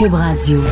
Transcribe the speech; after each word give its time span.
Cube 0.00 0.14
Radio. 0.14 0.62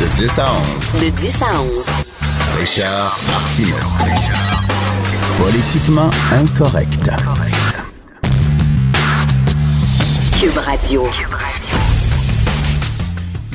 De 0.00 0.06
10 0.16 0.38
à 0.38 0.46
11. 0.94 1.02
De 1.02 1.10
10 1.10 1.42
à 1.42 1.60
11. 1.60 1.86
Richard 2.58 3.18
Martineau. 3.26 3.76
Politiquement 5.36 6.10
incorrect. 6.32 7.10
Cube 10.40 10.56
Radio. 10.64 11.02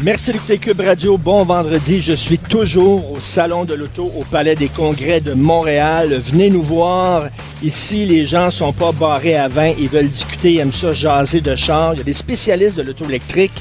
Merci 0.03 0.33
d'écouter 0.33 0.57
Cube 0.57 0.81
Radio. 0.81 1.17
Bon 1.17 1.45
vendredi. 1.45 2.01
Je 2.01 2.11
suis 2.11 2.37
toujours 2.37 3.13
au 3.13 3.21
Salon 3.21 3.63
de 3.63 3.73
l'Auto 3.73 4.11
au 4.17 4.25
Palais 4.25 4.53
des 4.53 4.67
Congrès 4.67 5.21
de 5.21 5.31
Montréal. 5.31 6.13
Venez 6.19 6.49
nous 6.49 6.61
voir. 6.61 7.29
Ici, 7.63 8.05
les 8.05 8.25
gens 8.25 8.51
sont 8.51 8.73
pas 8.73 8.91
barrés 8.91 9.37
à 9.37 9.47
20. 9.47 9.75
Ils 9.79 9.87
veulent 9.87 10.09
discuter, 10.09 10.55
ils 10.55 10.59
aiment 10.59 10.73
ça, 10.73 10.91
jaser 10.91 11.39
de 11.39 11.55
char. 11.55 11.93
Il 11.93 11.99
y 11.99 12.01
a 12.01 12.03
des 12.03 12.11
spécialistes 12.11 12.75
de 12.75 12.81
l'auto 12.81 13.05
électrique. 13.05 13.53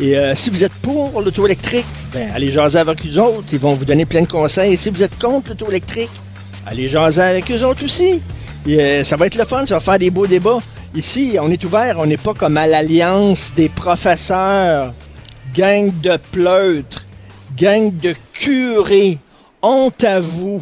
Et 0.00 0.18
euh, 0.18 0.34
si 0.34 0.50
vous 0.50 0.64
êtes 0.64 0.72
pour 0.82 1.22
l'auto 1.22 1.46
électrique, 1.46 1.86
ben, 2.12 2.28
allez 2.34 2.50
jaser 2.50 2.80
avec 2.80 2.98
eux 3.06 3.20
autres. 3.20 3.46
Ils 3.52 3.60
vont 3.60 3.74
vous 3.74 3.84
donner 3.84 4.04
plein 4.04 4.22
de 4.22 4.26
conseils. 4.26 4.72
Et 4.72 4.76
si 4.76 4.90
vous 4.90 5.04
êtes 5.04 5.16
contre 5.20 5.50
l'auto 5.50 5.68
électrique, 5.68 6.10
allez 6.66 6.88
jaser 6.88 7.22
avec 7.22 7.48
eux 7.52 7.62
autres 7.62 7.84
aussi. 7.84 8.20
Euh, 8.66 9.04
ça 9.04 9.14
va 9.14 9.28
être 9.28 9.36
le 9.36 9.44
fun. 9.44 9.64
Ça 9.64 9.76
va 9.76 9.80
faire 9.80 10.00
des 10.00 10.10
beaux 10.10 10.26
débats. 10.26 10.58
Ici, 10.96 11.36
on 11.40 11.52
est 11.52 11.62
ouvert. 11.62 12.00
On 12.00 12.06
n'est 12.06 12.16
pas 12.16 12.34
comme 12.34 12.56
à 12.56 12.66
l'alliance 12.66 13.52
des 13.54 13.68
professeurs 13.68 14.92
gang 15.54 15.92
de 16.00 16.18
pleutres, 16.32 17.06
gang 17.56 17.96
de 17.96 18.14
curés, 18.32 19.18
honte 19.62 20.02
à 20.02 20.18
vous. 20.18 20.60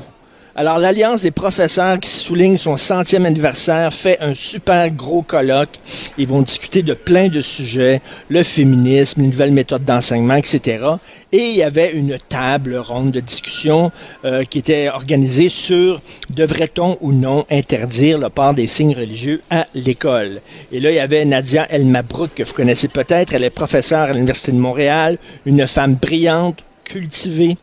Alors, 0.55 0.79
l'Alliance 0.79 1.23
des 1.23 1.31
professeurs 1.31 1.99
qui 1.99 2.11
souligne 2.11 2.59
son 2.59 2.77
centième 2.77 3.25
anniversaire 3.25 3.91
fait 3.95 4.19
un 4.21 4.35
super 4.35 4.91
gros 4.91 5.23
colloque. 5.23 5.81
Ils 6.19 6.29
vont 6.29 6.43
discuter 6.43 6.83
de 6.83 6.93
plein 6.93 7.29
de 7.29 7.41
sujets, 7.41 8.03
le 8.29 8.43
féminisme, 8.43 9.23
les 9.23 9.29
nouvelles 9.29 9.53
méthodes 9.53 9.85
d'enseignement, 9.85 10.35
etc. 10.35 10.85
Et 11.33 11.39
il 11.39 11.57
y 11.57 11.63
avait 11.63 11.93
une 11.93 12.19
table 12.29 12.77
ronde 12.77 13.13
de 13.13 13.21
discussion 13.21 13.93
euh, 14.27 14.45
qui 14.45 14.59
était 14.59 14.91
organisée 14.91 15.49
sur 15.49 16.03
devrait-on 16.29 16.99
ou 17.01 17.13
non 17.13 17.47
interdire 17.51 18.19
le 18.19 18.29
port 18.29 18.53
des 18.53 18.67
signes 18.67 18.95
religieux 18.95 19.41
à 19.49 19.67
l'école. 19.75 20.43
Et 20.71 20.81
là, 20.81 20.91
il 20.91 20.97
y 20.97 21.01
avait 21.01 21.25
Nadia 21.25 21.67
El 21.71 21.87
Mabrouk, 21.87 22.35
que 22.35 22.43
vous 22.43 22.53
connaissez 22.53 22.89
peut-être. 22.89 23.33
Elle 23.33 23.45
est 23.45 23.49
professeure 23.49 24.11
à 24.11 24.13
l'Université 24.13 24.53
de 24.53 24.59
Montréal, 24.59 25.17
une 25.47 25.67
femme 25.67 25.95
brillante, 25.95 26.63
cultivée, 26.85 27.57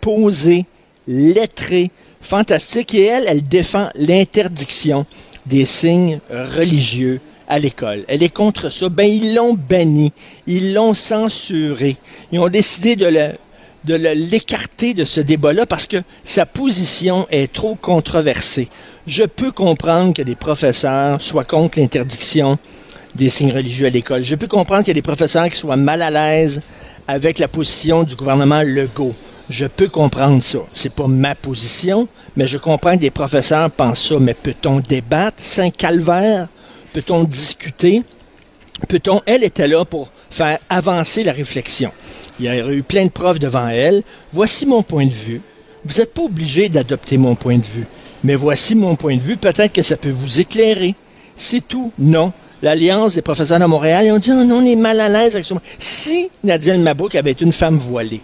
posée, 0.00 0.66
lettrée, 1.06 1.92
fantastique. 2.22 2.94
Et 2.94 3.04
elle, 3.04 3.24
elle 3.28 3.42
défend 3.42 3.88
l'interdiction 3.94 5.04
des 5.46 5.66
signes 5.66 6.20
religieux 6.30 7.20
à 7.48 7.58
l'école. 7.58 8.04
Elle 8.08 8.22
est 8.22 8.32
contre 8.32 8.70
ça. 8.70 8.88
Ben, 8.88 9.04
ils 9.04 9.34
l'ont 9.34 9.54
banni. 9.54 10.12
Ils 10.46 10.72
l'ont 10.72 10.94
censuré. 10.94 11.96
Ils 12.32 12.38
ont 12.38 12.48
décidé 12.48 12.96
de 12.96 13.06
le, 13.06 13.32
de 13.84 13.94
l'écarter 13.94 14.94
de 14.94 15.04
ce 15.04 15.20
débat-là 15.20 15.66
parce 15.66 15.86
que 15.86 15.98
sa 16.24 16.46
position 16.46 17.26
est 17.30 17.52
trop 17.52 17.74
controversée. 17.74 18.68
Je 19.06 19.24
peux 19.24 19.50
comprendre 19.50 20.14
que 20.14 20.22
des 20.22 20.36
professeurs 20.36 21.20
soient 21.22 21.44
contre 21.44 21.78
l'interdiction 21.78 22.58
des 23.14 23.28
signes 23.28 23.52
religieux 23.52 23.86
à 23.86 23.90
l'école. 23.90 24.22
Je 24.22 24.34
peux 24.34 24.46
comprendre 24.46 24.82
qu'il 24.84 24.90
y 24.90 24.92
a 24.92 24.94
des 24.94 25.02
professeurs 25.02 25.48
qui 25.48 25.56
soient 25.56 25.76
mal 25.76 26.02
à 26.02 26.10
l'aise 26.10 26.60
avec 27.08 27.38
la 27.38 27.48
position 27.48 28.04
du 28.04 28.14
gouvernement 28.14 28.62
Legault. 28.62 29.14
Je 29.48 29.66
peux 29.66 29.88
comprendre 29.88 30.42
ça. 30.42 30.58
C'est 30.72 30.92
pas 30.92 31.06
ma 31.06 31.34
position, 31.34 32.08
mais 32.36 32.46
je 32.46 32.58
comprends 32.58 32.94
que 32.94 33.00
des 33.00 33.10
professeurs 33.10 33.70
pensent 33.70 34.08
ça. 34.08 34.18
Mais 34.20 34.34
peut-on 34.34 34.80
débattre? 34.80 35.42
Un 35.58 35.70
calvaire? 35.70 36.48
Peut-on 36.92 37.24
discuter? 37.24 38.02
Peut-on, 38.88 39.20
elle 39.26 39.44
était 39.44 39.68
là 39.68 39.84
pour 39.84 40.10
faire 40.30 40.58
avancer 40.68 41.24
la 41.24 41.32
réflexion. 41.32 41.92
Il 42.40 42.46
y 42.46 42.48
a 42.48 42.72
eu 42.72 42.82
plein 42.82 43.04
de 43.04 43.10
profs 43.10 43.38
devant 43.38 43.68
elle. 43.68 44.02
Voici 44.32 44.66
mon 44.66 44.82
point 44.82 45.06
de 45.06 45.12
vue. 45.12 45.40
Vous 45.84 45.98
n'êtes 45.98 46.14
pas 46.14 46.22
obligé 46.22 46.68
d'adopter 46.68 47.18
mon 47.18 47.34
point 47.34 47.58
de 47.58 47.64
vue. 47.64 47.86
Mais 48.24 48.34
voici 48.34 48.74
mon 48.74 48.96
point 48.96 49.16
de 49.16 49.22
vue. 49.22 49.36
Peut-être 49.36 49.72
que 49.72 49.82
ça 49.82 49.96
peut 49.96 50.10
vous 50.10 50.40
éclairer. 50.40 50.94
C'est 51.36 51.66
tout. 51.66 51.92
Non. 51.98 52.32
L'Alliance 52.62 53.14
des 53.14 53.22
professeurs 53.22 53.58
de 53.58 53.64
Montréal, 53.64 54.06
ils 54.06 54.12
ont 54.12 54.18
dit, 54.18 54.30
oh 54.30 54.44
non, 54.44 54.58
on 54.58 54.64
est 54.64 54.76
mal 54.76 55.00
à 55.00 55.08
l'aise 55.08 55.34
avec. 55.34 55.46
Si 55.80 56.30
Nadia 56.44 56.74
El 56.74 56.80
Mabrouk 56.80 57.14
avait 57.16 57.32
été 57.32 57.44
une 57.44 57.52
femme 57.52 57.76
voilée, 57.76 58.20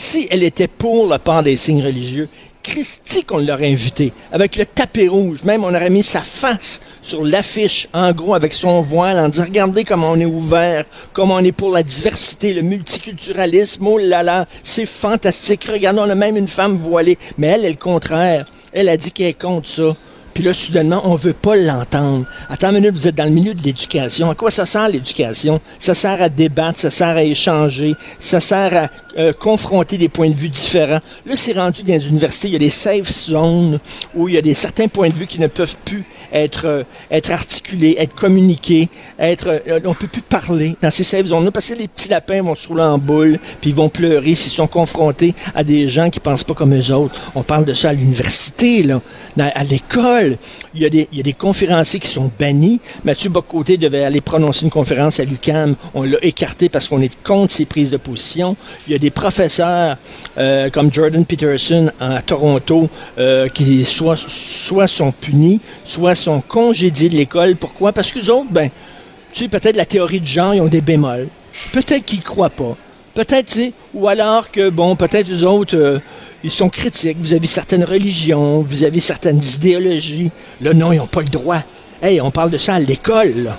si 0.00 0.26
elle 0.30 0.42
était 0.42 0.66
pour 0.66 1.06
le 1.06 1.18
port 1.18 1.42
des 1.42 1.58
signes 1.58 1.84
religieux, 1.84 2.26
Christy 2.62 3.22
qu'on 3.22 3.36
l'aurait 3.36 3.70
invité, 3.70 4.14
avec 4.32 4.56
le 4.56 4.64
tapis 4.64 5.08
rouge, 5.08 5.44
même 5.44 5.62
on 5.62 5.74
aurait 5.74 5.90
mis 5.90 6.02
sa 6.02 6.22
face 6.22 6.80
sur 7.02 7.22
l'affiche, 7.22 7.86
en 7.92 8.10
gros, 8.12 8.32
avec 8.32 8.54
son 8.54 8.80
voile, 8.80 9.18
en 9.18 9.28
disant, 9.28 9.44
regardez 9.44 9.84
comment 9.84 10.12
on 10.12 10.18
est 10.18 10.24
ouvert, 10.24 10.86
comment 11.12 11.34
on 11.34 11.44
est 11.44 11.52
pour 11.52 11.70
la 11.70 11.82
diversité, 11.82 12.54
le 12.54 12.62
multiculturalisme, 12.62 13.86
oh 13.86 13.98
là 13.98 14.22
là, 14.22 14.46
c'est 14.64 14.86
fantastique, 14.86 15.68
regardez, 15.70 16.00
on 16.00 16.10
a 16.10 16.14
même 16.14 16.38
une 16.38 16.48
femme 16.48 16.76
voilée, 16.76 17.18
mais 17.36 17.48
elle 17.48 17.66
est 17.66 17.70
le 17.70 17.76
contraire, 17.76 18.50
elle 18.72 18.88
a 18.88 18.96
dit 18.96 19.12
qu'elle 19.12 19.36
contre 19.36 19.68
ça. 19.68 19.96
Puis 20.34 20.44
là, 20.44 20.54
soudainement, 20.54 21.02
on 21.04 21.14
veut 21.14 21.32
pas 21.32 21.56
l'entendre. 21.56 22.26
Attends 22.48 22.70
une 22.70 22.76
minute, 22.76 22.94
vous 22.94 23.08
êtes 23.08 23.14
dans 23.14 23.24
le 23.24 23.30
milieu 23.30 23.54
de 23.54 23.62
l'éducation. 23.62 24.30
À 24.30 24.34
quoi 24.34 24.50
ça 24.50 24.66
sert 24.66 24.88
l'éducation? 24.88 25.60
Ça 25.78 25.94
sert 25.94 26.22
à 26.22 26.28
débattre, 26.28 26.80
ça 26.80 26.90
sert 26.90 27.16
à 27.16 27.22
échanger, 27.22 27.94
ça 28.18 28.40
sert 28.40 28.76
à 28.76 28.90
euh, 29.18 29.32
confronter 29.32 29.98
des 29.98 30.08
points 30.08 30.30
de 30.30 30.34
vue 30.34 30.48
différents. 30.48 31.00
Là, 31.26 31.34
c'est 31.34 31.52
rendu 31.52 31.82
dans 31.82 31.94
les 31.94 32.06
universités, 32.06 32.48
il 32.48 32.52
y 32.52 32.56
a 32.56 32.60
des 32.60 32.70
safe 32.70 33.08
zones 33.08 33.80
où 34.14 34.28
il 34.28 34.34
y 34.34 34.38
a 34.38 34.42
des 34.42 34.54
certains 34.54 34.86
points 34.86 35.08
de 35.08 35.14
vue 35.14 35.26
qui 35.26 35.40
ne 35.40 35.48
peuvent 35.48 35.76
plus 35.84 36.04
être, 36.32 36.66
euh, 36.66 36.82
être 37.10 37.32
articulés, 37.32 37.96
être 37.98 38.14
communiqués, 38.14 38.88
être, 39.18 39.62
euh, 39.68 39.80
on 39.84 39.94
peut 39.94 40.06
plus 40.06 40.22
parler 40.22 40.76
dans 40.80 40.90
ces 40.92 41.02
safe 41.02 41.26
zones-là 41.26 41.50
parce 41.50 41.68
que 41.68 41.74
les 41.74 41.88
petits 41.88 42.08
lapins 42.08 42.42
vont 42.42 42.54
se 42.54 42.68
rouler 42.68 42.82
en 42.82 42.98
boule, 42.98 43.38
puis 43.60 43.70
ils 43.70 43.76
vont 43.76 43.88
pleurer 43.88 44.34
s'ils 44.36 44.52
sont 44.52 44.68
confrontés 44.68 45.34
à 45.54 45.64
des 45.64 45.88
gens 45.88 46.08
qui 46.08 46.20
pensent 46.20 46.44
pas 46.44 46.54
comme 46.54 46.74
eux 46.74 46.94
autres. 46.94 47.20
On 47.34 47.42
parle 47.42 47.64
de 47.64 47.74
ça 47.74 47.88
à 47.90 47.92
l'université, 47.92 48.84
là, 48.84 49.00
à 49.38 49.64
l'école. 49.64 50.29
Il 50.74 50.80
y, 50.80 50.84
a 50.84 50.88
des, 50.90 51.32
conférenciers 51.32 52.00
qui 52.00 52.08
sont 52.08 52.30
bannis. 52.38 52.80
Mathieu 53.04 53.30
Bocoté 53.30 53.76
devait 53.76 54.04
aller 54.04 54.20
prononcer 54.20 54.64
une 54.64 54.70
conférence 54.70 55.20
à 55.20 55.24
l'UCAM. 55.24 55.76
On 55.94 56.02
l'a 56.02 56.18
écarté 56.22 56.68
parce 56.68 56.88
qu'on 56.88 57.00
est 57.00 57.20
contre 57.22 57.52
ses 57.52 57.64
prises 57.64 57.90
de 57.90 57.96
position. 57.96 58.56
Il 58.86 58.92
y 58.92 58.96
a 58.96 58.98
des 58.98 59.10
professeurs 59.10 59.96
euh, 60.38 60.70
comme 60.70 60.92
Jordan 60.92 61.24
Peterson 61.24 61.90
à 62.00 62.22
Toronto 62.22 62.88
euh, 63.18 63.48
qui 63.48 63.84
soit, 63.84 64.16
sont 64.16 65.12
punis, 65.12 65.60
soit 65.84 66.14
sont 66.14 66.40
congédiés 66.40 67.08
de 67.08 67.16
l'école. 67.16 67.56
Pourquoi? 67.56 67.92
Parce 67.92 68.12
que 68.12 68.20
autres, 68.30 68.50
ben, 68.50 68.70
tu 69.32 69.44
sais, 69.44 69.48
peut-être 69.48 69.76
la 69.76 69.86
théorie 69.86 70.20
du 70.20 70.30
genre, 70.30 70.54
ils 70.54 70.60
ont 70.60 70.68
des 70.68 70.80
bémols. 70.80 71.28
Peut-être 71.72 72.04
qu'ils 72.04 72.22
croient 72.22 72.50
pas. 72.50 72.76
Peut-être, 73.14 73.46
tu 73.46 73.52
sais, 73.52 73.72
ou 73.92 74.08
alors 74.08 74.50
que, 74.50 74.70
bon, 74.70 74.94
peut-être 74.96 75.28
les 75.28 75.42
autres, 75.42 75.76
euh, 75.76 75.98
ils 76.42 76.50
sont 76.50 76.68
critiques. 76.68 77.18
Vous 77.20 77.32
avez 77.32 77.46
certaines 77.46 77.84
religions, 77.84 78.60
vous 78.60 78.84
avez 78.84 79.00
certaines 79.00 79.42
idéologies. 79.42 80.30
Là, 80.60 80.72
non, 80.72 80.92
ils 80.92 80.98
n'ont 80.98 81.06
pas 81.06 81.22
le 81.22 81.28
droit. 81.28 81.62
Hey, 82.02 82.20
on 82.20 82.30
parle 82.30 82.50
de 82.50 82.58
ça 82.58 82.74
à 82.74 82.78
l'école, 82.80 83.34
là. 83.36 83.58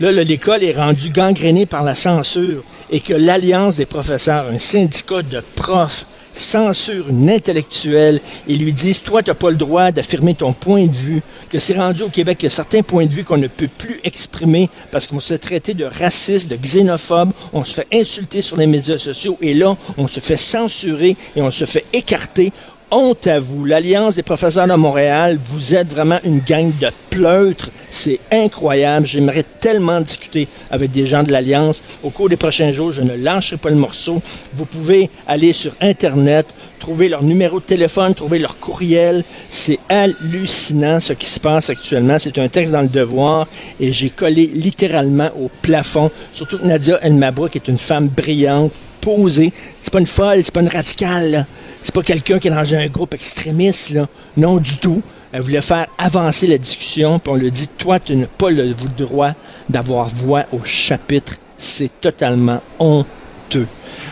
L'école 0.00 0.64
est 0.64 0.76
rendue 0.76 1.10
gangrénée 1.10 1.64
par 1.64 1.84
la 1.84 1.94
censure 1.94 2.64
et 2.90 3.00
que 3.00 3.14
l'Alliance 3.14 3.76
des 3.76 3.86
professeurs, 3.86 4.46
un 4.52 4.58
syndicat 4.58 5.22
de 5.22 5.40
profs, 5.54 6.06
censure 6.34 7.08
une 7.08 7.30
intellectuelle 7.30 8.20
et 8.48 8.56
lui 8.56 8.72
disent, 8.72 9.02
toi, 9.02 9.22
tu 9.22 9.30
n'as 9.30 9.34
pas 9.34 9.50
le 9.50 9.56
droit 9.56 9.90
d'affirmer 9.90 10.34
ton 10.34 10.52
point 10.52 10.86
de 10.86 10.96
vue, 10.96 11.22
que 11.50 11.58
c'est 11.58 11.76
rendu 11.76 12.02
au 12.02 12.08
Québec 12.08 12.38
qu'il 12.38 12.46
y 12.46 12.48
a 12.48 12.50
certains 12.50 12.82
points 12.82 13.06
de 13.06 13.10
vue 13.10 13.24
qu'on 13.24 13.36
ne 13.36 13.48
peut 13.48 13.68
plus 13.68 14.00
exprimer 14.04 14.68
parce 14.90 15.06
qu'on 15.06 15.20
se 15.20 15.34
fait 15.34 15.38
traiter 15.38 15.74
de 15.74 15.84
raciste, 15.84 16.48
de 16.48 16.56
xénophobe, 16.56 17.32
on 17.52 17.64
se 17.64 17.74
fait 17.74 17.86
insulter 17.92 18.42
sur 18.42 18.56
les 18.56 18.66
médias 18.66 18.98
sociaux 18.98 19.36
et 19.40 19.54
là, 19.54 19.76
on 19.96 20.08
se 20.08 20.20
fait 20.20 20.36
censurer 20.36 21.16
et 21.36 21.42
on 21.42 21.50
se 21.50 21.64
fait 21.64 21.84
écarter 21.92 22.52
honte 22.92 23.26
à 23.26 23.40
vous. 23.40 23.64
L'Alliance 23.64 24.14
des 24.16 24.22
professeurs 24.22 24.68
de 24.68 24.74
Montréal, 24.74 25.38
vous 25.46 25.74
êtes 25.74 25.88
vraiment 25.88 26.20
une 26.24 26.40
gang 26.40 26.70
de 26.78 26.88
pleutres. 27.10 27.70
C'est 27.90 28.20
incroyable. 28.30 29.06
J'aimerais 29.06 29.44
tellement 29.60 30.00
discuter 30.00 30.46
avec 30.70 30.90
des 30.92 31.06
gens 31.06 31.22
de 31.22 31.32
l'Alliance. 31.32 31.82
Au 32.02 32.10
cours 32.10 32.28
des 32.28 32.36
prochains 32.36 32.72
jours, 32.72 32.92
je 32.92 33.02
ne 33.02 33.16
lâcherai 33.16 33.56
pas 33.56 33.70
le 33.70 33.76
morceau. 33.76 34.22
Vous 34.54 34.66
pouvez 34.66 35.10
aller 35.26 35.52
sur 35.52 35.72
Internet, 35.80 36.46
trouver 36.78 37.08
leur 37.08 37.22
numéro 37.22 37.60
de 37.60 37.64
téléphone, 37.64 38.14
trouver 38.14 38.38
leur 38.38 38.58
courriel. 38.58 39.24
C'est 39.48 39.78
hallucinant 39.88 41.00
ce 41.00 41.14
qui 41.14 41.28
se 41.28 41.40
passe 41.40 41.70
actuellement. 41.70 42.18
C'est 42.18 42.38
un 42.38 42.48
texte 42.48 42.72
dans 42.72 42.82
le 42.82 42.88
devoir 42.88 43.48
et 43.80 43.92
j'ai 43.92 44.10
collé 44.10 44.50
littéralement 44.54 45.30
au 45.40 45.50
plafond. 45.62 46.10
Surtout 46.34 46.58
que 46.58 46.66
Nadia 46.66 46.98
Elmabrook 47.02 47.56
est 47.56 47.68
une 47.68 47.78
femme 47.78 48.08
brillante, 48.08 48.72
posée. 49.02 49.52
C'est 49.82 49.92
pas 49.92 50.00
une 50.00 50.06
folle, 50.06 50.40
c'est 50.42 50.54
pas 50.54 50.62
une 50.62 50.68
radicale. 50.68 51.46
C'est 51.82 51.94
pas 51.94 52.02
quelqu'un 52.02 52.38
qui 52.38 52.48
est 52.48 52.50
dans 52.50 52.74
un 52.74 52.86
groupe 52.86 53.12
extrémiste. 53.12 53.98
Non, 54.38 54.56
du 54.56 54.78
tout. 54.78 55.02
Elle 55.32 55.42
voulait 55.42 55.62
faire 55.62 55.86
avancer 55.98 56.46
la 56.46 56.58
discussion, 56.58 57.18
puis 57.18 57.32
on 57.32 57.36
lui 57.36 57.50
dit 57.50 57.68
Toi, 57.78 57.98
tu 58.00 58.14
n'as 58.16 58.26
pas 58.26 58.50
le 58.50 58.74
droit 58.96 59.32
d'avoir 59.68 60.08
voix 60.08 60.44
au 60.52 60.62
chapitre. 60.64 61.36
C'est 61.58 61.90
totalement 62.00 62.62
honteux. 62.78 63.66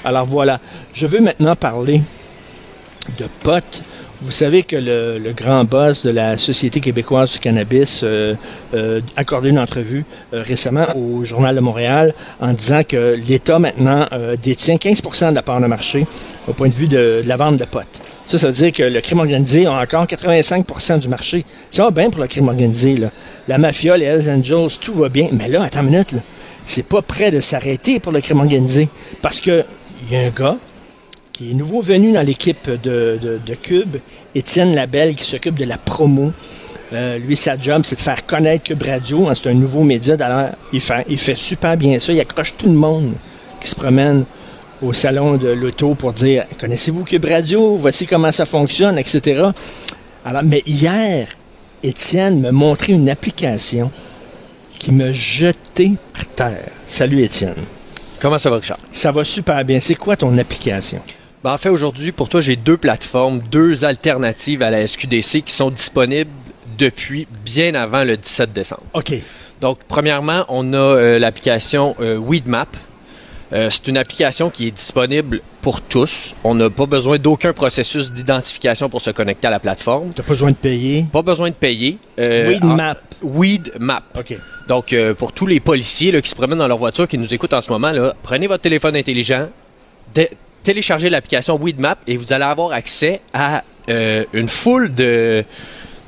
Alors 0.04 0.26
voilà. 0.26 0.60
Je 0.92 1.06
veux 1.06 1.20
maintenant 1.20 1.56
parler 1.56 2.02
de 3.18 3.26
potes. 3.42 3.82
Vous 4.22 4.32
savez 4.32 4.64
que 4.64 4.76
le, 4.76 5.18
le 5.18 5.32
grand 5.32 5.64
boss 5.64 6.04
de 6.04 6.10
la 6.10 6.36
Société 6.36 6.80
québécoise 6.80 7.32
du 7.32 7.38
cannabis 7.38 8.00
euh, 8.02 8.34
euh, 8.74 9.00
accordé 9.16 9.48
une 9.48 9.58
entrevue 9.58 10.04
euh, 10.34 10.42
récemment 10.42 10.86
au 10.94 11.24
Journal 11.24 11.56
de 11.56 11.60
Montréal 11.60 12.12
en 12.38 12.52
disant 12.52 12.82
que 12.86 13.14
l'État 13.26 13.58
maintenant 13.58 14.06
euh, 14.12 14.36
détient 14.36 14.76
15% 14.76 15.30
de 15.30 15.34
la 15.34 15.42
part 15.42 15.58
de 15.62 15.66
marché 15.66 16.06
au 16.46 16.52
point 16.52 16.68
de 16.68 16.74
vue 16.74 16.86
de, 16.86 17.22
de 17.24 17.28
la 17.28 17.36
vente 17.36 17.56
de 17.56 17.64
potes. 17.64 17.86
Ça, 18.28 18.36
ça 18.36 18.48
veut 18.48 18.52
dire 18.52 18.72
que 18.72 18.82
le 18.82 19.00
crime 19.00 19.20
organisé 19.20 19.64
a 19.64 19.72
encore 19.72 20.04
85% 20.04 20.98
du 20.98 21.08
marché. 21.08 21.46
Ça 21.70 21.84
va 21.84 21.90
bien 21.90 22.10
pour 22.10 22.20
le 22.20 22.28
crime 22.28 22.48
organisé. 22.48 22.96
Là. 22.98 23.08
La 23.48 23.56
mafia, 23.56 23.96
les 23.96 24.04
Hells 24.04 24.30
Angels, 24.30 24.78
tout 24.78 24.92
va 24.92 25.08
bien. 25.08 25.28
Mais 25.32 25.48
là, 25.48 25.62
attends 25.62 25.80
une 25.80 25.86
minute. 25.86 26.14
C'est 26.66 26.84
pas 26.84 27.00
prêt 27.00 27.30
de 27.30 27.40
s'arrêter 27.40 28.00
pour 28.00 28.12
le 28.12 28.20
crime 28.20 28.40
organisé. 28.40 28.90
Parce 29.22 29.40
que 29.40 29.64
il 30.06 30.14
y 30.14 30.16
a 30.16 30.26
un 30.26 30.30
gars 30.30 30.56
qui 31.40 31.52
est 31.52 31.54
nouveau 31.54 31.80
venu 31.80 32.12
dans 32.12 32.20
l'équipe 32.20 32.68
de, 32.68 33.18
de, 33.18 33.40
de 33.46 33.54
Cube, 33.54 33.96
Étienne 34.34 34.74
Labelle, 34.74 35.14
qui 35.14 35.24
s'occupe 35.24 35.58
de 35.58 35.64
la 35.64 35.78
promo. 35.78 36.34
Euh, 36.92 37.16
lui, 37.16 37.34
sa 37.34 37.58
job, 37.58 37.80
c'est 37.82 37.96
de 37.96 38.00
faire 38.02 38.26
connaître 38.26 38.64
Cube 38.64 38.82
Radio. 38.82 39.26
hein, 39.26 39.32
c'est 39.34 39.48
un 39.48 39.54
nouveau 39.54 39.82
média. 39.82 40.16
Alors, 40.20 40.50
il 40.70 40.82
fait, 40.82 41.06
il 41.08 41.16
fait 41.16 41.38
super 41.38 41.78
bien 41.78 41.98
ça. 41.98 42.12
Il 42.12 42.20
accroche 42.20 42.52
tout 42.58 42.66
le 42.66 42.74
monde 42.74 43.14
qui 43.58 43.68
se 43.68 43.74
promène 43.74 44.26
au 44.82 44.92
salon 44.92 45.38
de 45.38 45.48
l'auto 45.48 45.94
pour 45.94 46.12
dire 46.12 46.44
Connaissez-vous 46.58 47.04
Cube 47.04 47.24
Radio? 47.24 47.76
Voici 47.76 48.04
comment 48.04 48.32
ça 48.32 48.44
fonctionne, 48.44 48.98
etc. 48.98 49.44
Alors, 50.26 50.42
mais 50.44 50.62
hier, 50.66 51.26
Étienne 51.82 52.42
m'a 52.42 52.52
montré 52.52 52.92
une 52.92 53.08
application 53.08 53.90
qui 54.78 54.92
me 54.92 55.10
jeté 55.10 55.92
par 56.12 56.26
terre. 56.36 56.68
Salut, 56.86 57.22
Étienne. 57.22 57.54
Comment 58.20 58.36
ça 58.36 58.50
va, 58.50 58.56
Richard? 58.56 58.78
Ça 58.92 59.10
va 59.10 59.24
super 59.24 59.64
bien. 59.64 59.80
C'est 59.80 59.94
quoi 59.94 60.16
ton 60.16 60.36
application? 60.36 61.00
Ben, 61.42 61.52
en 61.54 61.58
fait, 61.58 61.70
aujourd'hui, 61.70 62.12
pour 62.12 62.28
toi, 62.28 62.40
j'ai 62.40 62.56
deux 62.56 62.76
plateformes, 62.76 63.40
deux 63.50 63.84
alternatives 63.84 64.62
à 64.62 64.70
la 64.70 64.86
SQDC 64.86 65.42
qui 65.42 65.54
sont 65.54 65.70
disponibles 65.70 66.30
depuis 66.78 67.26
bien 67.44 67.74
avant 67.74 68.04
le 68.04 68.16
17 68.16 68.52
décembre. 68.52 68.82
OK. 68.94 69.14
Donc, 69.60 69.78
premièrement, 69.88 70.44
on 70.48 70.72
a 70.72 70.76
euh, 70.76 71.18
l'application 71.18 71.94
euh, 72.00 72.18
Weedmap. 72.18 72.68
Euh, 73.52 73.68
c'est 73.70 73.88
une 73.88 73.96
application 73.96 74.48
qui 74.48 74.68
est 74.68 74.70
disponible 74.70 75.40
pour 75.60 75.80
tous. 75.80 76.34
On 76.44 76.54
n'a 76.54 76.70
pas 76.70 76.86
besoin 76.86 77.18
d'aucun 77.18 77.52
processus 77.52 78.12
d'identification 78.12 78.88
pour 78.88 79.02
se 79.02 79.10
connecter 79.10 79.48
à 79.48 79.50
la 79.50 79.58
plateforme. 79.60 80.12
T'as 80.14 80.22
pas 80.22 80.30
besoin 80.34 80.50
de 80.50 80.56
payer? 80.56 81.04
Pas 81.12 81.22
besoin 81.22 81.48
de 81.48 81.54
payer. 81.54 81.98
Weedmap. 82.18 82.98
en- 83.24 83.26
Weedmap. 83.26 84.04
OK. 84.18 84.38
Donc, 84.68 84.94
pour 85.18 85.32
tous 85.32 85.46
les 85.46 85.58
policiers 85.60 86.12
là, 86.12 86.20
qui 86.22 86.30
se 86.30 86.34
promènent 86.36 86.58
dans 86.58 86.68
leur 86.68 86.78
voiture, 86.78 87.08
qui 87.08 87.18
nous 87.18 87.34
écoutent 87.34 87.52
en 87.54 87.60
ce 87.60 87.70
moment, 87.72 87.90
là, 87.90 88.14
prenez 88.22 88.46
votre 88.46 88.62
téléphone 88.62 88.94
intelligent, 88.94 89.48
téléchargez 90.62 91.10
l'application 91.10 91.58
Weedmap 91.60 91.98
et 92.06 92.16
vous 92.16 92.32
allez 92.32 92.44
avoir 92.44 92.72
accès 92.72 93.20
à 93.32 93.64
euh, 93.88 94.24
une 94.32 94.48
foule 94.48 94.94
de 94.94 95.44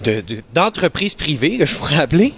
de- 0.04 0.20
de- 0.20 0.42
d'entreprises 0.52 1.14
privées, 1.14 1.58
que 1.58 1.66
je 1.66 1.76
pourrais 1.76 2.00
appeler, 2.00 2.32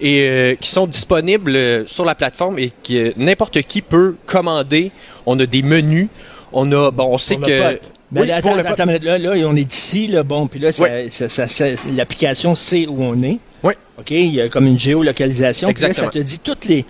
et 0.00 0.22
euh, 0.22 0.54
qui 0.58 0.70
sont 0.70 0.86
disponibles 0.86 1.54
euh, 1.54 1.86
sur 1.86 2.06
la 2.06 2.14
plateforme 2.14 2.58
et 2.58 2.70
que 2.82 2.92
euh, 3.10 3.12
n'importe 3.18 3.60
qui 3.62 3.82
peut 3.82 4.16
commander. 4.24 4.90
On 5.26 5.38
a 5.38 5.44
des 5.44 5.62
menus. 5.62 6.08
On 6.54 6.72
a, 6.72 6.90
bon, 6.90 7.08
on 7.12 7.18
sait 7.18 7.34
Pour 7.36 7.44
que... 7.46 7.50
le 7.50 7.62
pote. 7.72 7.92
Ben, 8.10 8.20
Oui, 8.22 8.26
là, 8.28 8.40
pour 8.40 8.52
attends, 8.56 8.86
le 8.86 8.98
là, 8.98 9.18
là, 9.18 9.32
on 9.46 9.56
est 9.56 9.70
ici, 9.74 10.06
là, 10.06 10.22
bon, 10.22 10.46
puis 10.46 10.58
là, 10.58 10.72
ça- 10.72 10.84
Ouais. 10.84 11.08
ça- 11.10 11.28
ça- 11.28 11.48
ça- 11.48 11.66
l'application 11.94 12.54
sait 12.54 12.86
où 12.86 13.02
on 13.02 13.22
est. 13.22 13.38
Oui. 13.62 13.74
OK, 13.98 14.10
il 14.10 14.34
y 14.34 14.40
a 14.40 14.48
comme 14.48 14.66
une 14.66 14.78
géolocalisation. 14.78 15.68
Puis 15.72 15.82
là, 15.82 15.92
ça 15.92 16.04
Exactement. 16.06 16.12
te 16.24 16.26
dit 16.26 16.38
toutes 16.38 16.64
les, 16.64 16.84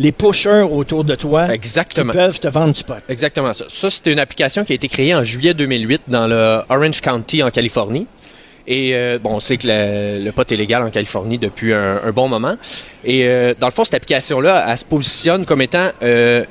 les 0.00 0.12
pushers 0.12 0.66
autour 0.70 1.04
de 1.04 1.14
toi 1.14 1.52
Exactement. 1.52 2.10
qui 2.12 2.18
peuvent 2.18 2.40
te 2.40 2.48
vendre 2.48 2.72
du 2.72 2.82
pot. 2.82 2.94
Exactement 3.08 3.52
ça. 3.52 3.66
Ça, 3.68 3.90
c'était 3.90 4.12
une 4.12 4.18
application 4.18 4.64
qui 4.64 4.72
a 4.72 4.74
été 4.74 4.88
créée 4.88 5.14
en 5.14 5.24
juillet 5.24 5.52
2008 5.52 6.02
dans 6.08 6.26
le 6.26 6.62
Orange 6.70 7.02
County 7.02 7.42
en 7.42 7.50
Californie. 7.50 8.06
Et 8.66 8.94
euh, 8.94 9.18
bon, 9.18 9.34
on 9.34 9.40
sait 9.40 9.58
que 9.58 9.66
le, 9.66 10.24
le 10.24 10.32
pot 10.32 10.50
est 10.50 10.56
légal 10.56 10.82
en 10.82 10.90
Californie 10.90 11.38
depuis 11.38 11.74
un, 11.74 12.00
un 12.02 12.12
bon 12.12 12.28
moment. 12.28 12.56
Et 13.04 13.26
euh, 13.26 13.52
dans 13.58 13.66
le 13.66 13.72
fond, 13.72 13.84
cette 13.84 13.94
application-là, 13.94 14.64
elle 14.68 14.78
se 14.78 14.84
positionne 14.86 15.44
comme 15.44 15.60
étant 15.60 15.90
euh, 16.02 16.44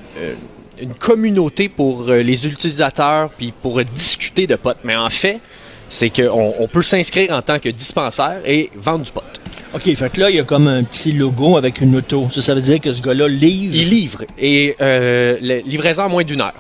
une 0.80 0.94
communauté 0.94 1.70
pour 1.70 2.06
les 2.06 2.48
utilisateurs 2.48 3.32
puis 3.32 3.52
pour 3.64 3.84
discuter 3.84 4.46
de 4.46 4.58
pot. 4.58 4.78
Mais 4.84 4.96
en 4.96 5.10
fait, 5.10 5.40
c'est 5.90 6.10
qu'on 6.10 6.54
on 6.60 6.68
peut 6.68 6.82
s'inscrire 6.82 7.32
en 7.32 7.42
tant 7.42 7.60
que 7.60 7.70
dispensaire 7.70 8.40
et 8.46 8.70
vendre 8.76 9.04
du 9.06 9.12
pot. 9.12 9.24
OK, 9.74 9.84
fait 9.96 10.10
que 10.12 10.20
là, 10.22 10.30
il 10.30 10.36
y 10.36 10.40
a 10.40 10.44
comme 10.44 10.68
un 10.68 10.84
petit 10.84 11.12
logo 11.12 11.58
avec 11.58 11.82
une 11.82 11.96
auto. 11.96 12.28
Ça, 12.34 12.42
ça 12.42 12.56
veut 12.56 12.62
dire 12.62 12.80
que 12.80 12.92
ce 12.94 13.02
gars-là 13.02 13.28
livre? 13.28 13.76
Il 13.76 13.90
livre 13.90 14.24
et 14.40 14.76
euh, 14.82 15.38
la 15.42 15.58
livraison 15.60 16.04
en 16.04 16.10
moins 16.10 16.24
d'une 16.24 16.42
heure. 16.42 16.54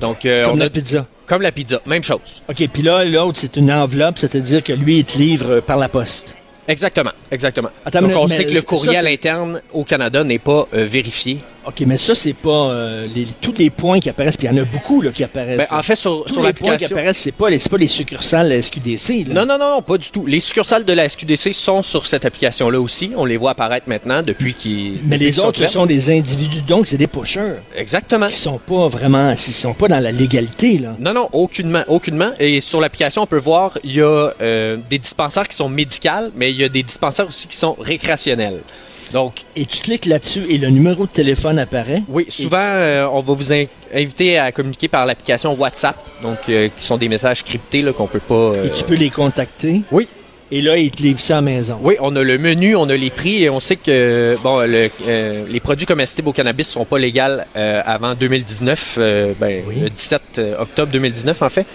Donc, 0.00 0.24
euh, 0.24 0.44
comme 0.44 0.54
on 0.54 0.56
la 0.56 0.64
a- 0.66 0.70
pizza. 0.70 1.06
comme 1.26 1.42
la 1.42 1.52
pizza, 1.52 1.80
même 1.86 2.02
chose. 2.02 2.42
OK, 2.48 2.68
puis 2.72 2.82
là, 2.82 3.04
l'autre, 3.04 3.38
c'est 3.38 3.56
une 3.56 3.70
enveloppe, 3.70 4.18
c'est-à-dire 4.18 4.62
que 4.62 4.72
lui, 4.72 4.98
il 4.98 5.04
te 5.04 5.18
livre 5.18 5.60
par 5.60 5.76
la 5.76 5.88
poste. 5.88 6.34
Exactement, 6.66 7.12
exactement. 7.30 7.70
Attends, 7.86 8.02
Donc 8.02 8.12
on 8.14 8.26
mais 8.26 8.36
sait 8.36 8.44
que 8.44 8.50
le 8.52 8.60
ça, 8.60 8.66
courriel 8.66 8.96
c'est- 9.04 9.12
interne 9.12 9.60
au 9.72 9.84
Canada 9.84 10.22
n'est 10.24 10.38
pas 10.38 10.66
euh, 10.74 10.84
vérifié. 10.86 11.38
OK, 11.66 11.82
mais 11.86 11.98
ça, 11.98 12.14
c'est 12.14 12.32
pas 12.32 12.70
euh, 12.70 13.06
les- 13.14 13.26
tous 13.40 13.52
les 13.58 13.68
points 13.68 14.00
qui 14.00 14.08
apparaissent, 14.08 14.36
puis 14.38 14.46
il 14.50 14.56
y 14.56 14.58
en 14.58 14.62
a 14.62 14.64
beaucoup 14.64 15.02
là, 15.02 15.10
qui 15.10 15.22
apparaissent. 15.22 15.68
Ben, 15.70 15.78
en 15.78 15.82
fait, 15.82 15.96
sur, 15.96 16.24
tous 16.24 16.34
sur 16.34 16.42
les 16.42 16.52
points 16.54 16.76
qui 16.78 16.86
apparaissent, 16.86 17.18
c'est 17.18 17.32
pas, 17.32 17.50
les- 17.50 17.58
pas 17.58 17.76
les 17.76 17.88
succursales 17.88 18.48
de 18.48 18.54
la 18.54 18.62
SQDC. 18.62 19.24
Là. 19.28 19.34
Non, 19.34 19.44
non, 19.46 19.58
non, 19.58 19.74
non, 19.74 19.82
pas 19.82 19.98
du 19.98 20.08
tout. 20.10 20.24
Les 20.24 20.40
succursales 20.40 20.84
de 20.84 20.92
la 20.94 21.08
SQDC 21.08 21.52
sont 21.52 21.82
sur 21.82 22.06
cette 22.06 22.24
application-là 22.24 22.80
aussi. 22.80 23.10
On 23.16 23.24
les 23.26 23.36
voit 23.36 23.50
apparaître 23.50 23.88
maintenant 23.88 24.22
depuis 24.22 24.54
qu'ils... 24.54 24.98
Mais 25.04 25.18
les 25.18 25.38
autres, 25.40 25.58
ce 25.58 25.66
sont 25.66 25.84
des 25.86 26.10
individus, 26.10 26.62
donc 26.62 26.86
c'est 26.86 26.96
des 26.96 27.06
pushers. 27.06 27.56
Exactement. 27.76 28.28
Qui 28.28 28.36
sont 28.36 28.58
pas 28.58 28.88
vraiment, 28.88 29.32
ils 29.32 29.36
sont 29.38 29.74
pas 29.74 29.88
dans 29.88 30.00
la 30.00 30.12
légalité, 30.12 30.78
là. 30.78 30.96
Non, 30.98 31.12
non, 31.12 31.28
aucunement, 31.32 31.84
aucunement. 31.88 32.30
Et 32.38 32.60
sur 32.62 32.80
l'application, 32.80 33.22
on 33.22 33.26
peut 33.26 33.38
voir, 33.38 33.76
il 33.84 33.92
y 33.96 34.00
a 34.00 34.32
euh, 34.40 34.76
des 34.88 34.98
dispensaires 34.98 35.46
qui 35.46 35.56
sont 35.56 35.68
médicales, 35.68 36.30
mais 36.34 36.50
il 36.50 36.56
y 36.56 36.64
a 36.64 36.68
des 36.70 36.82
dispensaires 36.82 37.26
aussi 37.28 37.46
qui 37.46 37.56
sont 37.56 37.76
récréationnels. 37.78 38.60
Donc, 39.12 39.42
Et 39.56 39.64
tu 39.66 39.80
cliques 39.80 40.06
là-dessus 40.06 40.44
et 40.48 40.58
le 40.58 40.68
numéro 40.68 41.06
de 41.06 41.10
téléphone 41.10 41.58
apparaît. 41.58 42.02
oui, 42.08 42.26
souvent, 42.28 42.58
euh, 42.60 43.06
on 43.10 43.20
va 43.20 43.32
vous 43.34 43.52
in- 43.52 43.64
inviter 43.94 44.38
à 44.38 44.52
communiquer 44.52 44.88
par 44.88 45.06
l'application 45.06 45.54
WhatsApp, 45.54 45.96
donc 46.22 46.38
euh, 46.48 46.68
qui 46.76 46.84
sont 46.84 46.96
des 46.98 47.08
messages 47.08 47.42
cryptés 47.42 47.82
là, 47.82 47.92
qu'on 47.92 48.06
peut 48.06 48.18
pas... 48.20 48.34
euh, 48.34 48.64
Et 48.64 48.70
tu 48.70 48.84
peux 48.84 48.94
les 48.96 49.10
contacter. 49.10 49.82
Oui. 49.90 50.08
Et 50.50 50.62
là, 50.62 50.78
ils 50.78 50.90
te 50.90 51.02
livrent 51.02 51.20
ça 51.20 51.34
à 51.34 51.36
la 51.36 51.42
maison. 51.42 51.78
Oui, 51.82 51.96
on 52.00 52.16
a 52.16 52.22
le 52.22 52.38
menu, 52.38 52.74
on 52.74 52.88
a 52.88 52.96
les 52.96 53.10
prix 53.10 53.42
et 53.44 53.50
on 53.50 53.60
sait 53.60 53.76
que 53.76 54.34
bon, 54.42 54.60
le, 54.60 54.88
les 55.46 55.60
produits 55.60 55.84
comestibles 55.86 56.28
au 56.28 56.32
cannabis 56.32 56.68
sont 56.68 56.86
pas 56.86 56.98
légaux 56.98 57.20
avant 57.54 58.14
2019, 58.14 58.94
euh, 58.98 59.32
ben, 59.38 59.62
Oui. 59.68 59.74
le 59.82 59.90
17 59.90 60.40
octobre 60.58 60.90
2019 60.90 61.42
en 61.42 61.48
fait. 61.50 61.66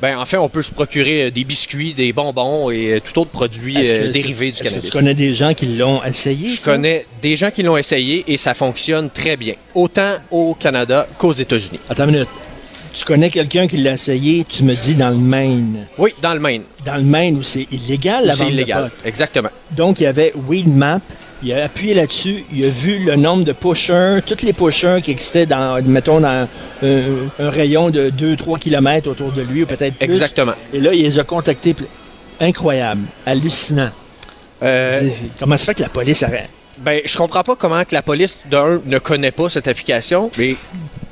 Ben, 0.00 0.16
en 0.16 0.24
fait, 0.26 0.36
on 0.36 0.48
peut 0.48 0.62
se 0.62 0.70
procurer 0.70 1.24
euh, 1.24 1.30
des 1.30 1.42
biscuits, 1.44 1.92
des 1.92 2.12
bonbons 2.12 2.70
et 2.70 2.92
euh, 2.92 3.00
tout 3.00 3.20
autre 3.20 3.30
produit 3.30 3.76
euh, 3.76 4.06
que- 4.08 4.12
dérivé 4.12 4.52
du 4.52 4.58
que 4.58 4.64
cannabis. 4.64 4.90
tu 4.90 4.96
connais 4.96 5.14
des 5.14 5.34
gens 5.34 5.54
qui 5.54 5.66
l'ont 5.66 6.02
essayé? 6.04 6.50
Je 6.50 6.56
ça? 6.56 6.72
connais 6.72 7.04
des 7.20 7.34
gens 7.34 7.50
qui 7.50 7.62
l'ont 7.64 7.76
essayé 7.76 8.24
et 8.28 8.36
ça 8.36 8.54
fonctionne 8.54 9.10
très 9.10 9.36
bien, 9.36 9.54
autant 9.74 10.14
au 10.30 10.54
Canada 10.54 11.08
qu'aux 11.18 11.32
États-Unis. 11.32 11.80
Attends 11.90 12.04
une 12.04 12.12
minute. 12.12 12.28
Tu 12.94 13.04
connais 13.04 13.28
quelqu'un 13.28 13.66
qui 13.66 13.76
l'a 13.76 13.92
essayé, 13.94 14.44
tu 14.48 14.62
me 14.64 14.74
dis 14.74 14.94
dans 14.94 15.10
le 15.10 15.16
Maine. 15.18 15.86
Oui, 15.98 16.12
dans 16.22 16.32
le 16.34 16.40
Maine, 16.40 16.62
Dans 16.86 16.96
le 16.96 17.02
Maine 17.02 17.36
où 17.36 17.42
c'est 17.42 17.66
illégal 17.70 18.24
la 18.26 18.32
c'est 18.32 18.38
vente 18.40 18.48
de 18.48 18.54
illégal. 18.54 18.90
pot. 18.90 19.06
Exactement. 19.06 19.50
Donc, 19.72 20.00
il 20.00 20.04
y 20.04 20.06
avait 20.06 20.32
Weedmap. 20.48 21.02
Il 21.42 21.52
a 21.52 21.64
appuyé 21.64 21.94
là-dessus. 21.94 22.44
Il 22.52 22.64
a 22.64 22.68
vu 22.68 22.98
le 23.04 23.16
nombre 23.16 23.44
de 23.44 23.52
pushers, 23.52 24.18
tous 24.26 24.42
les 24.42 24.52
pushers 24.52 24.98
qui 25.02 25.12
existaient 25.12 25.46
dans, 25.46 25.82
mettons, 25.84 26.20
dans 26.20 26.48
euh, 26.82 27.26
un 27.38 27.50
rayon 27.50 27.90
de 27.90 28.10
2-3 28.10 28.58
km 28.58 29.08
autour 29.08 29.32
de 29.32 29.42
lui, 29.42 29.62
ou 29.62 29.66
peut-être 29.66 29.94
plus. 29.94 30.04
Exactement. 30.04 30.54
Et 30.72 30.80
là, 30.80 30.92
il 30.92 31.02
les 31.02 31.18
a 31.18 31.24
contactés. 31.24 31.76
Incroyable. 32.40 33.02
Hallucinant. 33.24 33.90
Euh, 34.62 35.08
Comment 35.38 35.56
se 35.56 35.64
fait 35.64 35.74
que 35.74 35.82
la 35.82 35.88
police 35.88 36.22
arrête? 36.22 36.48
Ben, 36.78 37.00
je 37.04 37.16
comprends 37.16 37.42
pas 37.42 37.56
comment 37.56 37.84
que 37.84 37.94
la 37.94 38.02
police, 38.02 38.40
d'un, 38.50 38.80
ne 38.84 38.98
connaît 38.98 39.30
pas 39.32 39.48
cette 39.48 39.68
application, 39.68 40.30
mais 40.38 40.56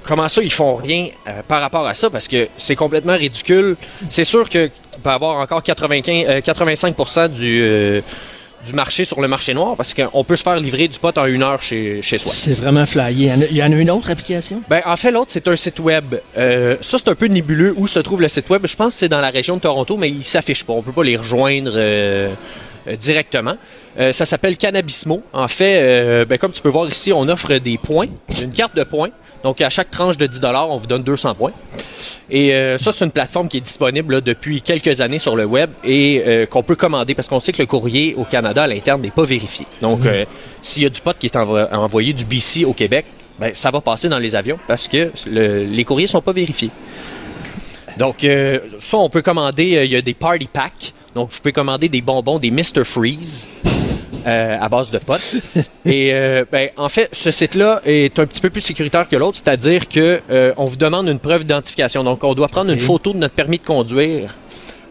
comment 0.04 0.28
ça, 0.28 0.42
ils 0.42 0.52
font 0.52 0.76
rien 0.76 1.08
euh, 1.28 1.42
par 1.46 1.60
rapport 1.60 1.86
à 1.86 1.94
ça? 1.94 2.10
Parce 2.10 2.28
que 2.28 2.48
c'est 2.56 2.76
complètement 2.76 3.16
ridicule. 3.16 3.76
C'est 4.10 4.24
sûr 4.24 4.48
que 4.48 4.70
peut 5.02 5.10
avoir 5.10 5.38
encore 5.38 5.62
95, 5.62 6.26
euh, 6.28 6.40
85% 6.40 7.28
du, 7.28 8.02
du 8.66 8.72
marché 8.72 9.04
sur 9.04 9.20
le 9.20 9.28
marché 9.28 9.54
noir 9.54 9.76
parce 9.76 9.94
qu'on 9.94 10.24
peut 10.24 10.36
se 10.36 10.42
faire 10.42 10.56
livrer 10.56 10.88
du 10.88 10.98
pot 10.98 11.16
en 11.16 11.26
une 11.26 11.42
heure 11.42 11.62
chez, 11.62 12.02
chez 12.02 12.18
soi. 12.18 12.32
C'est 12.34 12.54
vraiment 12.54 12.84
flyé. 12.86 13.30
Il 13.50 13.56
y 13.56 13.62
en 13.62 13.72
a- 13.72 13.76
une 13.76 13.90
autre 13.90 14.10
application? 14.10 14.60
Ben, 14.68 14.80
en 14.84 14.96
fait, 14.96 15.10
l'autre, 15.10 15.30
c'est 15.32 15.46
un 15.48 15.56
site 15.56 15.78
web. 15.80 16.14
Euh, 16.36 16.76
ça, 16.80 16.98
c'est 16.98 17.08
un 17.08 17.14
peu 17.14 17.26
nébuleux 17.26 17.74
où 17.76 17.86
se 17.86 17.98
trouve 18.00 18.20
le 18.20 18.28
site 18.28 18.48
web. 18.50 18.66
Je 18.66 18.74
pense 18.76 18.94
que 18.94 19.00
c'est 19.00 19.08
dans 19.08 19.20
la 19.20 19.30
région 19.30 19.56
de 19.56 19.60
Toronto, 19.60 19.96
mais 19.96 20.08
il 20.10 20.24
s'affiche 20.24 20.64
pas. 20.64 20.72
On 20.72 20.82
peut 20.82 20.92
pas 20.92 21.04
les 21.04 21.16
rejoindre 21.16 21.72
euh, 21.74 22.32
euh, 22.88 22.96
directement. 22.96 23.56
Euh, 23.98 24.12
ça 24.12 24.26
s'appelle 24.26 24.56
Cannabismo. 24.56 25.22
En 25.32 25.48
fait, 25.48 26.24
ben, 26.26 26.38
comme 26.38 26.52
tu 26.52 26.60
peux 26.62 26.68
voir 26.68 26.88
ici, 26.88 27.12
on 27.12 27.28
offre 27.28 27.54
des 27.58 27.78
points, 27.78 28.08
une 28.42 28.52
carte 28.52 28.76
de 28.76 28.84
points. 28.84 29.10
Donc, 29.46 29.60
à 29.60 29.70
chaque 29.70 29.92
tranche 29.92 30.16
de 30.16 30.26
10 30.26 30.40
on 30.68 30.76
vous 30.76 30.88
donne 30.88 31.04
200 31.04 31.36
points. 31.36 31.52
Et 32.28 32.52
euh, 32.52 32.78
ça, 32.78 32.90
c'est 32.92 33.04
une 33.04 33.12
plateforme 33.12 33.48
qui 33.48 33.58
est 33.58 33.60
disponible 33.60 34.14
là, 34.14 34.20
depuis 34.20 34.60
quelques 34.60 35.00
années 35.00 35.20
sur 35.20 35.36
le 35.36 35.44
web 35.44 35.70
et 35.84 36.20
euh, 36.26 36.46
qu'on 36.46 36.64
peut 36.64 36.74
commander 36.74 37.14
parce 37.14 37.28
qu'on 37.28 37.38
sait 37.38 37.52
que 37.52 37.62
le 37.62 37.66
courrier 37.66 38.16
au 38.16 38.24
Canada 38.24 38.64
à 38.64 38.66
l'interne 38.66 39.00
n'est 39.02 39.12
pas 39.12 39.22
vérifié. 39.24 39.64
Donc, 39.80 40.00
euh, 40.04 40.24
s'il 40.62 40.82
y 40.82 40.86
a 40.86 40.88
du 40.88 41.00
pot 41.00 41.16
qui 41.16 41.26
est 41.26 41.36
envo- 41.36 41.68
envoyé 41.72 42.12
du 42.12 42.24
BC 42.24 42.64
au 42.64 42.72
Québec, 42.72 43.06
ben, 43.38 43.54
ça 43.54 43.70
va 43.70 43.80
passer 43.80 44.08
dans 44.08 44.18
les 44.18 44.34
avions 44.34 44.58
parce 44.66 44.88
que 44.88 45.12
le- 45.30 45.62
les 45.64 45.84
courriers 45.84 46.08
sont 46.08 46.20
pas 46.22 46.32
vérifiés. 46.32 46.70
Donc, 47.98 48.24
euh, 48.24 48.58
ça, 48.80 48.96
on 48.98 49.08
peut 49.08 49.22
commander, 49.22 49.76
euh, 49.76 49.84
il 49.84 49.92
y 49.92 49.96
a 49.96 50.02
des 50.02 50.14
party 50.14 50.48
packs. 50.52 50.92
Donc, 51.14 51.30
vous 51.30 51.38
pouvez 51.38 51.52
commander 51.52 51.88
des 51.88 52.00
bonbons, 52.00 52.40
des 52.40 52.50
Mr. 52.50 52.82
Freeze. 52.84 53.46
Euh, 54.26 54.58
à 54.60 54.68
base 54.68 54.90
de 54.90 54.98
potes. 54.98 55.36
Et 55.84 56.12
euh, 56.12 56.44
ben, 56.50 56.70
en 56.76 56.88
fait, 56.88 57.08
ce 57.12 57.30
site-là 57.30 57.80
est 57.84 58.18
un 58.18 58.26
petit 58.26 58.40
peu 58.40 58.50
plus 58.50 58.60
sécuritaire 58.60 59.08
que 59.08 59.14
l'autre, 59.16 59.38
c'est-à-dire 59.42 59.88
que 59.88 60.20
euh, 60.30 60.52
on 60.56 60.64
vous 60.64 60.76
demande 60.76 61.06
une 61.08 61.20
preuve 61.20 61.42
d'identification. 61.42 62.02
Donc, 62.02 62.24
on 62.24 62.34
doit 62.34 62.48
prendre 62.48 62.72
une 62.72 62.80
photo 62.80 63.12
de 63.12 63.18
notre 63.18 63.34
permis 63.34 63.58
de 63.58 63.64
conduire 63.64 64.34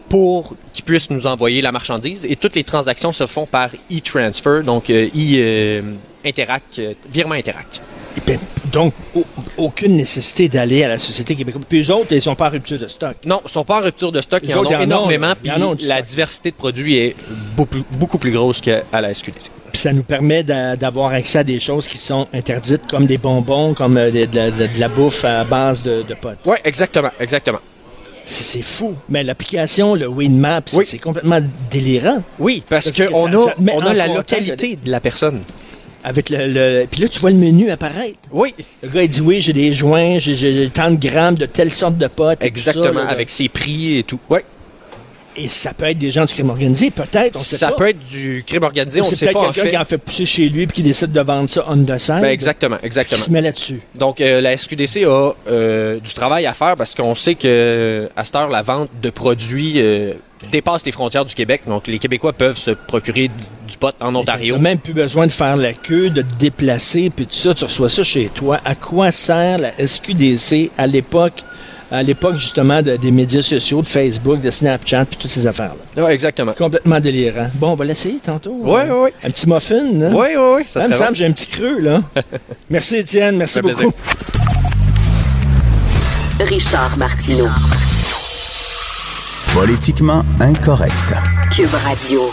pour 0.08 0.54
qu'ils 0.72 0.84
puissent 0.84 1.10
nous 1.10 1.26
envoyer 1.26 1.60
la 1.60 1.72
marchandise. 1.72 2.24
Et 2.28 2.36
toutes 2.36 2.56
les 2.56 2.64
transactions 2.64 3.12
se 3.12 3.26
font 3.26 3.46
par 3.46 3.70
e-transfer, 3.92 4.62
donc 4.62 4.88
e-interact, 4.88 6.80
virement 7.10 7.34
interact. 7.34 7.82
Ben, 8.26 8.38
donc, 8.72 8.94
au- 9.14 9.24
aucune 9.56 9.96
nécessité 9.96 10.48
d'aller 10.48 10.84
à 10.84 10.88
la 10.88 10.98
Société 10.98 11.34
québécoise. 11.36 11.64
Puis 11.68 11.82
eux 11.82 11.90
autres, 11.92 12.06
ils 12.12 12.22
sont 12.22 12.34
pas 12.34 12.46
en 12.48 12.50
rupture 12.50 12.78
de 12.78 12.88
stock. 12.88 13.16
Non, 13.24 13.40
ils 13.44 13.50
sont 13.50 13.64
pas 13.64 13.80
en 13.80 13.82
rupture 13.84 14.12
de 14.12 14.20
stock, 14.20 14.42
ils 14.44 14.54
en 14.54 14.60
autres, 14.60 14.72
ont 14.72 14.76
en 14.76 14.80
énormément, 14.82 15.32
puis 15.40 15.50
en 15.52 15.60
ont 15.62 15.76
la 15.82 16.02
diversité 16.02 16.50
de 16.50 16.56
produits 16.56 16.96
est 16.96 17.16
beaucoup, 17.56 17.78
beaucoup 17.92 18.18
plus 18.18 18.30
grosse 18.32 18.60
qu'à 18.60 18.82
la 18.92 19.12
SQDC. 19.14 19.50
Puis 19.72 19.80
ça 19.82 19.92
nous 19.92 20.02
permet 20.02 20.42
d'a- 20.42 20.76
d'avoir 20.76 21.12
accès 21.12 21.38
à 21.40 21.44
des 21.44 21.60
choses 21.60 21.88
qui 21.88 21.98
sont 21.98 22.26
interdites, 22.32 22.86
comme 22.88 23.06
des 23.06 23.18
bonbons, 23.18 23.74
comme 23.74 23.96
euh, 23.98 24.10
de, 24.10 24.24
de- 24.24 24.50
de- 24.50 24.66
de 24.74 24.80
la 24.80 24.88
bouffe 24.88 25.24
à 25.24 25.44
base 25.44 25.82
de, 25.82 26.02
potes. 26.20 26.38
Oui, 26.46 26.56
exactement, 26.64 27.10
exactement. 27.20 27.60
C'est 28.28 28.62
fou. 28.62 28.96
Mais 29.08 29.22
l'application, 29.22 29.94
le 29.94 30.08
Winmap, 30.08 30.68
c'est 30.68 30.76
Oui. 30.78 30.84
c'est 30.86 30.98
complètement 30.98 31.38
délirant. 31.70 32.22
Oui, 32.40 32.62
parce, 32.68 32.90
qu'on 32.90 33.32
a, 33.32 33.54
on 33.72 33.80
la 33.92 34.08
localité 34.08 34.76
de 34.82 34.90
la 34.90 34.98
personne. 35.00 35.42
Avec 36.08 36.30
le, 36.30 36.46
le- 36.46 36.86
Puis 36.88 37.00
là, 37.02 37.08
tu 37.08 37.18
vois 37.18 37.30
le 37.32 37.36
menu 37.36 37.68
apparaître. 37.68 38.16
Oui, 38.30 38.54
Le 38.80 38.88
gars, 38.88 39.02
il 39.02 39.08
dit 39.08 39.20
oui, 39.20 39.40
j'ai 39.40 39.52
des 39.52 39.72
joints, 39.72 40.18
j'ai- 40.20 40.70
tant 40.72 40.92
de 40.92 40.96
grammes 41.04 41.34
de 41.34 41.46
telle 41.46 41.72
sorte 41.72 41.98
de 41.98 42.06
potes. 42.06 42.38
ça, 42.40 42.46
exactement, 42.46 42.92
là. 43.02 43.08
avec 43.08 43.28
ses 43.28 43.48
prix 43.48 43.98
et 43.98 44.02
tout. 44.04 44.20
Oui, 44.30 44.38
Et 45.38 45.48
ça 45.48 45.74
peut 45.74 45.84
être 45.84 45.98
des 45.98 46.10
gens 46.10 46.24
du 46.24 46.32
crime 46.32 46.48
organisé, 46.50 46.90
peut-être, 46.90 47.36
on 47.36 47.42
sait 47.42 47.56
ça 47.58 47.68
pas. 47.68 47.76
peut 47.76 47.88
être 47.88 47.98
du 48.08 48.42
crime 48.46 48.62
organisé, 48.62 49.00
on 49.02 49.04
c'est 49.04 49.12
ne 49.12 49.16
sait 49.16 49.26
peut-être 49.26 49.34
pas 49.40 49.48
en 49.48 49.52
quelqu'un 49.52 49.62
fait. 49.64 49.70
qui 49.70 49.76
en 49.78 49.84
fait 49.84 49.98
pousser 49.98 50.24
chez 50.26 50.48
lui 50.48 50.66
puis 50.66 50.76
qui 50.76 50.82
décide 50.82 51.12
de 51.12 51.20
vendre 51.20 51.48
ça 51.50 51.64
on 51.68 51.76
the 51.84 51.98
side. 51.98 52.20
Ben, 52.22 52.30
exactement, 52.30 52.78
Qui 52.78 52.86
exactement. 52.86 53.20
se 53.22 53.30
met 53.30 53.40
là-dessus. 53.42 53.80
Donc, 53.94 54.20
euh, 54.20 54.40
la 54.40 54.56
SQDC 54.56 55.04
a 55.04 55.32
euh, 55.48 55.98
du 56.00 56.12
travail 56.14 56.46
à 56.46 56.54
faire 56.54 56.74
parce 56.76 56.94
qu'on 56.94 57.14
sait 57.14 57.34
que 57.34 58.08
à 58.16 58.24
cette 58.24 58.36
heure, 58.36 58.48
la 58.48 58.62
vente 58.62 58.88
de 59.02 59.10
produits 59.10 59.74
euh, 59.76 60.14
dépasse 60.50 60.84
les 60.86 60.92
frontières 60.92 61.24
du 61.24 61.34
Québec. 61.34 61.62
Donc, 61.66 61.86
les 61.86 61.98
Québécois 61.98 62.32
peuvent 62.32 62.56
se 62.58 62.70
procurer 62.70 63.30
du 63.68 63.76
pot 63.78 63.94
en 64.00 64.14
Ontario. 64.14 64.58
Même 64.58 64.78
plus 64.78 64.92
besoin 64.94 65.26
de 65.26 65.32
faire 65.32 65.56
la 65.56 65.72
queue, 65.72 66.08
de 66.10 66.22
te 66.22 66.34
déplacer, 66.38 67.10
puis 67.14 67.26
tout 67.26 67.34
ça, 67.34 67.52
tu 67.52 67.64
reçois 67.64 67.88
ça 67.88 68.02
chez 68.02 68.30
toi. 68.34 68.60
À 68.64 68.74
quoi 68.74 69.12
sert 69.12 69.58
la 69.58 69.72
SQDC 69.86 70.70
à 70.78 70.86
l'époque, 70.86 71.42
à 71.90 72.02
l'époque 72.02 72.34
justement 72.36 72.82
de- 72.82 72.96
des 72.96 73.10
médias 73.10 73.42
sociaux, 73.42 73.80
de 73.82 73.86
Facebook, 73.86 74.40
de 74.40 74.50
Snapchat, 74.50 75.04
puis 75.06 75.16
toutes 75.20 75.30
ces 75.30 75.46
affaires-là? 75.46 76.02
Ouais, 76.04 76.12
exactement. 76.14 76.52
Complètement 76.52 77.00
délirant. 77.00 77.48
Bon, 77.54 77.70
on 77.70 77.74
va 77.74 77.84
l'essayer 77.84 78.18
tantôt. 78.22 78.56
Oui, 78.60 78.80
oui, 78.88 78.96
oui. 79.04 79.10
Un 79.24 79.30
petit 79.30 79.48
muffin, 79.48 79.76
hein? 80.02 80.10
Oui, 80.12 80.28
oui, 80.36 80.54
oui, 80.56 80.62
ça 80.66 80.82
Ça 80.82 80.88
me 80.88 80.94
semble, 80.94 81.14
j'ai 81.16 81.26
un 81.26 81.32
petit 81.32 81.46
creux, 81.46 81.80
là. 81.80 82.02
merci, 82.70 82.96
Étienne. 82.96 83.36
Merci 83.36 83.60
beaucoup. 83.60 83.92
Richard 86.40 86.96
Martineau. 86.98 87.48
Politiquement 89.54 90.22
incorrect. 90.40 90.92
Cube 91.50 91.72
Radio. 91.84 92.30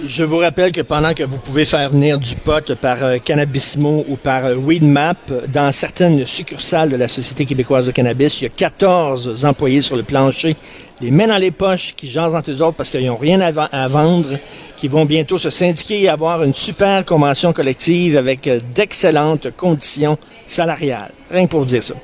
Je 0.00 0.24
vous 0.24 0.38
rappelle 0.38 0.72
que 0.72 0.80
pendant 0.80 1.12
que 1.12 1.22
vous 1.22 1.36
pouvez 1.36 1.66
faire 1.66 1.90
venir 1.90 2.18
du 2.18 2.34
pot 2.34 2.74
par 2.76 3.04
euh, 3.04 3.18
Cannabismo 3.18 4.04
ou 4.08 4.16
par 4.16 4.46
euh, 4.46 4.54
Weedmap, 4.56 5.18
dans 5.48 5.70
certaines 5.70 6.26
succursales 6.26 6.88
de 6.88 6.96
la 6.96 7.08
Société 7.08 7.44
québécoise 7.44 7.86
de 7.86 7.90
cannabis, 7.90 8.40
il 8.40 8.44
y 8.44 8.46
a 8.46 8.50
14 8.50 9.44
employés 9.44 9.82
sur 9.82 9.96
le 9.96 10.02
plancher, 10.02 10.56
les 11.02 11.10
mains 11.10 11.26
dans 11.26 11.36
les 11.36 11.50
poches, 11.50 11.92
qui 11.94 12.08
jasent 12.08 12.34
entre 12.34 12.50
eux 12.50 12.62
autres 12.62 12.76
parce 12.76 12.88
qu'ils 12.88 13.06
n'ont 13.06 13.18
rien 13.18 13.40
à 13.40 13.88
vendre, 13.88 14.38
qui 14.76 14.88
vont 14.88 15.04
bientôt 15.04 15.36
se 15.36 15.50
syndiquer 15.50 16.02
et 16.02 16.08
avoir 16.08 16.42
une 16.42 16.54
super 16.54 17.04
convention 17.04 17.52
collective 17.52 18.16
avec 18.16 18.46
euh, 18.46 18.60
d'excellentes 18.74 19.54
conditions 19.56 20.16
salariales. 20.46 21.12
Rien 21.30 21.44
que 21.44 21.50
pour 21.50 21.60
vous 21.60 21.66
dire 21.66 21.82
ça. 21.82 21.94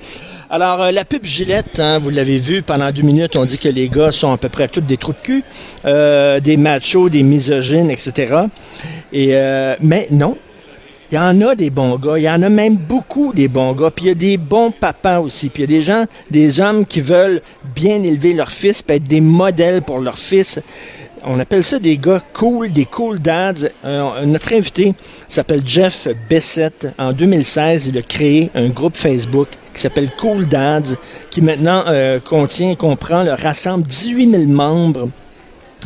Alors, 0.50 0.81
euh, 0.81 0.93
la 0.93 1.05
pub 1.05 1.26
Gillette, 1.26 1.78
hein, 1.78 1.99
vous 1.99 2.09
l'avez 2.09 2.38
vu, 2.38 2.62
pendant 2.62 2.90
deux 2.90 3.02
minutes, 3.02 3.37
on 3.37 3.45
dit 3.45 3.59
que 3.59 3.69
les 3.69 3.90
gars 3.90 4.12
sont 4.12 4.33
à 4.33 4.38
peu 4.38 4.49
près 4.49 4.67
tous 4.67 4.81
des 4.81 4.97
trous 4.97 5.12
de 5.12 5.19
cul, 5.23 5.45
euh, 5.85 6.40
des 6.40 6.57
machos, 6.57 7.11
des 7.11 7.23
misogynes, 7.23 7.90
etc. 7.90 8.45
Et, 9.12 9.37
euh, 9.37 9.76
mais 9.83 10.09
non, 10.11 10.38
il 11.12 11.17
y 11.17 11.19
en 11.19 11.38
a 11.43 11.55
des 11.55 11.69
bons 11.69 11.99
gars, 11.99 12.17
il 12.17 12.23
y 12.23 12.31
en 12.31 12.40
a 12.40 12.49
même 12.49 12.76
beaucoup 12.76 13.35
des 13.35 13.49
bons 13.49 13.75
gars, 13.75 13.90
puis 13.90 14.07
il 14.07 14.09
y 14.09 14.12
a 14.12 14.14
des 14.14 14.38
bons 14.38 14.71
papas 14.71 15.21
aussi, 15.21 15.50
puis 15.50 15.64
il 15.64 15.71
y 15.71 15.75
a 15.75 15.78
des 15.78 15.85
gens, 15.85 16.07
des 16.31 16.61
hommes 16.61 16.87
qui 16.87 17.02
veulent 17.02 17.43
bien 17.75 18.02
élever 18.02 18.33
leur 18.33 18.50
fils, 18.50 18.81
puis 18.81 18.97
être 18.97 19.05
des 19.05 19.21
modèles 19.21 19.83
pour 19.83 20.00
leur 20.00 20.19
fils. 20.19 20.61
On 21.25 21.39
appelle 21.41 21.65
ça 21.65 21.79
des 21.79 21.99
gars 21.99 22.21
cool, 22.33 22.71
des 22.71 22.85
cool 22.85 23.19
dads. 23.19 23.69
Euh, 23.85 24.25
notre 24.25 24.53
invité 24.53 24.95
s'appelle 25.29 25.63
Jeff 25.65 26.09
Bessette. 26.29 26.89
En 26.99 27.13
2016, 27.13 27.89
il 27.89 27.99
a 27.99 28.03
créé 28.03 28.51
un 28.55 28.69
groupe 28.69 28.97
Facebook 28.97 29.49
qui 29.75 29.81
s'appelle 29.81 30.11
Cool 30.19 30.47
Dads, 30.47 30.97
qui 31.31 31.41
maintenant 31.41 31.85
euh, 31.87 32.19
contient, 32.19 32.75
comprend, 32.75 33.23
le 33.23 33.33
rassemble 33.33 33.87
18 33.87 34.31
000 34.31 34.43
membres 34.47 35.09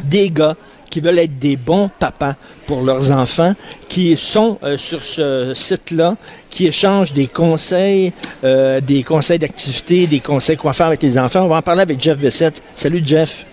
des 0.04 0.30
gars 0.30 0.56
qui 0.90 1.00
veulent 1.00 1.18
être 1.18 1.38
des 1.38 1.56
bons 1.56 1.90
papas 1.98 2.34
pour 2.66 2.82
leurs 2.82 3.12
enfants, 3.12 3.54
qui 3.88 4.16
sont 4.16 4.58
euh, 4.62 4.76
sur 4.76 5.02
ce 5.02 5.52
site-là, 5.54 6.16
qui 6.50 6.66
échangent 6.66 7.12
des 7.12 7.26
conseils, 7.26 8.12
des 8.42 9.02
conseils 9.02 9.38
d'activité, 9.38 10.06
des 10.06 10.20
conseils 10.20 10.56
quoi 10.56 10.72
faire 10.72 10.86
avec 10.86 11.02
les 11.02 11.18
enfants. 11.18 11.44
On 11.44 11.48
va 11.48 11.56
en 11.56 11.62
parler 11.62 11.82
avec 11.82 12.00
Jeff 12.00 12.18
Bessette. 12.18 12.62
Salut 12.74 13.02
Jeff. 13.04 13.46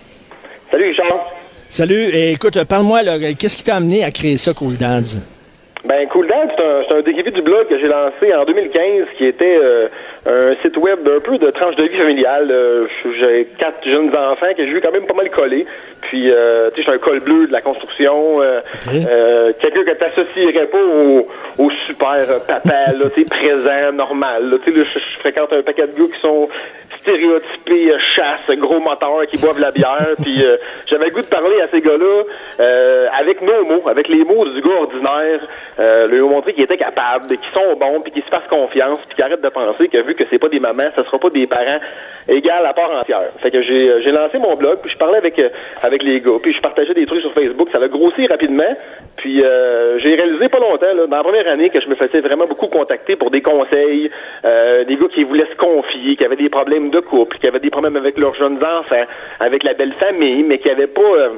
Salut 0.70 0.88
Richard. 0.88 1.29
Salut. 1.70 2.10
Et 2.12 2.32
écoute, 2.32 2.56
euh, 2.56 2.64
parle-moi, 2.64 2.98
qu'est-ce 3.38 3.56
qui 3.56 3.62
t'a 3.62 3.76
amené 3.76 4.02
à 4.02 4.10
créer 4.10 4.36
ça, 4.38 4.52
Cool 4.52 4.76
Dads? 4.76 5.20
Ben 5.84 6.06
Cool 6.08 6.26
Dad, 6.26 6.50
c'est 6.58 6.68
un, 6.94 6.98
un 6.98 7.00
dérivé 7.02 7.30
du 7.30 7.40
blog 7.42 7.68
que 7.68 7.78
j'ai 7.78 7.86
lancé 7.86 8.34
en 8.34 8.44
2015 8.44 9.06
qui 9.16 9.24
était 9.24 9.56
euh, 9.62 9.86
un 10.26 10.54
site 10.62 10.76
web 10.76 11.02
d'un 11.04 11.20
peu 11.20 11.38
de 11.38 11.48
tranche 11.52 11.76
de 11.76 11.84
vie 11.84 11.96
familiale. 11.96 12.50
Euh, 12.50 12.86
j'ai 13.18 13.46
quatre 13.56 13.82
jeunes 13.88 14.08
enfants 14.14 14.52
que 14.56 14.66
j'ai 14.66 14.72
vu 14.72 14.80
quand 14.80 14.90
même 14.90 15.06
pas 15.06 15.14
mal 15.14 15.30
coller. 15.30 15.64
Puis, 16.02 16.30
euh, 16.32 16.70
tu 16.74 16.82
sais, 16.82 16.86
j'ai 16.90 16.92
un 16.96 16.98
col 16.98 17.20
bleu 17.20 17.46
de 17.46 17.52
la 17.52 17.60
construction. 17.62 18.42
Euh, 18.42 18.60
Quelqu'un 19.60 19.84
que 19.84 19.92
t'associerais 19.92 20.66
pas 20.66 20.82
au, 20.82 21.28
au 21.58 21.70
super 21.86 22.18
papa, 22.48 22.92
là, 22.98 23.08
tu 23.14 23.22
sais, 23.22 23.28
présent, 23.30 23.92
normal. 23.94 24.58
Tu 24.64 24.74
sais, 24.74 24.84
je 24.92 24.98
fréquente 25.20 25.52
un 25.52 25.62
paquet 25.62 25.86
de 25.86 25.92
gars 25.98 26.14
qui 26.14 26.20
sont 26.20 26.48
stéréotypés, 27.02 27.92
euh, 27.92 27.98
chasse, 28.14 28.50
gros 28.58 28.80
moteur, 28.80 29.26
qui 29.30 29.38
boivent 29.38 29.60
la 29.60 29.70
bière. 29.70 30.14
Puis, 30.22 30.44
euh, 30.44 30.56
j'avais 30.86 31.06
le 31.06 31.12
goût 31.12 31.22
de 31.22 31.26
parler 31.26 31.60
à 31.60 31.68
ces 31.68 31.80
gars-là 31.80 32.22
euh, 32.60 33.06
avec 33.18 33.40
nos 33.42 33.64
mots, 33.64 33.88
avec 33.88 34.08
les 34.08 34.24
mots 34.24 34.44
du 34.46 34.60
gars 34.60 34.80
ordinaire, 34.80 35.40
euh, 35.78 36.06
leur 36.06 36.28
montrer 36.28 36.52
qu'ils 36.52 36.64
étaient 36.64 36.76
capables, 36.76 37.26
qu'ils 37.26 37.38
sont 37.54 37.76
bons, 37.78 38.00
puis 38.00 38.12
qu'ils 38.12 38.22
se 38.22 38.28
fassent 38.28 38.48
confiance, 38.48 39.04
puis 39.06 39.16
qu'ils 39.16 39.24
arrêtent 39.24 39.42
de 39.42 39.48
penser 39.48 39.88
que 39.88 39.98
vu 40.02 40.14
que 40.14 40.24
c'est 40.30 40.38
pas 40.38 40.48
des 40.48 40.60
mamans, 40.60 40.90
ça 40.94 41.04
sera 41.04 41.18
pas 41.18 41.30
des 41.30 41.46
parents 41.46 41.78
égales 42.28 42.66
à 42.66 42.74
part 42.74 42.90
entière. 42.90 43.30
Fait 43.38 43.50
que 43.50 43.62
j'ai 43.62 43.88
euh, 43.88 44.00
j'ai 44.02 44.12
lancé 44.12 44.38
mon 44.38 44.54
blog, 44.56 44.78
puis 44.82 44.90
je 44.90 44.98
parlais 44.98 45.18
avec 45.18 45.38
euh, 45.38 45.48
avec 45.82 46.02
les 46.02 46.20
gars, 46.20 46.38
puis 46.42 46.52
je 46.52 46.60
partageais 46.60 46.94
des 46.94 47.06
trucs 47.06 47.22
sur 47.22 47.32
Facebook, 47.32 47.68
ça 47.72 47.78
a 47.78 47.88
grossi 47.88 48.26
rapidement. 48.26 48.76
Puis 49.16 49.42
j'ai 49.98 50.14
réalisé 50.14 50.48
pas 50.48 50.58
longtemps, 50.58 50.94
là, 50.94 51.06
dans 51.06 51.16
la 51.16 51.22
première 51.22 51.46
année, 51.46 51.68
que 51.68 51.78
je 51.78 51.88
me 51.88 51.94
faisais 51.94 52.20
vraiment 52.20 52.46
beaucoup 52.46 52.68
contacter 52.68 53.16
pour 53.16 53.30
des 53.30 53.42
conseils, 53.42 54.10
des 54.42 54.96
gars 54.96 55.08
qui 55.12 55.24
voulaient 55.24 55.48
se 55.50 55.56
confier, 55.56 56.16
qui 56.16 56.24
avaient 56.24 56.36
des 56.36 56.48
problèmes 56.48 56.89
de 56.90 57.00
couple, 57.00 57.38
qui 57.38 57.46
avaient 57.46 57.60
des 57.60 57.70
problèmes 57.70 57.96
avec 57.96 58.18
leurs 58.18 58.34
jeunes 58.34 58.58
enfants, 58.58 59.04
avec 59.40 59.62
la 59.64 59.74
belle 59.74 59.94
famille, 59.94 60.42
mais 60.42 60.58
qui 60.58 60.70
avaient 60.70 60.86
pas 60.86 61.00
euh, 61.00 61.30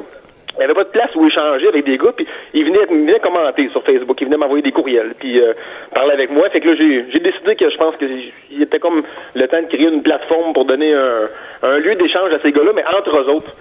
il 0.55 0.59
n'y 0.59 0.65
avait 0.65 0.75
pas 0.75 0.85
de 0.85 0.91
place 0.91 1.11
où 1.15 1.27
échanger 1.27 1.69
avec 1.69 1.87
des 1.87 1.97
gars, 1.97 2.13
puis 2.15 2.27
ils 2.53 2.65
venaient, 2.65 2.85
ils 2.91 2.99
venaient 2.99 3.21
commenter 3.21 3.71
sur 3.71 3.83
Facebook, 3.85 4.21
ils 4.21 4.27
venaient 4.27 4.37
m'envoyer 4.37 4.63
des 4.63 4.73
courriels, 4.73 5.15
puis 5.19 5.41
euh, 5.41 5.55
parler 5.95 6.13
avec 6.13 6.31
moi. 6.31 6.51
Fait 6.51 6.61
que 6.61 6.69
là, 6.69 6.75
j'ai, 6.77 7.21
décidé 7.21 7.57
que 7.57 7.71
je 7.71 7.77
pense 7.79 7.97
que 7.97 8.05
il 8.51 8.63
était 8.63 8.79
comme 8.79 9.03
le 9.35 9.49
temps 9.49 9.63
de 9.63 9.67
créer 9.69 9.89
une 9.89 10.03
plateforme 10.03 10.53
pour 10.53 10.67
donner 10.67 10.93
un, 10.93 11.29
un 11.63 11.79
lieu 11.79 11.95
d'échange 11.95 12.35
à 12.35 12.41
ces 12.43 12.53
gars-là, 12.53 12.73
mais 12.75 12.85
entre 12.85 13.17
eux 13.17 13.31
autres. 13.31 13.57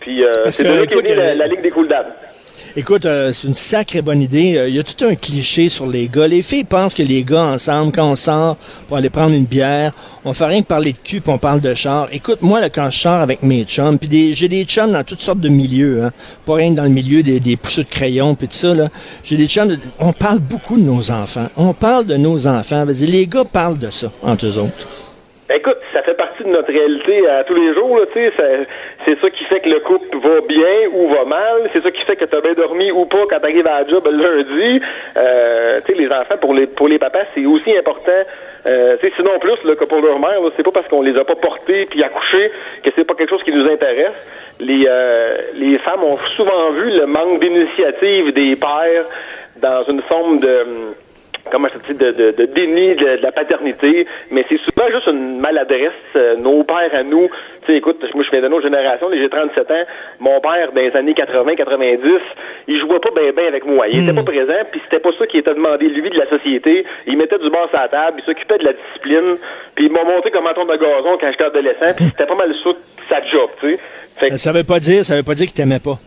Puis 0.00 0.24
euh, 0.24 0.32
c'est 0.50 0.64
de 0.64 0.68
là 0.68 0.86
qu'est 0.86 1.14
la, 1.14 1.34
la 1.36 1.46
Ligue 1.46 1.62
des 1.62 1.70
Cool. 1.70 1.88
Écoute, 2.76 3.06
euh, 3.06 3.32
c'est 3.32 3.46
une 3.46 3.54
sacrée 3.54 4.02
bonne 4.02 4.20
idée. 4.20 4.56
Euh, 4.56 4.68
Il 4.68 4.74
y 4.74 4.78
a 4.78 4.82
tout 4.82 5.04
un 5.04 5.14
cliché 5.14 5.68
sur 5.68 5.86
les 5.86 6.08
gars. 6.08 6.26
Les 6.26 6.42
filles 6.42 6.64
pensent 6.64 6.94
que 6.94 7.02
les 7.02 7.22
gars, 7.22 7.44
ensemble, 7.44 7.92
quand 7.92 8.10
on 8.10 8.16
sort 8.16 8.56
pour 8.88 8.96
aller 8.96 9.10
prendre 9.10 9.34
une 9.34 9.44
bière, 9.44 9.92
on 10.24 10.34
fait 10.34 10.46
rien 10.46 10.62
que 10.62 10.66
parler 10.66 10.92
de 10.92 10.98
cul 10.98 11.22
on 11.26 11.38
parle 11.38 11.60
de 11.60 11.74
char. 11.74 12.08
Écoute, 12.12 12.38
moi, 12.42 12.60
là, 12.60 12.70
quand 12.70 12.90
je 12.90 12.98
sors 12.98 13.20
avec 13.20 13.42
mes 13.42 13.64
chums, 13.64 13.98
puis 13.98 14.34
j'ai 14.34 14.48
des 14.48 14.64
chums 14.64 14.92
dans 14.92 15.04
toutes 15.04 15.20
sortes 15.20 15.40
de 15.40 15.48
milieux, 15.48 16.04
hein, 16.04 16.12
pas 16.46 16.54
rien 16.54 16.70
que 16.70 16.76
dans 16.76 16.84
le 16.84 16.90
milieu 16.90 17.22
des, 17.22 17.40
des 17.40 17.56
de 17.56 17.82
crayon 17.82 18.34
puis 18.34 18.48
tout 18.48 18.56
ça, 18.56 18.74
là. 18.74 18.88
J'ai 19.22 19.36
des 19.36 19.46
chums, 19.46 19.76
on 19.98 20.12
parle 20.12 20.40
beaucoup 20.40 20.76
de 20.76 20.82
nos 20.82 21.10
enfants. 21.10 21.48
On 21.56 21.72
parle 21.74 22.06
de 22.06 22.16
nos 22.16 22.46
enfants. 22.46 22.84
Les 22.86 23.26
gars 23.26 23.44
parlent 23.44 23.78
de 23.78 23.90
ça, 23.90 24.10
entre 24.22 24.46
eux 24.46 24.58
autres. 24.58 24.88
Écoute, 25.54 25.78
ça 25.92 26.02
fait 26.02 26.14
partie 26.14 26.42
de 26.42 26.48
notre 26.48 26.72
réalité 26.72 27.28
à 27.28 27.44
tous 27.44 27.54
les 27.54 27.74
jours, 27.74 28.00
tu 28.12 28.18
sais, 28.18 28.32
c'est 29.04 29.20
ça 29.20 29.30
qui 29.30 29.44
fait 29.44 29.60
que 29.60 29.68
le 29.68 29.78
couple 29.80 30.16
va 30.18 30.40
bien 30.48 30.88
ou 30.92 31.08
va 31.08 31.24
mal, 31.24 31.70
c'est 31.72 31.80
ça 31.80 31.92
qui 31.92 32.00
fait 32.02 32.16
que 32.16 32.24
tu 32.24 32.34
as 32.34 32.40
bien 32.40 32.54
dormi 32.54 32.90
ou 32.90 33.04
pas 33.06 33.22
quand 33.30 33.38
t'arrives 33.38 33.66
à 33.68 33.82
la 33.82 33.88
job 33.88 34.04
lundi. 34.10 34.80
Euh, 35.16 35.80
tu 35.86 35.92
sais, 35.92 35.98
les 35.98 36.08
enfants, 36.08 36.38
pour 36.40 36.54
les 36.54 36.66
pour 36.66 36.88
les 36.88 36.98
papas, 36.98 37.26
c'est 37.36 37.46
aussi 37.46 37.76
important, 37.76 38.10
euh, 38.66 38.96
tu 39.00 39.12
sinon 39.14 39.38
plus 39.38 39.62
là, 39.64 39.76
que 39.76 39.84
pour 39.84 40.00
leur 40.00 40.18
mère, 40.18 40.40
c'est 40.56 40.64
pas 40.64 40.72
parce 40.72 40.88
qu'on 40.88 41.02
les 41.02 41.16
a 41.16 41.24
pas 41.24 41.36
portés 41.36 41.86
puis 41.86 42.02
accouchés 42.02 42.50
que 42.82 42.90
c'est 42.96 43.04
pas 43.04 43.14
quelque 43.14 43.30
chose 43.30 43.42
qui 43.44 43.52
nous 43.52 43.70
intéresse. 43.70 44.16
Les, 44.58 44.86
euh, 44.88 45.36
les 45.54 45.78
femmes 45.78 46.02
ont 46.02 46.16
souvent 46.36 46.70
vu 46.70 46.90
le 46.90 47.06
manque 47.06 47.40
d'initiative 47.40 48.32
des 48.32 48.56
pères 48.56 49.06
dans 49.56 49.84
une 49.84 50.02
forme 50.02 50.40
de 50.40 50.62
hum, 50.62 50.94
comment 51.54 51.68
je 51.72 51.92
dis, 51.92 51.96
de, 51.98 52.10
de, 52.10 52.30
de 52.32 52.46
déni 52.46 52.96
de, 52.96 53.16
de 53.18 53.22
la 53.22 53.30
paternité, 53.30 54.06
mais 54.32 54.44
c'est 54.48 54.58
souvent 54.58 54.90
juste 54.90 55.06
une 55.06 55.38
maladresse. 55.38 55.92
Euh, 56.16 56.36
nos 56.36 56.64
pères 56.64 56.92
à 56.92 57.04
nous, 57.04 57.28
tu 57.64 57.66
sais, 57.66 57.76
écoute, 57.76 58.02
moi 58.12 58.24
je 58.24 58.30
viens 58.30 58.42
d'une 58.42 58.52
autre 58.52 58.64
génération, 58.64 59.08
j'ai 59.12 59.28
37 59.28 59.70
ans, 59.70 59.84
mon 60.18 60.40
père 60.40 60.72
dans 60.72 60.80
les 60.80 60.94
années 60.96 61.12
80-90, 61.14 62.18
il 62.66 62.80
jouait 62.80 62.98
pas 62.98 63.10
bien 63.14 63.30
ben 63.36 63.46
avec 63.46 63.64
moi. 63.64 63.86
Il 63.88 64.02
était 64.02 64.12
pas 64.12 64.24
présent, 64.24 64.66
puis 64.70 64.80
c'était 64.84 65.00
pas 65.00 65.10
ça 65.16 65.26
qui 65.28 65.38
était 65.38 65.54
demandé 65.54 65.88
lui 65.88 66.10
de 66.10 66.18
la 66.18 66.28
société. 66.28 66.84
Il 67.06 67.16
mettait 67.16 67.38
du 67.38 67.48
bar 67.50 67.68
sur 67.70 67.78
la 67.78 67.88
table, 67.88 68.20
il 68.20 68.24
s'occupait 68.24 68.58
de 68.58 68.64
la 68.64 68.72
discipline, 68.72 69.38
puis 69.76 69.86
il 69.86 69.92
m'a 69.92 70.02
montré 70.02 70.32
comment 70.32 70.52
tourner 70.54 70.76
de 70.76 70.82
gazon 70.82 71.16
quand 71.20 71.30
j'étais 71.30 71.44
adolescent, 71.44 71.94
puis 71.96 72.06
c'était 72.06 72.26
pas 72.26 72.34
mal 72.34 72.52
ça 72.64 72.70
sa 73.08 73.22
job, 73.30 73.50
tu 73.60 73.78
sais. 74.18 74.28
Que 74.30 74.36
Ça 74.38 74.52
veut 74.52 74.64
pas 74.64 74.80
dire, 74.80 75.04
ça 75.04 75.14
veut 75.14 75.22
pas 75.22 75.34
dire 75.34 75.46
qu'il 75.46 75.54
t'aimait 75.54 75.78
pas. 75.78 75.98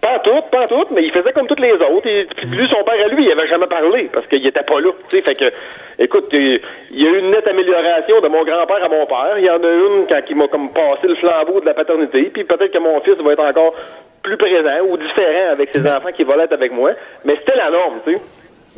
Pas 0.00 0.20
tout, 0.20 0.42
pas 0.52 0.68
tout, 0.68 0.86
mais 0.92 1.02
il 1.02 1.10
faisait 1.10 1.32
comme 1.32 1.46
toutes 1.46 1.60
les 1.60 1.72
autres. 1.72 2.06
Et 2.06 2.26
puis 2.36 2.46
lui, 2.46 2.68
son 2.68 2.84
père 2.84 3.04
à 3.04 3.08
lui, 3.08 3.24
il 3.24 3.32
avait 3.32 3.48
jamais 3.48 3.66
parlé 3.66 4.08
parce 4.12 4.26
qu'il 4.28 4.46
était 4.46 4.62
pas 4.62 4.80
là. 4.80 4.90
Tu 5.08 5.16
sais, 5.16 5.22
fait 5.22 5.34
que, 5.34 5.52
écoute, 5.98 6.28
il 6.32 6.60
il 6.90 7.02
y 7.02 7.06
a 7.06 7.10
eu 7.10 7.18
une 7.18 7.30
nette 7.30 7.48
amélioration 7.48 8.20
de 8.20 8.28
mon 8.28 8.44
grand-père 8.44 8.84
à 8.84 8.88
mon 8.88 9.06
père. 9.06 9.34
Il 9.38 9.44
y 9.44 9.50
en 9.50 9.62
a 9.62 9.70
une 9.70 10.04
quand 10.08 10.20
il 10.28 10.36
m'a 10.36 10.48
comme 10.48 10.72
passé 10.72 11.08
le 11.08 11.16
flambeau 11.16 11.60
de 11.60 11.66
la 11.66 11.74
paternité. 11.74 12.30
Puis 12.32 12.44
peut-être 12.44 12.72
que 12.72 12.78
mon 12.78 13.00
fils 13.00 13.16
va 13.16 13.32
être 13.32 13.44
encore 13.44 13.74
plus 14.22 14.36
présent 14.36 14.84
ou 14.88 14.96
différent 14.96 15.52
avec 15.52 15.70
ses 15.72 15.86
enfants 15.88 16.12
qui 16.14 16.22
vont 16.22 16.36
l'être 16.36 16.52
avec 16.52 16.72
moi. 16.72 16.92
Mais 17.24 17.36
c'était 17.36 17.56
la 17.56 17.70
norme, 17.70 18.00
tu 18.06 18.14
sais. 18.14 18.20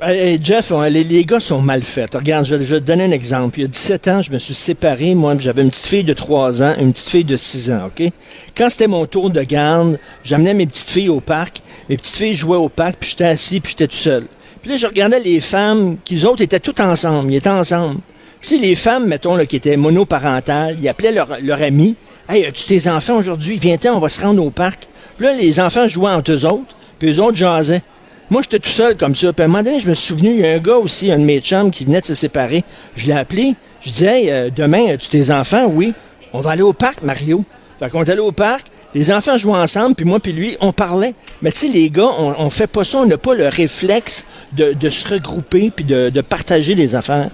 Hey, 0.03 0.19
hey, 0.19 0.41
Jeff, 0.43 0.73
les, 0.89 1.05
les 1.05 1.27
gars 1.27 1.41
sont 1.41 1.61
mal 1.61 1.83
faits. 1.83 2.15
Regarde, 2.15 2.47
je, 2.47 2.55
vais 2.55 2.81
te 2.81 2.87
donner 2.87 3.05
un 3.05 3.11
exemple. 3.11 3.59
Il 3.59 3.63
y 3.63 3.65
a 3.67 3.69
17 3.69 4.09
ans, 4.09 4.23
je 4.23 4.33
me 4.33 4.39
suis 4.39 4.55
séparé. 4.55 5.15
Moi, 5.15 5.37
j'avais 5.39 5.61
une 5.61 5.69
petite 5.69 5.85
fille 5.85 6.05
de 6.05 6.15
3 6.15 6.63
ans, 6.63 6.75
une 6.81 6.95
petite 6.95 7.11
fille 7.11 7.25
de 7.25 7.37
6 7.37 7.71
ans, 7.71 7.89
OK? 7.89 8.11
Quand 8.57 8.71
c'était 8.71 8.87
mon 8.87 9.05
tour 9.05 9.29
de 9.29 9.43
garde, 9.43 9.99
j'amenais 10.25 10.55
mes 10.55 10.67
petites 10.67 10.89
filles 10.89 11.11
au 11.11 11.21
parc. 11.21 11.61
Mes 11.91 11.99
petites 11.99 12.17
filles 12.17 12.35
jouaient 12.35 12.57
au 12.57 12.71
parc, 12.71 12.97
puis 12.99 13.11
j'étais 13.11 13.27
assis, 13.27 13.61
puis 13.61 13.73
j'étais 13.73 13.89
tout 13.89 13.97
seul. 13.97 14.25
Puis 14.63 14.71
là, 14.71 14.79
je 14.79 14.87
regardais 14.87 15.21
les 15.21 15.39
femmes, 15.39 15.99
qui 16.03 16.17
eux 16.17 16.27
autres 16.27 16.41
étaient 16.41 16.61
toutes 16.61 16.81
ensemble. 16.81 17.31
Ils 17.31 17.37
étaient 17.37 17.51
ensemble. 17.51 18.01
Puis 18.41 18.59
les 18.59 18.77
femmes, 18.77 19.07
mettons, 19.07 19.37
là, 19.37 19.45
qui 19.45 19.57
étaient 19.57 19.77
monoparentales, 19.77 20.79
ils 20.81 20.89
appelaient 20.89 21.13
leur, 21.13 21.37
leur 21.43 21.61
ami. 21.61 21.95
Hey, 22.27 22.47
as-tu 22.47 22.65
tes 22.65 22.89
enfants 22.89 23.19
aujourd'hui? 23.19 23.59
Viens-t'en, 23.61 23.99
on 23.99 24.01
va 24.01 24.09
se 24.09 24.23
rendre 24.23 24.43
au 24.43 24.51
parc. 24.51 24.89
Puis 25.19 25.27
là, 25.27 25.35
les 25.35 25.61
enfants 25.61 25.89
jouaient 25.89 26.13
entre 26.13 26.33
eux 26.33 26.47
autres, 26.47 26.75
puis 26.99 27.11
eux 27.11 27.21
autres 27.21 27.37
jasaient. 27.37 27.83
Moi, 28.31 28.43
j'étais 28.43 28.61
tout 28.61 28.71
seul 28.71 28.97
comme 28.97 29.17
ça. 29.17 29.33
Puis 29.33 29.45
un 29.45 29.49
moment 29.49 29.79
je 29.79 29.89
me 29.89 29.95
suis 29.95 30.07
souvenu, 30.07 30.31
il 30.31 30.41
y 30.41 30.47
a 30.47 30.55
un 30.55 30.59
gars 30.59 30.77
aussi, 30.77 31.11
un 31.11 31.19
de 31.19 31.25
mes 31.25 31.41
qui 31.41 31.85
venait 31.85 32.01
de 32.01 32.07
se 32.07 32.15
séparer. 32.15 32.65
Je 32.95 33.09
l'ai 33.09 33.13
appelé. 33.13 33.55
Je 33.81 33.91
disais, 33.91 34.23
hey, 34.23 34.31
euh, 34.31 34.51
demain, 34.55 34.87
as-tu 34.87 35.09
tes 35.09 35.31
enfants? 35.31 35.67
Oui. 35.67 35.95
On 36.33 36.41
va 36.41 36.53
aller 36.53 36.63
au 36.63 36.73
parc, 36.73 37.03
Mario. 37.03 37.45
Fait 37.79 37.91
qu'on 37.91 38.05
est 38.05 38.11
allé 38.11 38.21
au 38.21 38.33
parc. 38.33 38.69
Les 38.95 39.13
enfants 39.13 39.39
jouaient 39.39 39.59
ensemble, 39.59 39.95
puis 39.95 40.05
moi 40.05 40.21
puis 40.21 40.33
lui, 40.33 40.57
on 40.61 40.73
parlait. 40.73 41.15
Mais 41.43 41.51
tu 41.53 41.59
sais, 41.59 41.69
les 41.69 41.91
gars, 41.91 42.11
on, 42.19 42.51
fait 42.51 42.67
pas 42.67 42.85
ça. 42.85 42.99
On 42.99 43.07
n'a 43.07 43.19
pas 43.19 43.35
le 43.35 43.49
réflexe 43.49 44.25
de, 44.53 44.91
se 44.91 45.13
regrouper 45.13 45.71
puis 45.71 45.85
de 45.85 46.21
partager 46.21 46.75
les 46.75 46.95
affaires. 46.95 47.31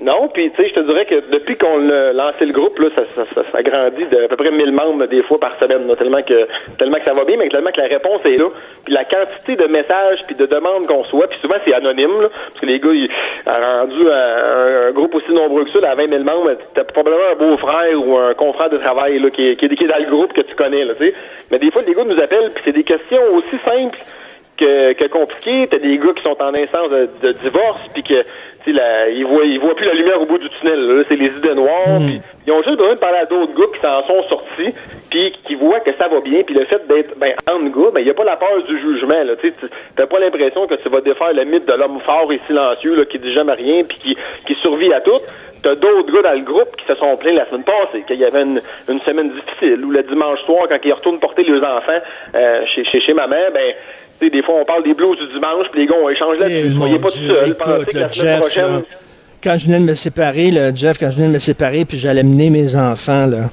Non, 0.00 0.28
puis 0.28 0.50
tu 0.50 0.56
sais, 0.56 0.68
je 0.70 0.74
te 0.74 0.80
dirais 0.80 1.04
que 1.04 1.30
depuis 1.30 1.56
qu'on 1.56 1.88
a 1.88 2.12
lancé 2.12 2.46
le 2.46 2.52
groupe, 2.52 2.78
là, 2.78 2.88
ça, 2.96 3.02
ça, 3.14 3.42
ça, 3.52 3.62
grandit 3.62 4.04
de 4.06 4.24
à 4.24 4.28
peu 4.28 4.36
près 4.36 4.50
1000 4.50 4.72
membres 4.72 5.06
des 5.06 5.22
fois 5.22 5.38
par 5.38 5.56
semaine, 5.60 5.86
là, 5.86 5.94
tellement 5.96 6.22
que 6.22 6.48
tellement 6.78 6.98
que 6.98 7.04
ça 7.04 7.14
va 7.14 7.24
bien, 7.24 7.36
mais 7.36 7.48
tellement 7.48 7.70
que 7.70 7.80
la 7.80 7.88
réponse 7.88 8.20
est 8.24 8.38
là. 8.38 8.48
Puis 8.84 8.94
la 8.94 9.04
quantité 9.04 9.54
de 9.54 9.66
messages 9.66 10.24
puis 10.26 10.34
de 10.34 10.46
demandes 10.46 10.86
qu'on 10.86 11.04
soit, 11.04 11.28
puis 11.28 11.38
souvent 11.40 11.56
c'est 11.64 11.74
anonyme, 11.74 12.22
là, 12.22 12.28
parce 12.48 12.60
que 12.60 12.66
les 12.66 12.80
gars, 12.80 12.92
ils 12.92 13.10
rendu 13.46 14.10
à 14.10 14.16
un, 14.16 14.88
un 14.88 14.92
groupe 14.92 15.14
aussi 15.14 15.30
nombreux 15.30 15.64
que 15.64 15.70
ça, 15.70 15.88
à 15.88 15.94
20 15.94 16.08
000 16.08 16.24
membres, 16.24 16.52
t'as 16.74 16.84
probablement 16.84 17.30
un 17.32 17.36
beau-frère 17.36 18.06
ou 18.06 18.16
un 18.16 18.34
confrère 18.34 18.70
de 18.70 18.78
travail 18.78 19.18
là, 19.18 19.30
qui, 19.30 19.56
qui 19.56 19.64
est 19.66 19.88
dans 19.88 19.98
le 19.98 20.10
groupe 20.10 20.32
que 20.32 20.40
tu 20.40 20.54
connais, 20.54 20.84
là, 20.84 20.94
tu 20.94 21.06
sais. 21.06 21.14
Mais 21.50 21.58
des 21.58 21.70
fois, 21.70 21.82
les 21.86 21.94
gars 21.94 22.04
nous 22.04 22.20
appellent, 22.20 22.50
puis 22.54 22.62
c'est 22.64 22.72
des 22.72 22.84
questions 22.84 23.22
aussi 23.34 23.56
simples 23.64 23.98
que, 24.56 24.92
que 24.92 25.04
compliquées. 25.08 25.66
T'as 25.70 25.78
des 25.78 25.98
gars 25.98 26.12
qui 26.14 26.22
sont 26.22 26.40
en 26.40 26.54
instance 26.54 26.90
de, 26.90 27.08
de 27.22 27.32
divorce, 27.32 27.80
puis 27.94 28.02
que 28.02 28.24
la, 28.70 29.08
ils 29.08 29.26
voient 29.26 29.44
ils 29.44 29.58
voient 29.58 29.74
plus 29.74 29.86
la 29.86 29.94
lumière 29.94 30.20
au 30.20 30.26
bout 30.26 30.38
du 30.38 30.48
tunnel. 30.50 30.80
Là, 30.80 31.02
c'est 31.08 31.16
les 31.16 31.30
idées 31.36 31.54
noires. 31.54 31.98
puis 32.06 32.20
ils 32.46 32.52
ont 32.52 32.62
juste 32.62 32.76
besoin 32.76 32.94
de 32.94 33.00
parler 33.00 33.18
à 33.18 33.26
d'autres 33.26 33.54
gars 33.54 33.66
qui 33.74 33.80
s'en 33.80 34.02
sont 34.06 34.22
sortis, 34.28 34.74
puis 35.10 35.32
qui 35.44 35.54
voient 35.54 35.80
que 35.80 35.92
ça 35.96 36.08
va 36.08 36.20
bien. 36.20 36.42
Puis 36.44 36.54
le 36.54 36.64
fait 36.66 36.86
d'être 36.86 37.18
ben 37.18 37.34
entre 37.50 37.76
gars, 37.76 37.90
ben 37.92 38.00
il 38.00 38.06
y 38.06 38.10
a 38.10 38.14
pas 38.14 38.24
la 38.24 38.36
peur 38.36 38.62
du 38.62 38.78
jugement. 38.78 39.24
Là, 39.24 39.34
tu 39.36 39.52
t'as 39.96 40.06
pas 40.06 40.20
l'impression 40.20 40.66
que 40.66 40.74
tu 40.74 40.88
vas 40.88 41.00
défaire 41.00 41.32
le 41.32 41.44
mythe 41.44 41.66
de 41.66 41.72
l'homme 41.72 42.00
fort 42.00 42.32
et 42.32 42.40
silencieux 42.46 42.94
là, 42.94 43.04
qui 43.04 43.18
dit 43.18 43.32
jamais 43.32 43.54
rien, 43.54 43.82
puis 43.84 43.98
qui, 43.98 44.16
qui 44.46 44.54
survit 44.60 44.92
à 44.92 45.00
tout. 45.00 45.20
T'as 45.62 45.76
d'autres 45.76 46.12
gars 46.12 46.22
dans 46.22 46.36
le 46.36 46.44
groupe 46.44 46.74
qui 46.76 46.84
se 46.86 46.94
sont 46.96 47.16
plaints 47.16 47.34
la 47.34 47.46
semaine 47.46 47.62
passée, 47.62 48.02
qu'il 48.06 48.18
y 48.18 48.24
avait 48.24 48.42
une, 48.42 48.60
une 48.88 49.00
semaine 49.00 49.30
difficile, 49.30 49.84
ou 49.84 49.92
le 49.92 50.02
dimanche 50.02 50.40
soir, 50.40 50.62
quand 50.68 50.78
ils 50.82 50.92
retournent 50.92 51.20
porter 51.20 51.44
leurs 51.44 51.62
enfants 51.62 52.00
euh, 52.34 52.66
chez, 52.66 52.84
chez, 52.84 53.00
chez 53.00 53.14
maman, 53.14 53.36
ben, 53.54 53.72
des 54.20 54.42
fois, 54.42 54.54
on 54.60 54.64
parle 54.64 54.84
des 54.84 54.94
blues 54.94 55.18
du 55.18 55.26
dimanche, 55.34 55.66
puis 55.72 55.80
les 55.82 55.86
gars, 55.86 55.94
on 56.02 56.08
échange 56.08 56.36
Eh, 56.38 56.40
là-dessus. 56.40 56.74
Soyez 56.76 56.94
mon 56.94 57.00
pas 57.00 57.10
tout 57.10 57.18
seul. 57.18 57.48
écoute, 57.50 57.84
que 57.86 57.92
semaine 57.92 58.08
Jeff, 58.12 58.40
prochaine... 58.40 58.64
là, 58.72 58.82
quand 59.42 59.56
je 59.58 59.66
venais 59.66 59.80
de 59.80 59.84
me 59.84 59.94
séparer, 59.94 60.50
là, 60.50 60.74
Jeff, 60.74 60.98
quand 60.98 61.10
je 61.10 61.16
venais 61.16 61.28
de 61.28 61.32
me 61.32 61.38
séparer, 61.38 61.84
puis 61.84 61.98
j'allais 61.98 62.22
mener 62.22 62.50
mes 62.50 62.76
enfants, 62.76 63.26
là, 63.26 63.50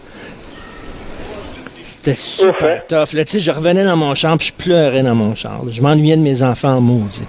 c'était 1.81 2.13
super 2.13 2.55
hein? 2.63 2.79
tough. 2.87 3.13
Là, 3.13 3.23
je 3.27 3.51
revenais 3.51 3.83
dans 3.83 3.97
mon 3.97 4.13
champ, 4.15 4.37
puis 4.37 4.53
je 4.57 4.63
pleurais 4.63 5.01
dans 5.01 5.15
mon 5.15 5.35
champ. 5.35 5.61
Je 5.69 5.81
m'ennuyais 5.81 6.15
de 6.17 6.21
mes 6.21 6.43
enfants 6.43 6.75
en 6.75 6.81
maudit. 6.81 7.27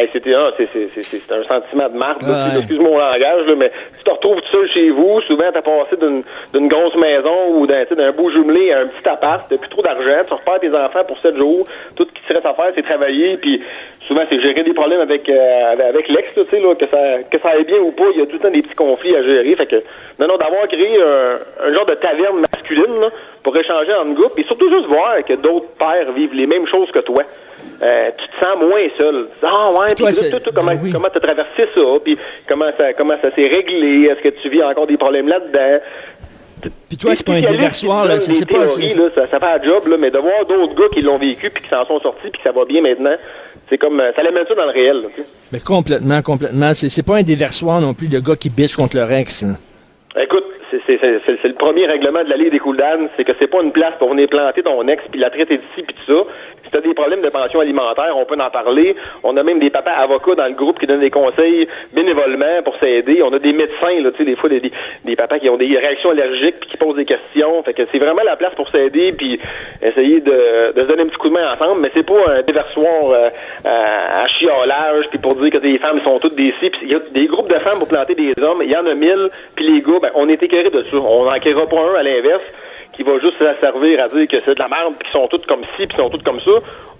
Hey, 0.00 0.08
c'était 0.14 0.32
ah, 0.32 0.50
c'est, 0.56 0.66
c'est, 0.72 0.86
c'est, 0.86 1.02
c'est 1.02 1.30
un 1.30 1.44
sentiment 1.44 1.90
de 1.90 1.98
marque. 1.98 2.22
Ouais. 2.22 2.56
Excuse 2.60 2.78
mon 2.78 2.96
langage, 2.96 3.44
là, 3.46 3.54
mais 3.54 3.70
tu 3.98 4.02
te 4.02 4.10
retrouves 4.10 4.40
tout 4.40 4.50
seul 4.50 4.66
chez 4.70 4.88
vous. 4.88 5.20
Souvent, 5.26 5.52
t'as 5.52 5.60
passé 5.60 5.96
d'une, 6.00 6.22
d'une 6.54 6.68
grosse 6.68 6.96
maison 6.96 7.50
ou 7.52 7.66
d'un 7.66 7.84
beau 8.12 8.30
jumelé 8.30 8.72
à 8.72 8.78
un 8.78 8.86
petit 8.86 9.06
appart. 9.06 9.44
T'as 9.46 9.58
plus 9.58 9.68
trop 9.68 9.82
d'argent. 9.82 10.24
Tu 10.26 10.32
repères 10.32 10.60
tes 10.60 10.74
enfants 10.74 11.04
pour 11.06 11.18
sept 11.18 11.36
jours. 11.36 11.66
Tout 11.96 12.06
ce 12.08 12.12
qui 12.18 12.26
te 12.26 12.32
reste 12.32 12.46
à 12.46 12.54
faire, 12.54 12.72
c'est 12.74 12.82
travailler. 12.82 13.36
Puis 13.36 13.62
souvent, 14.10 14.22
c'est 14.28 14.40
gérer 14.40 14.64
des 14.64 14.74
problèmes 14.74 15.00
avec 15.00 15.28
euh, 15.28 15.88
avec, 15.88 16.08
l'ex, 16.08 16.34
tu 16.34 16.42
sais, 16.42 16.58
là, 16.58 16.74
que 16.74 16.86
ça 16.86 17.22
que 17.30 17.38
ça 17.38 17.50
aille 17.50 17.64
bien 17.64 17.78
ou 17.78 17.92
pas. 17.92 18.06
Il 18.12 18.18
y 18.18 18.22
a 18.22 18.26
tout 18.26 18.34
le 18.34 18.40
temps 18.40 18.50
des 18.50 18.62
petits 18.62 18.74
conflits 18.74 19.14
à 19.14 19.22
gérer. 19.22 19.54
Fait 19.54 19.66
que 19.66 19.76
non, 20.18 20.26
non, 20.26 20.36
d'avoir 20.36 20.66
créé 20.66 21.00
un, 21.00 21.38
un 21.64 21.72
genre 21.72 21.86
de 21.86 21.94
taverne 21.94 22.40
masculine 22.40 23.00
là, 23.00 23.10
pour 23.44 23.56
échanger 23.56 23.94
en 23.94 24.06
groupe 24.06 24.32
et 24.36 24.42
surtout 24.42 24.68
juste 24.68 24.86
voir 24.86 25.24
que 25.24 25.34
d'autres 25.34 25.68
pères 25.78 26.10
vivent 26.12 26.34
les 26.34 26.46
mêmes 26.48 26.66
choses 26.66 26.90
que 26.90 26.98
toi. 26.98 27.22
Euh, 27.82 28.10
tu 28.18 28.28
te 28.28 28.44
sens 28.44 28.58
moins 28.58 28.88
seul. 28.98 29.28
Ah 29.42 29.70
ouais, 29.70 29.94
puis 29.94 30.04
toi, 30.04 30.40
comment 30.54 30.72
ben 30.72 30.80
oui. 30.82 30.90
comment 30.92 31.08
t'as 31.12 31.20
traversé 31.20 31.68
ça, 31.72 31.80
puis 32.02 32.18
comment 32.48 32.70
ça 32.76 32.92
comment 32.94 33.16
ça 33.22 33.30
s'est 33.30 33.46
réglé, 33.46 34.08
est-ce 34.10 34.22
que 34.22 34.40
tu 34.42 34.48
vis 34.48 34.62
encore 34.62 34.86
des 34.86 34.96
problèmes 34.96 35.28
là-dedans? 35.28 35.78
Puis 36.88 36.96
toi, 36.96 37.14
c'est 37.14 37.24
pas 37.26 37.34
un 37.34 37.40
déversoir, 37.40 38.06
là. 38.06 38.20
C'est 38.20 38.46
pas. 38.48 38.58
là, 38.58 38.68
ça, 38.68 39.26
ça 39.26 39.38
fait 39.40 39.46
un 39.46 39.62
job, 39.62 39.86
là, 39.88 39.96
mais 39.98 40.10
de 40.10 40.18
voir 40.18 40.44
d'autres 40.46 40.74
gars 40.74 40.88
qui 40.92 41.00
l'ont 41.00 41.18
vécu 41.18 41.50
puis 41.50 41.62
qui 41.62 41.68
s'en 41.68 41.86
sont 41.86 42.00
sortis 42.00 42.30
puis 42.30 42.32
que 42.32 42.42
ça 42.42 42.52
va 42.52 42.64
bien 42.64 42.82
maintenant, 42.82 43.16
c'est 43.68 43.78
comme 43.78 44.00
euh, 44.00 44.12
ça 44.14 44.22
l'amène 44.22 44.44
ça 44.48 44.54
dans 44.54 44.64
le 44.66 44.70
réel. 44.72 45.02
là. 45.02 45.08
Mais 45.52 45.60
complètement, 45.60 46.22
complètement. 46.22 46.74
C'est 46.74 46.88
c'est 46.88 47.02
pas 47.04 47.16
un 47.18 47.22
déversoir 47.22 47.80
non 47.80 47.94
plus 47.94 48.08
de 48.08 48.18
gars 48.20 48.36
qui 48.36 48.50
bitch 48.50 48.76
contre 48.76 48.96
leur 48.96 49.10
ex. 49.12 49.42
là. 49.42 50.22
Écoute, 50.22 50.44
c'est 50.86 51.48
le 51.48 51.54
premier 51.54 51.86
règlement 51.86 52.22
de 52.22 52.30
la 52.30 52.36
des 52.36 52.58
Couldanes, 52.58 53.08
c'est 53.16 53.24
que 53.24 53.32
c'est 53.38 53.46
pas 53.46 53.62
une 53.62 53.72
place 53.72 53.94
pour 53.98 54.10
venir 54.10 54.28
planter 54.28 54.62
ton 54.62 54.86
ex 54.88 55.02
puis 55.10 55.20
la 55.20 55.30
traiter 55.30 55.56
d'ici 55.56 55.82
puis 55.82 55.94
tout 55.94 56.12
ça. 56.12 56.30
Si 56.64 56.70
t'as 56.70 56.80
des 56.80 56.94
problèmes 56.94 57.22
de 57.22 57.28
pension 57.28 57.60
alimentaire, 57.60 58.16
on 58.16 58.24
peut 58.24 58.36
en 58.40 58.50
parler. 58.50 58.94
On 59.22 59.36
a 59.36 59.42
même 59.42 59.58
des 59.58 59.70
papas 59.70 59.92
avocats 59.92 60.34
dans 60.34 60.46
le 60.46 60.54
groupe 60.54 60.78
qui 60.78 60.86
donnent 60.86 61.00
des 61.00 61.10
conseils 61.10 61.68
bénévolement 61.92 62.62
pour 62.64 62.76
s'aider. 62.78 63.22
On 63.22 63.32
a 63.32 63.38
des 63.38 63.52
médecins, 63.52 64.00
là, 64.00 64.10
tu 64.12 64.18
sais, 64.18 64.24
des 64.24 64.36
fois 64.36 64.48
des, 64.48 64.60
des, 65.04 65.16
papas 65.16 65.38
qui 65.38 65.48
ont 65.48 65.56
des 65.56 65.76
réactions 65.76 66.10
allergiques 66.10 66.56
puis 66.60 66.70
qui 66.70 66.76
posent 66.76 66.96
des 66.96 67.04
questions. 67.04 67.62
Fait 67.62 67.74
que 67.74 67.82
c'est 67.90 67.98
vraiment 67.98 68.22
la 68.22 68.36
place 68.36 68.54
pour 68.54 68.68
s'aider 68.70 69.12
puis 69.12 69.40
essayer 69.82 70.20
de, 70.20 70.72
de 70.74 70.82
se 70.82 70.86
donner 70.86 71.02
un 71.02 71.06
petit 71.06 71.18
coup 71.18 71.28
de 71.28 71.34
main 71.34 71.52
ensemble. 71.52 71.80
Mais 71.80 71.90
c'est 71.94 72.06
pas 72.06 72.30
un 72.30 72.42
déversoir 72.42 73.10
euh, 73.10 73.28
à, 73.64 74.22
à 74.22 74.26
chiolage 74.28 75.06
puis 75.10 75.18
pour 75.18 75.34
dire 75.36 75.50
que 75.50 75.58
les 75.58 75.78
femmes 75.78 76.00
sont 76.02 76.18
toutes 76.18 76.36
des 76.36 76.54
il 76.82 76.88
y 76.88 76.94
a 76.94 76.98
des 77.12 77.26
groupes 77.26 77.48
de 77.48 77.58
femmes 77.58 77.78
pour 77.78 77.88
planter 77.88 78.14
des 78.14 78.32
hommes. 78.42 78.62
Il 78.62 78.70
y 78.70 78.76
en 78.76 78.86
a 78.86 78.94
mille. 78.94 79.28
Puis 79.54 79.66
les 79.66 79.80
gars, 79.80 79.98
ben, 80.02 80.10
on 80.14 80.28
est 80.28 80.42
On 80.94 81.24
n'en 81.24 81.38
créera 81.38 81.66
pas 81.66 81.80
un 81.80 81.94
à 81.94 82.02
l'inverse 82.02 82.42
qui 82.92 83.02
va 83.02 83.18
juste 83.18 83.38
se 83.38 83.44
servir 83.60 84.02
à 84.02 84.08
dire 84.08 84.28
que 84.28 84.36
c'est 84.44 84.54
de 84.54 84.58
la 84.58 84.68
merde, 84.68 84.94
puis 84.98 85.08
qu'ils 85.08 85.20
sont 85.20 85.28
toutes 85.28 85.46
comme 85.46 85.62
ci, 85.76 85.86
puis 85.86 85.96
sont 85.96 86.10
toutes 86.10 86.24
comme 86.24 86.40
ça. 86.40 86.50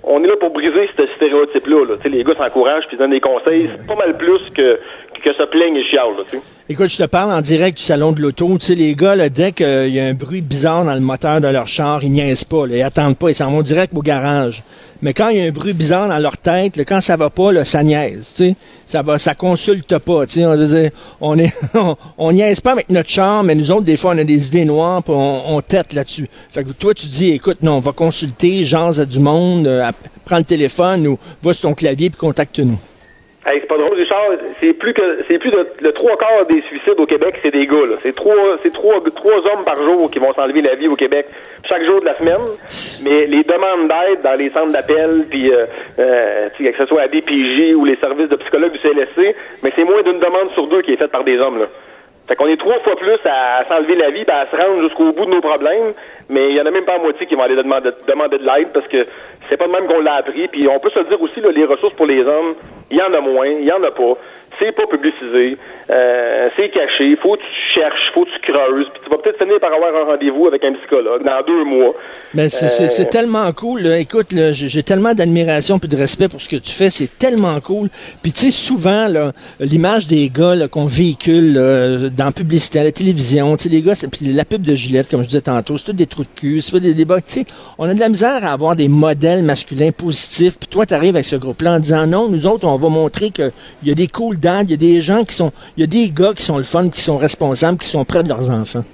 On 0.03 0.23
est 0.25 0.27
là 0.27 0.35
pour 0.40 0.51
briser 0.51 0.88
ce 0.96 1.07
stéréotype-là. 1.16 1.96
Les 2.05 2.25
gars 2.25 2.35
s'encouragent, 2.42 2.87
puis 2.88 2.96
donnent 2.96 3.11
des 3.11 3.20
conseils. 3.20 3.68
C'est 3.77 3.87
pas 3.87 3.96
mal 3.96 4.16
plus 4.16 4.40
que, 4.55 4.79
que 5.23 5.33
se 5.35 5.42
plaignent 5.51 5.77
et 5.77 5.85
chialent. 5.85 6.25
Écoute, 6.68 6.90
je 6.90 6.99
te 6.99 7.07
parle 7.07 7.33
en 7.33 7.40
direct 7.40 7.77
du 7.77 7.83
salon 7.83 8.12
de 8.12 8.23
l'auto. 8.23 8.49
Les 8.70 8.94
gars, 8.94 9.29
dès 9.29 9.53
qu'il 9.53 9.88
y 9.88 10.01
a 10.01 10.05
un 10.05 10.14
bruit 10.14 10.40
bizarre 10.40 10.85
dans 10.85 10.94
le 10.94 11.01
moteur 11.01 11.40
de 11.40 11.49
leur 11.49 11.66
char, 11.66 12.03
ils 12.03 12.12
niaisent 12.12 12.44
pas, 12.44 12.64
ils 12.68 12.83
attendent 12.83 13.18
pas, 13.18 13.29
ils 13.29 13.35
s'en 13.35 13.51
vont 13.51 13.62
direct 13.62 13.92
au 13.94 14.01
garage. 14.01 14.62
Mais 15.03 15.15
quand 15.15 15.29
il 15.29 15.39
y 15.39 15.41
a 15.41 15.45
un 15.45 15.51
bruit 15.51 15.73
bizarre 15.73 16.09
dans 16.09 16.19
leur 16.19 16.37
tête, 16.37 16.77
là, 16.77 16.85
quand 16.85 17.01
ça 17.01 17.17
va 17.17 17.31
pas, 17.31 17.53
là, 17.53 17.65
ça 17.65 17.83
niaise, 17.83 18.35
tu. 18.37 18.55
Ça 18.87 19.03
va, 19.03 19.19
ça 19.19 19.35
consulte 19.35 19.99
pas, 19.99 20.27
tu 20.27 20.41
sais. 20.41 20.47
On, 20.47 20.57
dire, 20.57 20.91
on 21.21 21.39
est, 21.39 21.53
on, 22.19 22.33
niaise 22.33 22.61
pas 22.61 22.73
avec 22.73 22.91
notre 22.91 23.09
char, 23.09 23.43
mais 23.43 23.55
nous 23.55 23.71
autres, 23.71 23.85
des 23.85 23.97
fois, 23.97 24.13
on 24.15 24.19
a 24.19 24.25
des 24.25 24.49
idées 24.49 24.65
noires, 24.65 25.03
puis 25.03 25.15
on, 25.15 25.57
on 25.57 25.61
tête 25.63 25.95
là-dessus. 25.95 26.29
Fait 26.51 26.65
que 26.65 26.73
toi, 26.73 26.93
tu 26.93 27.07
dis, 27.07 27.31
écoute, 27.31 27.59
non, 27.63 27.75
on 27.75 27.81
va 27.81 27.93
consulter, 27.93 28.65
à 28.75 29.05
du 29.05 29.19
monde, 29.19 29.67
euh, 29.67 29.91
prends 30.25 30.39
le 30.39 30.45
téléphone 30.45 31.07
ou 31.07 31.19
va 31.43 31.55
sur 31.55 31.69
ton 31.69 31.75
clavier 31.75 32.11
puis 32.11 32.19
contacte-nous. 32.19 32.79
Hey, 33.46 33.59
c'est 33.61 33.68
pas 33.68 33.79
drôle, 33.79 33.94
Richard. 33.94 34.33
C'est 34.61 34.74
plus 34.74 34.92
que 34.92 35.24
c'est 35.26 35.38
plus 35.38 35.50
de 35.50 35.90
trois 35.92 36.18
quarts 36.18 36.44
des 36.44 36.61
suicides 36.62 36.98
au 37.00 37.07
Québec, 37.07 37.37
c'est 37.42 37.50
des 37.50 37.66
gars. 37.66 37.96
C'est 38.00 38.14
trois 38.14 38.35
c'est 38.62 38.72
trois 38.72 39.00
trois 39.16 39.38
hommes 39.38 39.64
par 39.64 39.83
jour 39.83 40.11
qui 40.11 40.18
vont 40.18 40.35
s'enlever 40.35 40.61
la 40.61 40.74
vie 40.74 40.88
au 40.88 40.96
Québec 40.96 41.26
chaque 41.66 41.83
jour 41.85 42.00
de 42.00 42.05
la 42.05 42.18
semaine. 42.18 42.42
Mais 43.03 43.24
les 43.24 43.42
demandes 43.42 43.88
d'aide 43.88 44.20
dans 44.22 44.35
les 44.38 44.50
centres 44.50 44.72
d'appel, 44.72 45.24
puis 45.31 45.50
euh, 45.50 45.64
euh, 45.98 46.48
que 46.50 46.76
ce 46.76 46.85
soit 46.85 47.00
à 47.00 47.09
DPJ 47.09 47.74
ou 47.74 47.87
les 47.87 47.96
services 47.96 48.29
de 48.29 48.37
psychologues 48.37 48.72
du 48.72 48.79
CLSC, 48.79 49.35
mais 49.62 49.72
c'est 49.74 49.85
moins 49.85 50.03
d'une 50.03 50.20
demande 50.20 50.50
sur 50.53 50.66
deux 50.66 50.83
qui 50.83 50.92
est 50.92 50.96
faite 50.96 51.11
par 51.11 51.24
des 51.24 51.38
hommes. 51.38 51.61
Là. 51.61 51.66
Fait 52.31 52.37
qu'on 52.37 52.47
est 52.47 52.59
trois 52.59 52.79
fois 52.79 52.95
plus 52.95 53.19
à, 53.25 53.64
s'enlever 53.64 53.97
la 53.97 54.11
vie, 54.11 54.25
puis 54.25 54.31
à 54.33 54.47
se 54.47 54.55
rendre 54.55 54.83
jusqu'au 54.83 55.11
bout 55.11 55.25
de 55.25 55.31
nos 55.31 55.40
problèmes, 55.40 55.95
mais 56.29 56.51
il 56.51 56.55
y 56.55 56.61
en 56.61 56.66
a 56.66 56.71
même 56.71 56.85
pas 56.85 56.93
la 56.93 57.03
moitié 57.03 57.27
qui 57.27 57.35
vont 57.35 57.43
aller 57.43 57.57
demander, 57.57 57.90
demander 58.07 58.38
de 58.38 58.47
l'aide 58.47 58.69
parce 58.73 58.87
que 58.87 59.05
c'est 59.49 59.57
pas 59.57 59.66
de 59.66 59.73
même 59.73 59.88
qu'on 59.88 59.99
l'a 59.99 60.14
appris. 60.14 60.47
Puis 60.47 60.69
on 60.69 60.79
peut 60.79 60.90
se 60.90 61.01
le 61.01 61.07
dire 61.07 61.21
aussi, 61.21 61.40
là, 61.40 61.51
les 61.51 61.64
ressources 61.64 61.95
pour 61.95 62.07
les 62.07 62.23
hommes, 62.23 62.55
il 62.88 62.99
y 62.99 63.03
en 63.03 63.12
a 63.12 63.21
moins, 63.21 63.49
il 63.49 63.64
y 63.64 63.73
en 63.73 63.83
a 63.83 63.90
pas. 63.90 64.14
C'est 64.61 64.73
pas 64.73 64.87
publicisé, 64.87 65.57
euh, 65.90 66.49
c'est 66.55 66.68
caché, 66.68 67.16
faut 67.23 67.33
que 67.33 67.38
tu 67.40 67.49
cherches, 67.81 68.11
faut 68.12 68.27
que 68.27 68.31
tu 68.31 68.53
creuses, 68.53 68.87
puis 68.92 69.01
tu 69.03 69.11
vas 69.11 69.16
peut-être 69.16 69.38
finir 69.38 69.59
par 69.59 69.73
avoir 69.73 69.90
un 69.96 70.05
rendez-vous 70.12 70.46
avec 70.49 70.62
un 70.64 70.75
psychologue 70.75 71.25
dans 71.25 71.42
deux 71.46 71.64
mois. 71.64 71.94
Mais 72.35 72.51
c'est 72.51 72.68
c'est- 72.68 72.88
c'est 72.88 73.07
tellement 73.07 73.51
cool. 73.53 73.81
là. 73.81 73.96
Écoute, 73.99 74.35
j'ai 74.53 74.83
tellement 74.83 75.14
d'admiration 75.14 75.79
puis 75.79 75.88
de 75.88 75.96
respect 75.96 76.29
pour 76.29 76.42
ce 76.42 76.49
que 76.51 76.57
tu 76.57 76.73
fais. 76.73 76.90
C'est 76.90 77.16
tellement 77.18 77.59
cool. 77.61 77.88
Puis 78.23 78.33
tu 78.33 78.40
sais, 78.46 78.51
souvent, 78.51 79.07
l'image 79.61 80.07
des 80.07 80.29
gars 80.29 80.68
qu'on 80.70 80.85
véhicule 80.85 81.55
là, 81.55 82.09
dans 82.11 82.27
la 82.27 82.33
publicité, 82.33 82.81
à 82.81 82.85
la 82.85 82.92
télévision, 82.92 83.57
tu 83.57 83.62
sais, 83.64 83.68
les 83.70 83.81
gars, 83.81 83.94
c'est- 83.94 84.09
puis 84.09 84.27
la 84.27 84.44
pub 84.44 84.61
de 84.61 84.75
Gillette, 84.75 85.09
comme 85.11 85.23
je 85.23 85.29
disais 85.29 85.40
tantôt, 85.40 85.79
c'est 85.79 85.87
tout 85.87 85.92
des 85.94 86.07
trous 86.07 86.23
de 86.25 86.29
cul, 86.38 86.61
c'est 86.61 86.73
pas 86.73 86.81
des 86.81 86.92
débats. 86.92 87.23
Tu 87.23 87.33
sais, 87.33 87.44
on 87.79 87.88
a 87.88 87.94
de 87.94 88.01
la 88.01 88.11
misère 88.11 88.44
à 88.44 88.53
avoir 88.53 88.77
des 88.77 88.88
modèles 88.88 89.42
masculins 89.42 89.90
positifs. 89.90 90.59
Puis 90.59 90.68
toi, 90.68 90.85
tu 90.85 90.92
arrives 90.92 91.14
avec 91.16 91.25
ce 91.27 91.37
groupe-là 91.37 91.73
en 91.77 91.79
disant 91.79 92.07
non, 92.07 92.29
nous 92.29 92.46
autres, 92.46 92.66
on 92.68 92.77
va 92.77 92.88
montrer 92.90 93.31
qu'il 93.31 93.51
y 93.85 93.90
a 93.90 93.94
des 93.94 94.07
cool 94.07 94.37
il 94.63 94.71
y 94.71 94.75
a 94.75 94.77
des 94.77 95.01
gens 95.01 95.25
qui 95.25 95.35
sont, 95.35 95.53
il 95.77 95.81
y 95.81 95.85
a 95.85 95.87
des 95.87 96.11
gars 96.13 96.33
qui 96.35 96.43
sont 96.43 96.59
le 96.59 96.65
fun, 96.65 96.89
qui 96.91 97.01
sont 97.01 97.19
responsables, 97.19 97.79
qui 97.79 97.89
sont 97.89 98.05
près 98.05 98.23
de 98.23 98.29
leurs 98.29 98.51
enfants. 98.51 98.85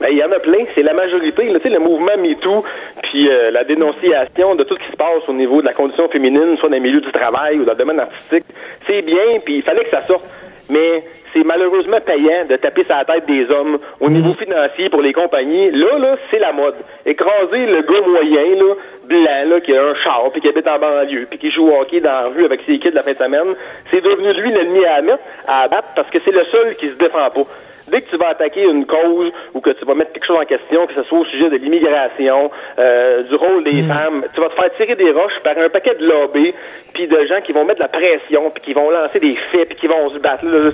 Ben, 0.00 0.08
il 0.10 0.18
y 0.18 0.22
en 0.22 0.30
a 0.30 0.38
plein, 0.38 0.64
c'est 0.74 0.82
la 0.82 0.92
majorité. 0.92 1.44
Le 1.44 1.78
mouvement 1.78 2.16
MeToo, 2.18 2.64
puis 3.02 3.28
euh, 3.28 3.50
la 3.50 3.64
dénonciation 3.64 4.54
de 4.54 4.64
tout 4.64 4.74
ce 4.74 4.84
qui 4.84 4.92
se 4.92 4.96
passe 4.96 5.26
au 5.28 5.32
niveau 5.32 5.62
de 5.62 5.66
la 5.66 5.72
condition 5.72 6.08
féminine, 6.08 6.56
soit 6.58 6.68
dans 6.68 6.74
les 6.74 6.80
milieux 6.80 7.00
du 7.00 7.12
travail 7.12 7.58
ou 7.58 7.64
dans 7.64 7.72
le 7.72 7.78
domaine 7.78 8.00
artistique, 8.00 8.44
c'est 8.86 9.02
bien, 9.02 9.40
puis 9.44 9.56
il 9.56 9.62
fallait 9.62 9.84
que 9.84 9.90
ça 9.90 10.02
sorte. 10.02 10.24
Mais 10.68 11.04
c'est 11.36 11.44
malheureusement 11.44 12.00
payant 12.00 12.46
de 12.48 12.56
taper 12.56 12.84
sur 12.84 12.96
la 12.96 13.04
tête 13.04 13.26
des 13.26 13.50
hommes 13.50 13.78
au 14.00 14.08
niveau 14.08 14.32
financier 14.34 14.88
pour 14.88 15.02
les 15.02 15.12
compagnies. 15.12 15.70
Là, 15.70 15.98
là, 15.98 16.16
c'est 16.30 16.38
la 16.38 16.52
mode. 16.52 16.76
Écraser 17.04 17.66
le 17.66 17.82
gars 17.82 18.06
moyen, 18.06 18.56
là, 18.56 18.74
blanc, 19.04 19.44
là, 19.50 19.60
qui 19.60 19.76
a 19.76 19.82
un 19.82 19.94
char, 20.02 20.30
puis 20.32 20.40
qui 20.40 20.48
habite 20.48 20.66
en 20.66 20.78
banlieue, 20.78 21.26
puis 21.28 21.38
qui 21.38 21.50
joue 21.50 21.68
au 21.68 21.80
hockey 21.80 22.00
dans 22.00 22.10
la 22.10 22.28
rue 22.28 22.44
avec 22.44 22.60
ses 22.66 22.78
kids 22.78 22.90
la 22.90 23.02
fin 23.02 23.12
de 23.12 23.18
semaine, 23.18 23.54
c'est 23.90 24.00
devenu 24.00 24.32
lui 24.32 24.50
l'ennemi 24.50 24.84
à 24.86 25.02
mettre, 25.02 25.22
à 25.46 25.62
abattre, 25.62 25.88
parce 25.94 26.08
que 26.08 26.18
c'est 26.24 26.32
le 26.32 26.44
seul 26.44 26.74
qui 26.76 26.88
se 26.88 26.94
défend 26.94 27.28
pas. 27.30 27.44
Dès 27.88 28.00
que 28.00 28.10
tu 28.10 28.16
vas 28.16 28.30
attaquer 28.30 28.62
une 28.62 28.84
cause 28.84 29.30
ou 29.54 29.60
que 29.60 29.70
tu 29.70 29.84
vas 29.84 29.94
mettre 29.94 30.12
quelque 30.12 30.26
chose 30.26 30.40
en 30.40 30.44
question, 30.44 30.86
que 30.88 30.94
ce 30.94 31.04
soit 31.04 31.20
au 31.20 31.24
sujet 31.26 31.48
de 31.48 31.56
l'immigration, 31.56 32.50
euh, 32.78 33.22
du 33.22 33.34
rôle 33.36 33.62
des 33.62 33.82
femmes, 33.82 34.24
tu 34.34 34.40
vas 34.40 34.48
te 34.48 34.54
faire 34.54 34.74
tirer 34.76 34.96
des 34.96 35.12
roches 35.12 35.38
par 35.44 35.56
un 35.56 35.68
paquet 35.68 35.94
de 35.94 36.04
lobbies, 36.04 36.52
puis 36.92 37.06
de 37.06 37.26
gens 37.26 37.40
qui 37.42 37.52
vont 37.52 37.64
mettre 37.64 37.78
de 37.78 37.84
la 37.84 37.88
pression, 37.88 38.50
puis 38.50 38.62
qui 38.64 38.72
vont 38.72 38.90
lancer 38.90 39.20
des 39.20 39.36
faits, 39.52 39.68
puis 39.68 39.78
qui 39.78 39.86
vont 39.86 40.10
se 40.10 40.18
battre. 40.18 40.44
Là, 40.44 40.58
là, 40.58 40.70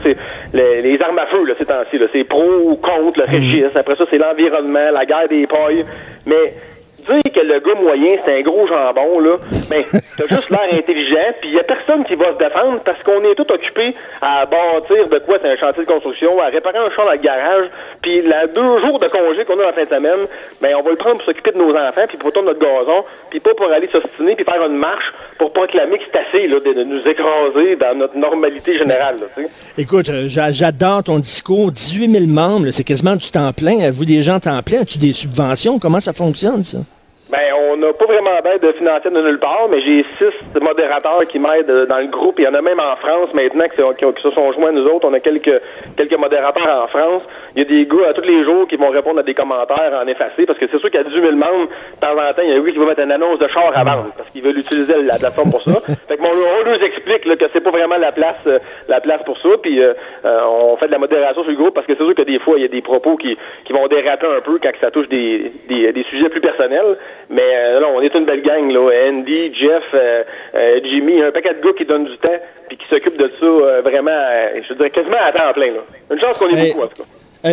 les, 0.52 0.82
les 0.82 1.00
armes 1.02 1.18
à 1.18 1.26
feu, 1.26 1.44
là, 1.44 1.54
ces 1.58 1.64
temps-ci. 1.66 1.98
là. 1.98 2.06
C'est 2.12 2.24
pro 2.24 2.42
ou 2.42 2.76
contre 2.76 3.20
le 3.20 3.24
régime. 3.24 3.70
Après 3.74 3.96
ça, 3.96 4.04
c'est 4.10 4.18
l'environnement, 4.18 4.90
la 4.92 5.04
guerre 5.06 5.28
des 5.28 5.46
pailles. 5.46 5.84
Mais 6.26 6.54
dire 7.04 7.32
que 7.34 7.40
le 7.40 7.60
gars 7.60 7.80
moyen, 7.80 8.16
c'est 8.24 8.38
un 8.38 8.42
gros 8.42 8.66
jambon, 8.66 9.18
là, 9.20 9.36
ben, 9.70 9.82
t'as 10.16 10.26
juste 10.34 10.50
l'air 10.50 10.68
intelligent, 10.72 11.28
puis 11.40 11.50
il 11.50 11.54
y 11.56 11.60
a 11.60 11.64
personne 11.64 12.04
qui 12.04 12.14
va 12.14 12.32
se 12.32 12.38
défendre 12.38 12.80
parce 12.84 13.02
qu'on 13.02 13.22
est 13.24 13.34
tout 13.34 13.50
occupé 13.52 13.94
à 14.20 14.46
bâtir 14.46 15.08
de 15.08 15.18
quoi 15.20 15.38
c'est 15.42 15.48
un 15.50 15.56
chantier 15.56 15.82
de 15.84 15.88
construction, 15.90 16.40
à 16.40 16.46
réparer 16.46 16.78
un 16.78 16.90
char 16.94 17.04
dans 17.06 17.12
le 17.12 17.18
garage, 17.18 17.66
puis 18.02 18.20
la 18.22 18.46
deux 18.46 18.80
jours 18.80 18.98
de 18.98 19.06
congé 19.08 19.44
qu'on 19.44 19.58
a 19.60 19.66
la 19.66 19.72
fin 19.72 19.82
de 19.84 19.88
semaine, 19.88 20.26
ben, 20.60 20.74
on 20.78 20.82
va 20.82 20.90
le 20.90 20.96
prendre 20.96 21.16
pour 21.16 21.26
s'occuper 21.26 21.52
de 21.52 21.58
nos 21.58 21.70
enfants, 21.76 22.06
puis 22.08 22.18
pour 22.18 22.32
tourner 22.32 22.48
notre 22.48 22.60
gazon, 22.60 23.04
puis 23.30 23.40
pas 23.40 23.54
pour 23.54 23.66
aller 23.70 23.88
s'ostiner, 23.92 24.34
puis 24.36 24.44
faire 24.44 24.64
une 24.66 24.76
marche 24.76 25.04
pour 25.38 25.52
proclamer 25.52 25.98
que 25.98 26.04
c'est 26.12 26.18
assez, 26.18 26.46
là, 26.46 26.60
de, 26.60 26.72
de 26.72 26.84
nous 26.84 27.00
écraser 27.06 27.76
dans 27.76 27.94
notre 27.98 28.16
normalité 28.16 28.72
générale, 28.74 29.16
là. 29.20 29.42
Écoute, 29.78 30.08
euh, 30.08 30.24
j'a- 30.28 30.52
j'adore 30.52 31.02
ton 31.02 31.18
discours. 31.18 31.70
18 31.72 32.10
000 32.10 32.26
membres, 32.26 32.70
c'est 32.70 32.84
quasiment 32.84 33.16
du 33.16 33.30
temps 33.30 33.52
plein. 33.52 33.90
Vous, 33.90 34.04
des 34.04 34.22
gens 34.22 34.38
temps 34.40 34.60
plein, 34.62 34.80
as-tu 34.82 34.98
des 34.98 35.12
subventions? 35.12 35.78
Comment 35.78 36.00
ça 36.00 36.12
fonctionne, 36.12 36.62
ça? 36.64 36.78
Ben, 37.32 37.54
on 37.70 37.78
n'a 37.78 37.94
pas 37.94 38.04
vraiment 38.04 38.38
d'aide 38.44 38.74
financière 38.76 39.10
de 39.10 39.22
nulle 39.22 39.38
part, 39.38 39.66
mais 39.70 39.80
j'ai 39.80 40.04
six 40.18 40.60
modérateurs 40.60 41.26
qui 41.26 41.38
m'aident 41.38 41.86
dans 41.88 41.96
le 41.96 42.08
groupe. 42.08 42.38
Il 42.38 42.44
y 42.44 42.46
en 42.46 42.52
a 42.52 42.60
même 42.60 42.78
en 42.78 42.94
France 42.96 43.32
maintenant 43.32 43.64
qui, 43.68 43.80
qui 43.80 44.22
se 44.22 44.30
sont 44.32 44.52
joints 44.52 44.68
à 44.68 44.72
nous 44.72 44.84
autres. 44.84 45.08
On 45.08 45.14
a 45.14 45.20
quelques, 45.20 45.58
quelques 45.96 46.18
modérateurs 46.18 46.84
en 46.84 46.88
France. 46.88 47.22
Il 47.56 47.62
y 47.62 47.64
a 47.64 47.68
des 47.68 47.86
gars 47.86 48.10
à 48.10 48.12
tous 48.12 48.26
les 48.26 48.44
jours 48.44 48.68
qui 48.68 48.76
vont 48.76 48.90
répondre 48.90 49.20
à 49.20 49.22
des 49.22 49.32
commentaires 49.32 49.98
en 50.02 50.06
effacé, 50.08 50.44
parce 50.44 50.58
que 50.58 50.66
c'est 50.70 50.76
sûr 50.76 50.90
qu'il 50.90 51.00
y 51.00 51.04
a 51.04 51.08
18 51.08 51.22
000 51.22 51.32
membres, 51.32 51.68
de 51.68 52.00
temps 52.00 52.12
en 52.12 52.32
temps, 52.32 52.42
il 52.42 52.50
y 52.50 52.52
a 52.52 52.56
un 52.56 52.60
gars 52.60 52.70
qui 52.70 52.78
va 52.78 52.84
mettre 52.84 53.00
une 53.00 53.12
annonce 53.12 53.38
de 53.38 53.48
char 53.48 53.72
à 53.74 53.82
vendre, 53.82 54.12
parce 54.14 54.28
qu'ils 54.28 54.42
veulent 54.42 54.58
utiliser 54.58 55.00
la 55.00 55.16
plateforme 55.16 55.50
pour 55.50 55.62
ça. 55.62 55.80
fait 56.08 56.18
que 56.18 56.22
mon, 56.22 56.28
on 56.28 56.64
leur 56.64 56.82
explique 56.82 57.24
là, 57.24 57.36
que 57.36 57.46
c'est 57.50 57.62
pas 57.62 57.70
vraiment 57.70 57.96
la 57.96 58.12
place 58.12 58.36
euh, 58.46 58.58
la 58.88 59.00
place 59.00 59.22
pour 59.24 59.38
ça, 59.38 59.48
puis 59.62 59.80
euh, 59.80 59.94
euh, 60.26 60.40
on 60.46 60.76
fait 60.76 60.86
de 60.86 60.92
la 60.92 60.98
modération 60.98 61.42
sur 61.42 61.50
le 61.50 61.56
groupe, 61.56 61.74
parce 61.74 61.86
que 61.86 61.94
c'est 61.94 62.04
sûr 62.04 62.14
que 62.14 62.22
des 62.22 62.38
fois, 62.38 62.58
il 62.58 62.62
y 62.62 62.66
a 62.66 62.68
des 62.68 62.82
propos 62.82 63.16
qui, 63.16 63.38
qui 63.64 63.72
vont 63.72 63.88
déraper 63.88 64.26
un 64.26 64.42
peu 64.42 64.58
quand 64.62 64.72
ça 64.82 64.90
touche 64.90 65.08
des, 65.08 65.50
des, 65.68 65.92
des 65.92 66.02
sujets 66.04 66.28
plus 66.28 66.42
personnels. 66.42 66.98
Mais 67.34 67.40
euh, 67.56 67.80
là, 67.80 67.86
on 67.94 68.02
est 68.02 68.14
une 68.14 68.26
belle 68.26 68.42
gang, 68.42 68.70
là. 68.70 68.90
Andy, 69.08 69.54
Jeff, 69.54 69.82
euh, 69.94 70.20
euh, 70.54 70.80
Jimmy, 70.84 71.22
un 71.22 71.32
paquet 71.32 71.54
de 71.54 71.64
gars 71.66 71.72
qui 71.76 71.86
donnent 71.86 72.04
du 72.04 72.18
temps 72.18 72.28
puis 72.68 72.76
qui 72.76 72.86
s'occupent 72.90 73.16
de 73.18 73.30
ça 73.40 73.46
euh, 73.46 73.80
vraiment, 73.82 74.10
euh, 74.12 74.60
je 74.68 74.74
dirais 74.74 74.90
quasiment 74.90 75.16
à 75.24 75.32
temps 75.32 75.52
plein. 75.54 75.72
Là. 75.72 75.80
Une 76.10 76.20
chance 76.20 76.36
qu'on 76.38 76.48
est 76.50 76.58
Hey. 76.58 76.72
beaucoup, 76.72 76.84
en 76.84 76.88
tout 76.88 77.02
cas. 77.02 77.08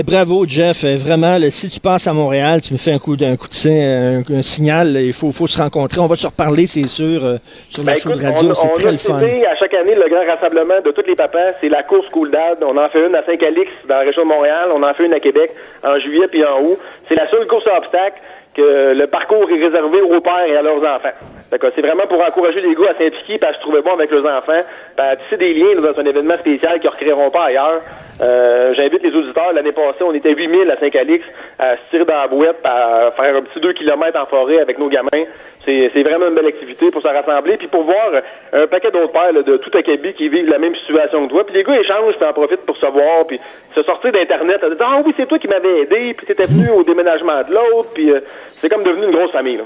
Bravo, 0.05 0.45
Jeff. 0.45 0.83
Eh, 0.83 0.97
vraiment, 0.97 1.39
là, 1.39 1.49
si 1.49 1.67
tu 1.67 1.79
passes 1.79 2.05
à 2.05 2.13
Montréal, 2.13 2.61
tu 2.61 2.73
me 2.73 2.77
fais 2.77 2.91
un 2.91 2.99
coup 2.99 3.15
d'un 3.15 3.35
coup 3.37 3.47
de 3.47 3.55
sein, 3.55 3.71
un, 3.71 4.19
un 4.37 4.41
signal. 4.43 4.93
là, 4.93 5.01
Il 5.01 5.13
faut, 5.13 5.31
faut 5.31 5.47
se 5.47 5.57
rencontrer. 5.59 5.99
On 5.99 6.05
va 6.05 6.15
se 6.15 6.27
reparler, 6.27 6.67
c'est 6.67 6.85
sûr, 6.87 7.25
euh, 7.25 7.37
sur 7.71 7.83
la 7.83 7.93
Ben, 7.93 7.97
show 7.99 8.09
écoute, 8.11 8.21
de 8.21 8.27
radio. 8.27 8.53
C'est 8.53 8.67
très 8.73 8.87
a 8.87 8.91
le 8.91 8.97
fun. 8.99 9.17
à 9.17 9.55
chaque 9.55 9.73
année 9.73 9.95
le 9.95 10.07
grand 10.07 10.25
rassemblement 10.27 10.79
de 10.85 10.91
tous 10.91 11.07
les 11.07 11.15
papas. 11.15 11.53
C'est 11.59 11.69
la 11.69 11.81
course 11.81 12.07
Cool 12.09 12.29
Dad. 12.29 12.59
On 12.61 12.77
en 12.77 12.87
fait 12.89 13.03
une 13.03 13.15
à 13.15 13.23
Saint-Calix, 13.25 13.71
dans 13.87 13.95
la 13.95 14.01
région 14.01 14.21
de 14.23 14.27
Montréal. 14.27 14.69
On 14.75 14.83
en 14.83 14.93
fait 14.93 15.05
une 15.05 15.13
à 15.15 15.19
Québec, 15.19 15.51
en 15.83 15.97
juillet 15.99 16.27
puis 16.29 16.45
en 16.45 16.61
août. 16.61 16.77
C'est 17.07 17.15
la 17.15 17.27
seule 17.31 17.47
course 17.47 17.65
à 17.65 17.77
obstacles 17.79 18.21
le 18.59 19.05
parcours 19.07 19.49
est 19.49 19.63
réservé 19.63 20.01
aux 20.01 20.21
pères 20.21 20.45
et 20.47 20.57
à 20.57 20.61
leurs 20.61 20.77
enfants. 20.77 21.38
C'est 21.51 21.81
vraiment 21.81 22.05
pour 22.07 22.21
encourager 22.21 22.61
les 22.61 22.75
gars 22.75 22.91
à 22.91 22.93
s'impliquer, 22.93 23.37
puis 23.39 23.49
à 23.49 23.53
se 23.53 23.59
trouver 23.59 23.81
bon 23.81 23.93
avec 23.93 24.11
leurs 24.11 24.25
enfants, 24.25 24.61
puis 24.95 25.05
à 25.05 25.15
tisser 25.15 25.37
des 25.37 25.53
liens 25.53 25.75
là, 25.75 25.91
dans 25.91 25.99
un 25.99 26.05
événement 26.05 26.37
spécial 26.37 26.79
qu'ils 26.79 26.89
ne 26.89 26.95
recréeront 26.95 27.31
pas 27.31 27.45
ailleurs. 27.45 27.81
Euh, 28.21 28.73
J'invite 28.75 29.01
les 29.01 29.15
auditeurs. 29.15 29.53
L'année 29.53 29.71
passée, 29.71 30.03
on 30.03 30.13
était 30.13 30.33
8000 30.33 30.69
à 30.69 30.77
Saint-Calix 30.77 31.25
à 31.57 31.75
se 31.75 31.81
tirer 31.89 32.05
dans 32.05 32.21
la 32.21 32.27
boîte, 32.27 32.57
à 32.63 33.11
faire 33.15 33.35
un 33.35 33.41
petit 33.41 33.59
2 33.59 33.73
km 33.73 34.19
en 34.19 34.25
forêt 34.27 34.59
avec 34.59 34.77
nos 34.77 34.89
gamins. 34.89 35.25
C'est 35.65 36.01
vraiment 36.01 36.27
une 36.27 36.33
belle 36.33 36.47
activité 36.47 36.89
pour 36.89 37.01
se 37.01 37.07
rassembler, 37.07 37.57
puis 37.57 37.67
pour 37.67 37.83
voir 37.83 38.09
un 38.53 38.65
paquet 38.65 38.89
d'autres 38.89 39.11
pères 39.11 39.33
là, 39.33 39.43
de 39.43 39.57
tout 39.57 39.77
Acabie 39.77 40.13
qui 40.13 40.27
vivent 40.27 40.49
la 40.49 40.57
même 40.57 40.75
situation 40.75 41.25
que 41.27 41.31
toi. 41.31 41.45
Puis 41.45 41.55
les 41.55 41.63
gars 41.63 41.79
échangent, 41.79 42.15
puis 42.15 42.25
en 42.27 42.33
profitent 42.33 42.65
pour 42.65 42.77
se 42.77 42.87
voir, 42.87 43.27
puis 43.27 43.39
se 43.75 43.83
sortir 43.83 44.11
d'Internet, 44.11 44.63
à 44.63 44.69
dire 44.69 44.77
«Ah 44.79 45.01
oui, 45.05 45.13
c'est 45.15 45.27
toi 45.27 45.37
qui 45.37 45.47
m'avais 45.47 45.81
aidé, 45.81 46.15
puis 46.17 46.25
t'étais 46.25 46.45
venu 46.45 46.69
au 46.75 46.83
déménagement 46.83 47.43
de 47.47 47.53
l'autre, 47.53 47.89
puis 47.93 48.11
euh, 48.11 48.19
c'est 48.61 48.69
comme 48.69 48.83
devenu 48.83 49.05
une 49.05 49.15
grosse 49.15 49.31
famille. 49.31 49.59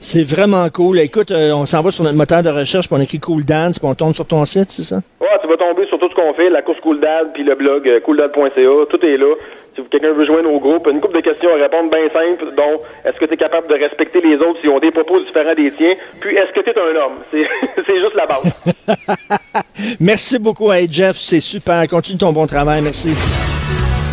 C'est 0.00 0.24
vraiment 0.24 0.66
cool. 0.70 0.98
Écoute, 0.98 1.30
euh, 1.30 1.52
on 1.52 1.66
s'en 1.66 1.82
va 1.82 1.90
sur 1.90 2.04
notre 2.04 2.16
moteur 2.16 2.42
de 2.42 2.48
recherche, 2.48 2.88
puis 2.88 2.96
on 2.98 3.02
écrit 3.02 3.20
Cool 3.20 3.44
Dance, 3.44 3.78
puis 3.78 3.86
on 3.86 3.94
tombe 3.94 4.14
sur 4.14 4.26
ton 4.26 4.46
site, 4.46 4.70
c'est 4.70 4.82
ça? 4.82 4.96
Ouais, 5.20 5.28
tu 5.42 5.46
vas 5.46 5.58
tomber 5.58 5.86
sur 5.86 5.98
tout 5.98 6.08
ce 6.08 6.14
qu'on 6.14 6.32
fait, 6.32 6.48
la 6.48 6.62
course 6.62 6.80
Cool 6.80 7.00
Dad, 7.00 7.32
puis 7.34 7.44
le 7.44 7.54
blog 7.54 7.86
euh, 7.86 8.00
cooldad.ca, 8.00 8.86
tout 8.88 9.04
est 9.04 9.18
là. 9.18 9.34
Si 9.76 9.82
quelqu'un 9.90 10.12
veut 10.14 10.24
joindre 10.24 10.50
au 10.52 10.58
groupe, 10.58 10.88
une 10.90 11.00
couple 11.00 11.16
de 11.16 11.20
questions 11.20 11.50
à 11.50 11.62
répondre 11.62 11.90
bien 11.90 12.08
simple, 12.08 12.54
dont 12.56 12.80
est-ce 13.04 13.18
que 13.20 13.26
tu 13.26 13.34
es 13.34 13.36
capable 13.36 13.68
de 13.68 13.74
respecter 13.74 14.22
les 14.22 14.36
autres 14.36 14.58
s'ils 14.62 14.70
ont 14.70 14.80
des 14.80 14.90
propos 14.90 15.20
différents 15.20 15.54
des 15.54 15.70
tiens, 15.70 15.94
puis 16.18 16.34
est-ce 16.34 16.52
que 16.52 16.60
tu 16.60 16.70
es 16.70 16.78
un 16.78 16.96
homme? 17.04 17.18
C'est 17.30 17.46
c'est 17.86 18.00
juste 18.00 18.16
la 18.16 18.26
base. 18.26 19.60
Merci 20.00 20.38
beaucoup, 20.38 20.72
hey 20.72 20.88
Jeff, 20.90 21.16
c'est 21.16 21.40
super. 21.40 21.86
Continue 21.88 22.18
ton 22.18 22.32
bon 22.32 22.46
travail, 22.46 22.80
merci. 22.80 23.10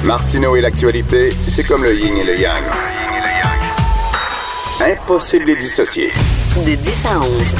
Martineau 0.03 0.55
et 0.55 0.61
l'actualité, 0.61 1.31
c'est 1.47 1.65
comme 1.65 1.83
le 1.83 1.93
yin 1.93 2.17
et 2.17 2.23
le 2.23 2.39
yang. 2.39 2.63
Impossible 4.79 5.45
de 5.45 5.49
les 5.51 5.55
dissocier. 5.55 6.09
De 6.63 6.75
10 6.75 7.05
à 7.05 7.19
11. 7.19 7.55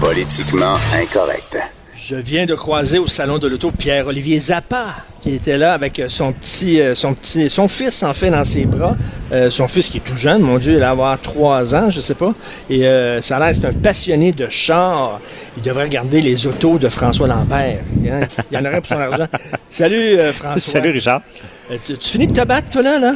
Politiquement 0.00 0.76
incorrect. 0.94 1.58
Je 1.96 2.14
viens 2.14 2.46
de 2.46 2.54
croiser 2.54 3.00
au 3.00 3.08
salon 3.08 3.38
de 3.38 3.48
l'auto 3.48 3.72
Pierre-Olivier 3.72 4.38
Zappa, 4.38 4.94
qui 5.20 5.34
était 5.34 5.58
là 5.58 5.72
avec 5.72 6.00
son 6.08 6.32
petit, 6.32 6.80
euh, 6.80 6.94
son 6.94 7.14
petit, 7.14 7.50
son 7.50 7.66
fils 7.66 8.04
en 8.04 8.14
fait 8.14 8.30
dans 8.30 8.44
ses 8.44 8.66
bras. 8.66 8.96
Euh, 9.32 9.50
son 9.50 9.66
fils 9.66 9.88
qui 9.88 9.96
est 9.96 10.00
tout 10.00 10.16
jeune, 10.16 10.42
mon 10.42 10.58
Dieu, 10.58 10.74
il 10.74 10.78
va 10.78 10.90
avoir 10.90 11.20
trois 11.20 11.74
ans, 11.74 11.90
je 11.90 12.00
sais 12.00 12.14
pas. 12.14 12.32
Et 12.70 12.86
euh, 12.86 13.20
ça 13.20 13.38
a 13.38 13.40
l'air 13.40 13.54
c'est 13.54 13.64
un 13.64 13.72
passionné 13.72 14.30
de 14.30 14.48
chars. 14.48 15.20
Il 15.56 15.62
devrait 15.64 15.84
regarder 15.84 16.20
les 16.20 16.46
autos 16.46 16.78
de 16.78 16.88
François 16.88 17.26
Lambert. 17.26 17.80
Hein? 18.06 18.28
Il 18.52 18.54
y 18.56 18.60
en 18.60 18.64
aurait 18.64 18.80
pour 18.80 18.86
son 18.86 19.00
argent. 19.00 19.26
Salut 19.70 19.96
euh, 19.96 20.32
François. 20.32 20.58
Salut 20.72 20.90
Richard. 20.90 21.22
Euh, 21.70 21.78
tu, 21.84 21.98
tu 21.98 22.10
finis 22.10 22.28
de 22.28 22.32
te 22.32 22.46
battre 22.46 22.70
toi 22.70 22.82
là, 22.82 22.98
là? 23.00 23.14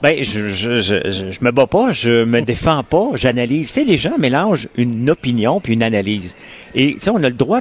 Ben, 0.00 0.22
je, 0.22 0.48
je, 0.48 0.80
je, 0.80 1.30
je, 1.30 1.44
me 1.44 1.50
bats 1.50 1.66
pas, 1.66 1.90
je 1.90 2.22
me 2.22 2.40
défends 2.40 2.84
pas, 2.84 3.08
j'analyse. 3.14 3.68
Tu 3.68 3.74
sais, 3.74 3.84
les 3.84 3.96
gens 3.96 4.16
mélangent 4.16 4.68
une 4.76 5.10
opinion 5.10 5.60
puis 5.60 5.72
une 5.72 5.82
analyse. 5.82 6.36
Et 6.74 6.94
tu 6.94 7.00
sais, 7.00 7.10
on 7.10 7.16
a 7.16 7.28
le 7.28 7.32
droit, 7.32 7.60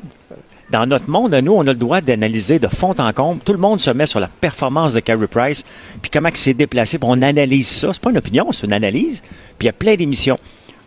dans 0.70 0.86
notre 0.86 1.10
monde, 1.10 1.34
nous, 1.34 1.54
on 1.54 1.62
a 1.62 1.72
le 1.72 1.76
droit 1.76 2.00
d'analyser 2.00 2.60
de 2.60 2.68
fond 2.68 2.94
en 3.00 3.12
comble. 3.12 3.42
Tout 3.44 3.54
le 3.54 3.60
monde 3.60 3.82
se 3.82 3.90
met 3.90 4.06
sur 4.06 4.20
la 4.20 4.28
performance 4.28 4.94
de 4.94 5.00
Carey 5.00 5.26
Price, 5.26 5.64
puis 6.00 6.12
comment 6.12 6.30
il 6.30 6.38
s'est 6.38 6.54
déplacé, 6.54 7.00
puis 7.00 7.10
on 7.10 7.22
analyse 7.24 7.68
ça. 7.68 7.92
C'est 7.92 8.02
pas 8.02 8.12
une 8.12 8.18
opinion, 8.18 8.52
c'est 8.52 8.68
une 8.68 8.74
analyse. 8.74 9.22
Puis 9.58 9.66
il 9.66 9.66
y 9.66 9.70
a 9.70 9.74
plein 9.74 9.96
d'émissions. 9.96 10.38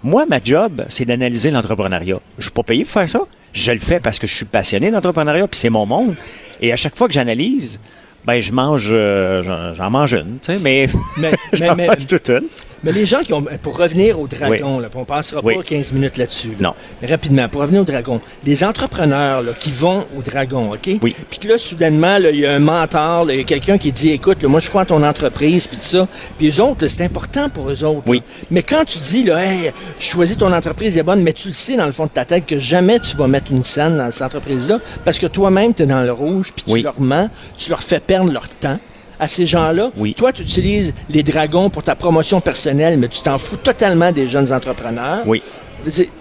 Moi, 0.04 0.26
ma 0.26 0.40
job, 0.42 0.84
c'est 0.88 1.04
d'analyser 1.04 1.50
l'entrepreneuriat. 1.50 2.20
Je 2.38 2.44
suis 2.44 2.52
pas 2.52 2.62
payé 2.62 2.84
pour 2.84 2.92
faire 2.92 3.08
ça. 3.08 3.22
Je 3.52 3.72
le 3.72 3.80
fais 3.80 3.98
parce 3.98 4.20
que 4.20 4.28
je 4.28 4.34
suis 4.34 4.44
passionné 4.44 4.92
d'entrepreneuriat, 4.92 5.48
puis 5.48 5.58
c'est 5.58 5.68
mon 5.68 5.84
monde. 5.84 6.14
Et 6.60 6.72
à 6.72 6.76
chaque 6.76 6.96
fois 6.96 7.08
que 7.08 7.14
j'analyse, 7.14 7.80
ben 8.24 8.40
je 8.40 8.52
mange, 8.52 8.88
euh, 8.90 9.42
j'en- 9.42 9.74
j'en 9.74 9.90
mange 9.90 10.12
une, 10.12 10.38
tu 10.42 10.52
sais, 10.52 10.58
mais, 10.60 10.88
Mais- 11.16 11.32
mais- 11.58 11.74
mais- 11.74 11.86
mange 11.88 12.06
toute 12.06 12.28
une. 12.30 12.48
Mais 12.82 12.92
les 12.92 13.04
gens 13.06 13.20
qui 13.20 13.32
ont. 13.32 13.42
Pour 13.62 13.76
revenir 13.78 14.18
au 14.18 14.26
dragon, 14.26 14.76
Oui. 14.76 14.82
là, 14.82 14.88
on 14.94 15.04
passera 15.04 15.40
Oui. 15.44 15.56
pas 15.56 15.62
15 15.62 15.92
minutes 15.92 16.16
là-dessus. 16.16 16.48
là. 16.58 16.68
Non. 16.68 16.74
Mais 17.02 17.08
rapidement, 17.08 17.48
pour 17.48 17.60
revenir 17.60 17.82
au 17.82 17.84
dragon, 17.84 18.20
les 18.44 18.64
entrepreneurs 18.64 19.42
là, 19.42 19.52
qui 19.52 19.70
vont 19.70 20.06
au 20.16 20.22
dragon, 20.22 20.70
OK? 20.72 20.98
Oui. 21.02 21.14
Puis 21.28 21.38
que 21.40 21.48
là, 21.48 21.58
soudainement, 21.58 22.18
là, 22.18 22.30
il 22.30 22.40
y 22.40 22.46
a 22.46 22.52
un 22.52 22.58
mentor, 22.58 23.30
il 23.30 23.36
y 23.36 23.40
a 23.40 23.44
quelqu'un 23.44 23.76
qui 23.78 23.92
dit 23.92 24.10
écoute, 24.10 24.42
là, 24.42 24.48
moi, 24.48 24.60
je 24.60 24.68
crois 24.68 24.82
en 24.82 24.86
ton 24.86 25.02
entreprise, 25.02 25.68
puis 25.68 25.76
tout 25.76 25.82
ça. 25.84 26.08
Puis 26.38 26.48
eux 26.50 26.62
autres, 26.62 26.86
c'est 26.86 27.04
important 27.04 27.48
pour 27.50 27.70
eux 27.70 27.84
autres. 27.84 28.02
Oui. 28.06 28.22
Mais 28.50 28.62
quand 28.62 28.84
tu 28.86 28.98
dis, 28.98 29.24
là, 29.24 29.44
hey, 29.44 29.72
choisis 29.98 30.36
ton 30.38 30.52
entreprise, 30.52 30.94
elle 30.96 31.00
est 31.00 31.04
bonne, 31.04 31.22
mais 31.22 31.32
tu 31.32 31.48
le 31.48 31.54
sais 31.54 31.76
dans 31.76 31.86
le 31.86 31.92
fond 31.92 32.06
de 32.06 32.10
ta 32.10 32.24
tête 32.24 32.46
que 32.46 32.58
jamais 32.58 32.98
tu 33.00 33.16
vas 33.16 33.26
mettre 33.26 33.50
une 33.52 33.64
scène 33.64 33.98
dans 33.98 34.10
cette 34.10 34.22
entreprise-là, 34.22 34.78
parce 35.04 35.18
que 35.18 35.26
toi-même, 35.26 35.74
tu 35.74 35.82
es 35.82 35.86
dans 35.86 36.00
le 36.02 36.12
rouge, 36.12 36.52
puis 36.54 36.64
tu 36.76 36.82
leur 36.82 37.00
mens, 37.00 37.28
tu 37.58 37.68
leur 37.70 37.82
fais 37.82 38.00
perdre 38.00 38.32
leur 38.32 38.48
temps 38.48 38.78
à 39.20 39.28
ces 39.28 39.46
gens-là. 39.46 39.90
Oui. 39.96 40.14
Toi, 40.14 40.32
tu 40.32 40.42
utilises 40.42 40.94
les 41.08 41.22
dragons 41.22 41.70
pour 41.70 41.82
ta 41.82 41.94
promotion 41.94 42.40
personnelle, 42.40 42.98
mais 42.98 43.08
tu 43.08 43.20
t'en 43.20 43.38
fous 43.38 43.56
totalement 43.56 44.10
des 44.10 44.26
jeunes 44.26 44.52
entrepreneurs. 44.52 45.22
Oui. 45.26 45.42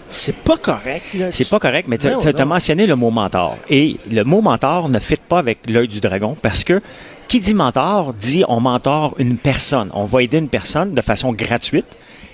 C'est 0.10 0.36
pas 0.36 0.58
correct. 0.58 1.06
là. 1.16 1.32
C'est 1.32 1.50
pas 1.50 1.60
correct, 1.60 1.88
mais 1.88 1.98
tu 1.98 2.08
as 2.08 2.46
mentionné 2.46 2.86
le 2.88 2.96
mot 2.96 3.10
mentor. 3.10 3.58
Et 3.70 3.98
le 4.12 4.24
mot 4.24 4.42
mentor 4.42 4.90
ne 4.90 5.00
fit 5.00 5.16
pas 5.28 5.40
avec 5.40 5.60
l'œil 5.68 5.88
du 5.88 6.00
dragon 6.00 6.36
parce 6.42 6.64
que 6.64 6.82
qui 7.28 7.40
dit 7.40 7.54
mentor 7.54 8.14
dit 8.14 8.44
on 8.48 8.60
mentor 8.60 9.16
une 9.18 9.38
personne. 9.38 9.90
On 9.94 10.06
va 10.06 10.24
aider 10.24 10.38
une 10.40 10.48
personne 10.50 10.94
de 10.94 11.02
façon 11.02 11.34
gratuite 11.34 11.86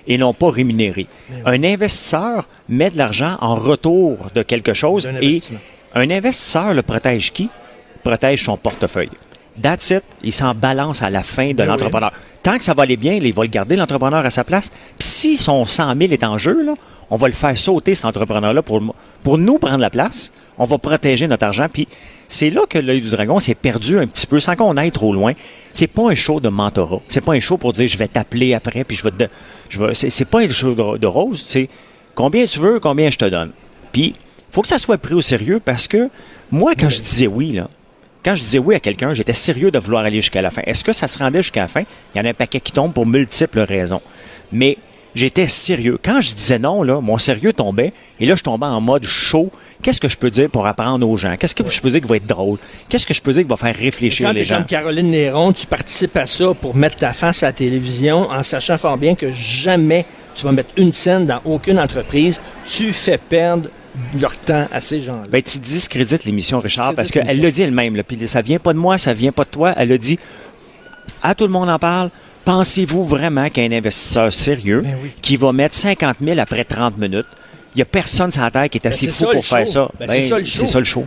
et 0.07 0.17
non 0.17 0.33
pas 0.33 0.51
rémunérée. 0.51 1.07
Un 1.45 1.63
investisseur 1.63 2.47
met 2.69 2.91
de 2.91 2.97
l'argent 2.97 3.37
en 3.41 3.55
retour 3.55 4.29
de 4.35 4.43
quelque 4.43 4.73
chose 4.73 5.07
et 5.21 5.41
un 5.95 6.09
investisseur 6.11 6.73
le 6.73 6.81
protège 6.83 7.33
qui? 7.33 7.49
Protège 8.03 8.45
son 8.45 8.55
portefeuille. 8.55 9.09
That's 9.61 9.89
it. 9.91 10.03
Il 10.23 10.31
s'en 10.31 10.53
balance 10.53 11.01
à 11.01 11.09
la 11.09 11.23
fin 11.23 11.49
de 11.49 11.53
Ben 11.53 11.63
oui. 11.63 11.69
l'entrepreneur. 11.69 12.11
Tant 12.43 12.57
que 12.57 12.63
ça 12.63 12.73
va 12.73 12.83
aller 12.83 12.97
bien, 12.97 13.13
il 13.13 13.33
va 13.33 13.43
le 13.43 13.49
garder, 13.49 13.75
l'entrepreneur, 13.75 14.25
à 14.25 14.29
sa 14.29 14.43
place. 14.43 14.69
Puis 14.99 15.07
si 15.07 15.37
son 15.37 15.65
100 15.65 15.95
000 15.97 16.11
est 16.13 16.23
en 16.23 16.37
jeu, 16.37 16.63
là, 16.63 16.73
on 17.09 17.15
va 17.15 17.27
le 17.27 17.33
faire 17.33 17.57
sauter, 17.57 17.95
cet 17.95 18.05
entrepreneur-là, 18.05 18.61
pour, 18.61 18.81
pour 19.23 19.37
nous 19.37 19.57
prendre 19.57 19.79
la 19.79 19.89
place. 19.89 20.31
On 20.57 20.65
va 20.65 20.77
protéger 20.77 21.27
notre 21.27 21.45
argent. 21.45 21.67
Puis 21.71 21.87
c'est 22.27 22.49
là 22.49 22.61
que 22.69 22.77
l'œil 22.77 23.01
du 23.01 23.09
dragon 23.09 23.39
s'est 23.39 23.55
perdu 23.55 23.99
un 23.99 24.07
petit 24.07 24.27
peu, 24.27 24.39
sans 24.39 24.55
qu'on 24.55 24.77
aille 24.77 24.91
trop 24.91 25.13
loin. 25.13 25.33
C'est 25.73 25.87
pas 25.87 26.09
un 26.09 26.15
show 26.15 26.39
de 26.39 26.49
mentorat. 26.49 27.01
C'est 27.07 27.21
pas 27.21 27.33
un 27.33 27.39
show 27.39 27.57
pour 27.57 27.73
dire 27.73 27.87
je 27.87 27.97
vais 27.97 28.07
t'appeler 28.07 28.53
après, 28.53 28.83
puis 28.83 28.95
je 28.97 29.03
vais 29.03 29.11
te... 29.11 29.23
Je 29.69 29.83
vais, 29.83 29.95
c'est, 29.95 30.09
c'est 30.09 30.25
pas 30.25 30.41
un 30.41 30.49
show 30.49 30.73
de, 30.73 30.97
de 30.97 31.07
rose. 31.07 31.41
C'est 31.45 31.69
combien 32.13 32.45
tu 32.45 32.59
veux, 32.59 32.79
combien 32.79 33.09
je 33.09 33.17
te 33.17 33.25
donne. 33.25 33.51
Puis 33.91 34.15
faut 34.51 34.61
que 34.61 34.67
ça 34.67 34.77
soit 34.77 34.97
pris 34.97 35.13
au 35.13 35.21
sérieux 35.21 35.59
parce 35.63 35.87
que 35.87 36.09
moi, 36.51 36.73
quand 36.79 36.89
je 36.89 37.01
disais 37.01 37.27
oui, 37.27 37.53
là, 37.53 37.69
quand 38.25 38.35
je 38.35 38.41
disais 38.41 38.57
oui 38.57 38.73
à 38.73 38.79
quelqu'un, 38.79 39.13
j'étais 39.13 39.33
sérieux 39.33 39.69
de 39.69 39.77
vouloir 39.77 40.03
aller 40.03 40.17
jusqu'à 40.17 40.41
la 40.41 40.49
fin. 40.49 40.63
Est-ce 40.65 40.83
que 40.83 40.93
ça 40.93 41.07
se 41.07 41.19
rendait 41.19 41.43
jusqu'à 41.43 41.61
la 41.61 41.67
fin? 41.67 41.83
Il 42.13 42.17
y 42.17 42.21
en 42.21 42.25
a 42.25 42.29
un 42.29 42.33
paquet 42.33 42.59
qui 42.59 42.71
tombe 42.71 42.91
pour 42.91 43.05
multiples 43.05 43.59
raisons. 43.59 44.01
Mais 44.51 44.79
j'étais 45.13 45.47
sérieux. 45.47 45.99
Quand 46.03 46.21
je 46.21 46.33
disais 46.33 46.57
non, 46.57 46.81
là, 46.81 46.99
mon 47.01 47.19
sérieux 47.19 47.53
tombait. 47.53 47.93
Et 48.19 48.25
là, 48.25 48.35
je 48.35 48.41
tombais 48.41 48.65
en 48.65 48.81
mode 48.81 49.05
chaud. 49.05 49.51
Qu'est-ce 49.83 50.01
que 50.01 50.09
je 50.09 50.17
peux 50.17 50.31
dire 50.31 50.49
pour 50.49 50.65
apprendre 50.65 51.07
aux 51.07 51.17
gens? 51.17 51.35
Qu'est-ce 51.37 51.53
que 51.53 51.69
je 51.69 51.79
peux 51.79 51.91
dire 51.91 52.01
qui 52.01 52.07
va 52.07 52.15
être 52.15 52.25
drôle? 52.25 52.57
Qu'est-ce 52.89 53.05
que 53.05 53.13
je 53.13 53.21
peux 53.21 53.31
dire 53.31 53.43
qui 53.43 53.47
va 53.49 53.57
faire 53.57 53.75
réfléchir 53.75 54.27
Quand 54.27 54.33
les 54.33 54.43
gens? 54.43 54.55
comme 54.55 54.65
Caroline 54.65 55.11
Néron, 55.11 55.53
tu 55.53 55.67
participes 55.67 56.17
à 56.17 56.25
ça 56.25 56.55
pour 56.59 56.75
mettre 56.75 56.95
ta 56.95 57.13
face 57.13 57.43
à 57.43 57.47
la 57.47 57.53
télévision 57.53 58.31
en 58.31 58.41
sachant 58.41 58.79
fort 58.79 58.97
bien 58.97 59.13
que 59.13 59.31
jamais 59.31 60.05
tu 60.33 60.45
vas 60.45 60.51
mettre 60.51 60.71
une 60.77 60.93
scène 60.93 61.27
dans 61.27 61.41
aucune 61.45 61.77
entreprise. 61.77 62.41
Tu 62.67 62.91
fais 62.91 63.19
perdre 63.19 63.69
leur 64.19 64.35
temps 64.37 64.67
à 64.71 64.81
ces 64.81 65.01
gens-là. 65.01 65.27
Ben, 65.29 65.41
tu 65.41 65.57
discrédites 65.59 66.25
l'émission, 66.25 66.59
Richard, 66.59 66.93
parce 66.95 67.11
qu'elle 67.11 67.41
l'a 67.41 67.51
dit 67.51 67.61
elle-même. 67.61 68.01
Puis 68.03 68.27
ça 68.27 68.41
vient 68.41 68.59
pas 68.59 68.73
de 68.73 68.77
moi, 68.79 68.97
ça 68.97 69.13
vient 69.13 69.31
pas 69.31 69.43
de 69.43 69.49
toi. 69.49 69.73
Elle 69.77 69.91
a 69.91 69.97
dit, 69.97 70.19
à 71.21 71.35
tout 71.35 71.45
le 71.45 71.51
monde 71.51 71.69
en 71.69 71.79
parle, 71.79 72.09
pensez-vous 72.43 73.03
vraiment 73.05 73.49
qu'il 73.49 73.63
y 73.63 73.65
a 73.67 73.69
un 73.75 73.77
investisseur 73.77 74.31
sérieux 74.31 74.81
Ben 74.83 74.97
oui. 75.03 75.11
qui 75.21 75.37
va 75.37 75.51
mettre 75.53 75.75
50 75.75 76.17
000 76.21 76.39
après 76.39 76.63
30 76.63 76.97
minutes? 76.97 77.25
Il 77.75 77.79
y 77.79 77.81
a 77.81 77.85
personne 77.85 78.31
sur 78.31 78.41
la 78.41 78.51
terre 78.51 78.69
qui 78.69 78.77
est 78.77 78.87
assez 78.87 79.07
c'est 79.07 79.11
fou 79.11 79.25
ça, 79.25 79.31
pour 79.33 79.45
faire 79.45 79.65
show. 79.65 79.71
ça? 79.73 79.89
Ben, 79.99 80.09
c'est 80.09 80.21
ça, 80.21 80.37
le 80.39 80.45
show. 80.45 80.59
C'est 80.59 80.67
ça 80.67 80.79
le 80.79 80.85
show. 80.85 81.05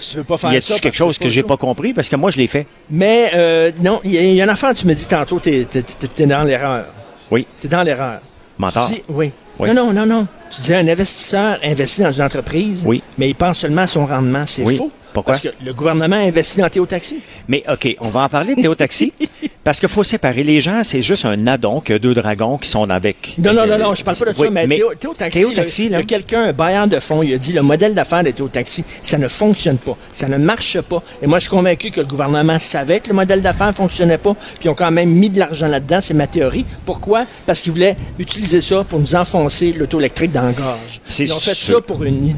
Tu 0.00 0.16
veux 0.16 0.24
pas 0.24 0.36
faire 0.38 0.52
Y 0.52 0.56
a-tu 0.56 0.80
quelque 0.80 0.96
chose 0.96 1.18
que 1.18 1.28
j'ai 1.28 1.42
pas 1.42 1.56
compris? 1.56 1.92
Parce 1.94 2.08
que 2.08 2.16
moi, 2.16 2.30
je 2.30 2.36
l'ai 2.36 2.46
fait. 2.46 2.66
Mais 2.90 3.30
euh, 3.34 3.70
non, 3.80 4.00
il 4.04 4.10
y, 4.12 4.18
a- 4.18 4.22
il 4.22 4.34
y 4.34 4.40
a 4.42 4.44
un 4.44 4.48
enfant, 4.52 4.72
tu 4.74 4.86
me 4.86 4.94
dis 4.94 5.06
tantôt, 5.06 5.38
t'es 5.40 5.64
t'es 5.64 6.26
dans 6.26 6.42
l'erreur. 6.42 6.86
Oui. 7.30 7.46
T'es 7.60 7.68
dans 7.68 7.82
l'erreur. 7.82 8.20
Mentor. 8.58 8.86
Tu 8.88 8.94
dis- 8.94 9.02
oui. 9.08 9.32
Oui. 9.58 9.68
Non, 9.72 9.74
non, 9.74 9.92
non, 9.92 10.06
non. 10.06 10.26
Tu 10.56 10.62
dis 10.62 10.74
un 10.74 10.86
investisseur 10.88 11.58
investit 11.62 12.02
dans 12.02 12.12
une 12.12 12.22
entreprise, 12.22 12.84
Oui. 12.86 13.02
mais 13.18 13.28
il 13.30 13.34
pense 13.34 13.58
seulement 13.58 13.82
à 13.82 13.86
son 13.86 14.06
rendement. 14.06 14.44
C'est 14.46 14.62
Oui. 14.62 14.76
faux. 14.76 14.90
Pourquoi? 15.12 15.34
Parce 15.34 15.42
que 15.44 15.48
le 15.64 15.72
gouvernement 15.72 16.16
investit 16.16 16.58
dans 16.60 16.68
Théo 16.68 16.86
Taxi. 16.86 17.20
Mais 17.48 17.62
OK, 17.70 17.96
on 18.00 18.08
va 18.08 18.24
en 18.24 18.28
parler 18.28 18.54
de 18.56 18.60
Théo 18.62 18.74
Taxi. 18.74 19.12
parce 19.64 19.80
qu'il 19.80 19.88
faut 19.88 20.04
séparer 20.04 20.44
les 20.44 20.60
gens. 20.60 20.82
C'est 20.84 21.02
juste 21.02 21.24
un 21.24 21.46
addon 21.46 21.80
que 21.80 21.94
deux 21.96 22.14
dragons 22.14 22.58
qui 22.58 22.68
sont 22.68 22.88
avec. 22.90 23.34
Non, 23.38 23.52
non, 23.52 23.66
non, 23.66 23.72
euh, 23.72 23.78
non, 23.78 23.94
je 23.94 24.04
parle 24.04 24.16
pas 24.18 24.26
de 24.26 24.36
ça, 24.36 24.42
oui, 24.42 24.48
mais, 24.52 24.68
Théo, 24.68 24.92
Théo 25.00 25.14
Taxi, 25.14 25.38
Théo 25.38 25.52
Taxi, 25.52 25.82
il 25.84 25.88
y 25.88 25.90
là. 25.90 25.98
a 25.98 26.02
quelqu'un, 26.02 26.42
un 26.44 26.52
bailleur 26.52 26.86
de 26.86 27.00
fonds, 27.00 27.22
il 27.22 27.32
a 27.34 27.38
dit 27.38 27.52
le 27.52 27.62
modèle 27.62 27.94
d'affaires 27.94 28.22
de 28.22 28.30
Théo 28.30 28.48
Taxi, 28.48 28.84
ça 29.02 29.18
ne 29.18 29.26
fonctionne 29.26 29.78
pas, 29.78 29.96
ça 30.12 30.28
ne 30.28 30.36
marche 30.36 30.80
pas. 30.82 31.02
Et 31.22 31.26
moi, 31.26 31.38
je 31.38 31.44
suis 31.44 31.50
convaincu 31.50 31.90
que 31.90 32.00
le 32.00 32.06
gouvernement 32.06 32.58
savait 32.58 33.00
que 33.00 33.08
le 33.08 33.14
modèle 33.14 33.40
d'affaires 33.40 33.68
ne 33.68 33.72
fonctionnait 33.72 34.18
pas, 34.18 34.34
puis 34.34 34.66
ils 34.66 34.68
ont 34.68 34.74
quand 34.74 34.90
même 34.90 35.10
mis 35.10 35.30
de 35.30 35.38
l'argent 35.38 35.66
là-dedans, 35.66 36.00
c'est 36.02 36.14
ma 36.14 36.26
théorie. 36.26 36.66
Pourquoi? 36.84 37.26
Parce 37.46 37.60
qu'ils 37.60 37.72
voulaient 37.72 37.96
utiliser 38.18 38.60
ça 38.60 38.84
pour 38.84 39.00
nous 39.00 39.14
enfoncer 39.14 39.72
l'auto 39.72 39.98
électrique 39.98 40.32
dans 40.32 40.42
la 40.42 40.52
gorge. 40.52 41.00
C'est 41.06 41.24
Ils 41.24 41.32
ont 41.32 41.38
fait 41.38 41.54
sûr. 41.54 41.76
ça 41.76 41.80
pour 41.80 42.04
une... 42.04 42.34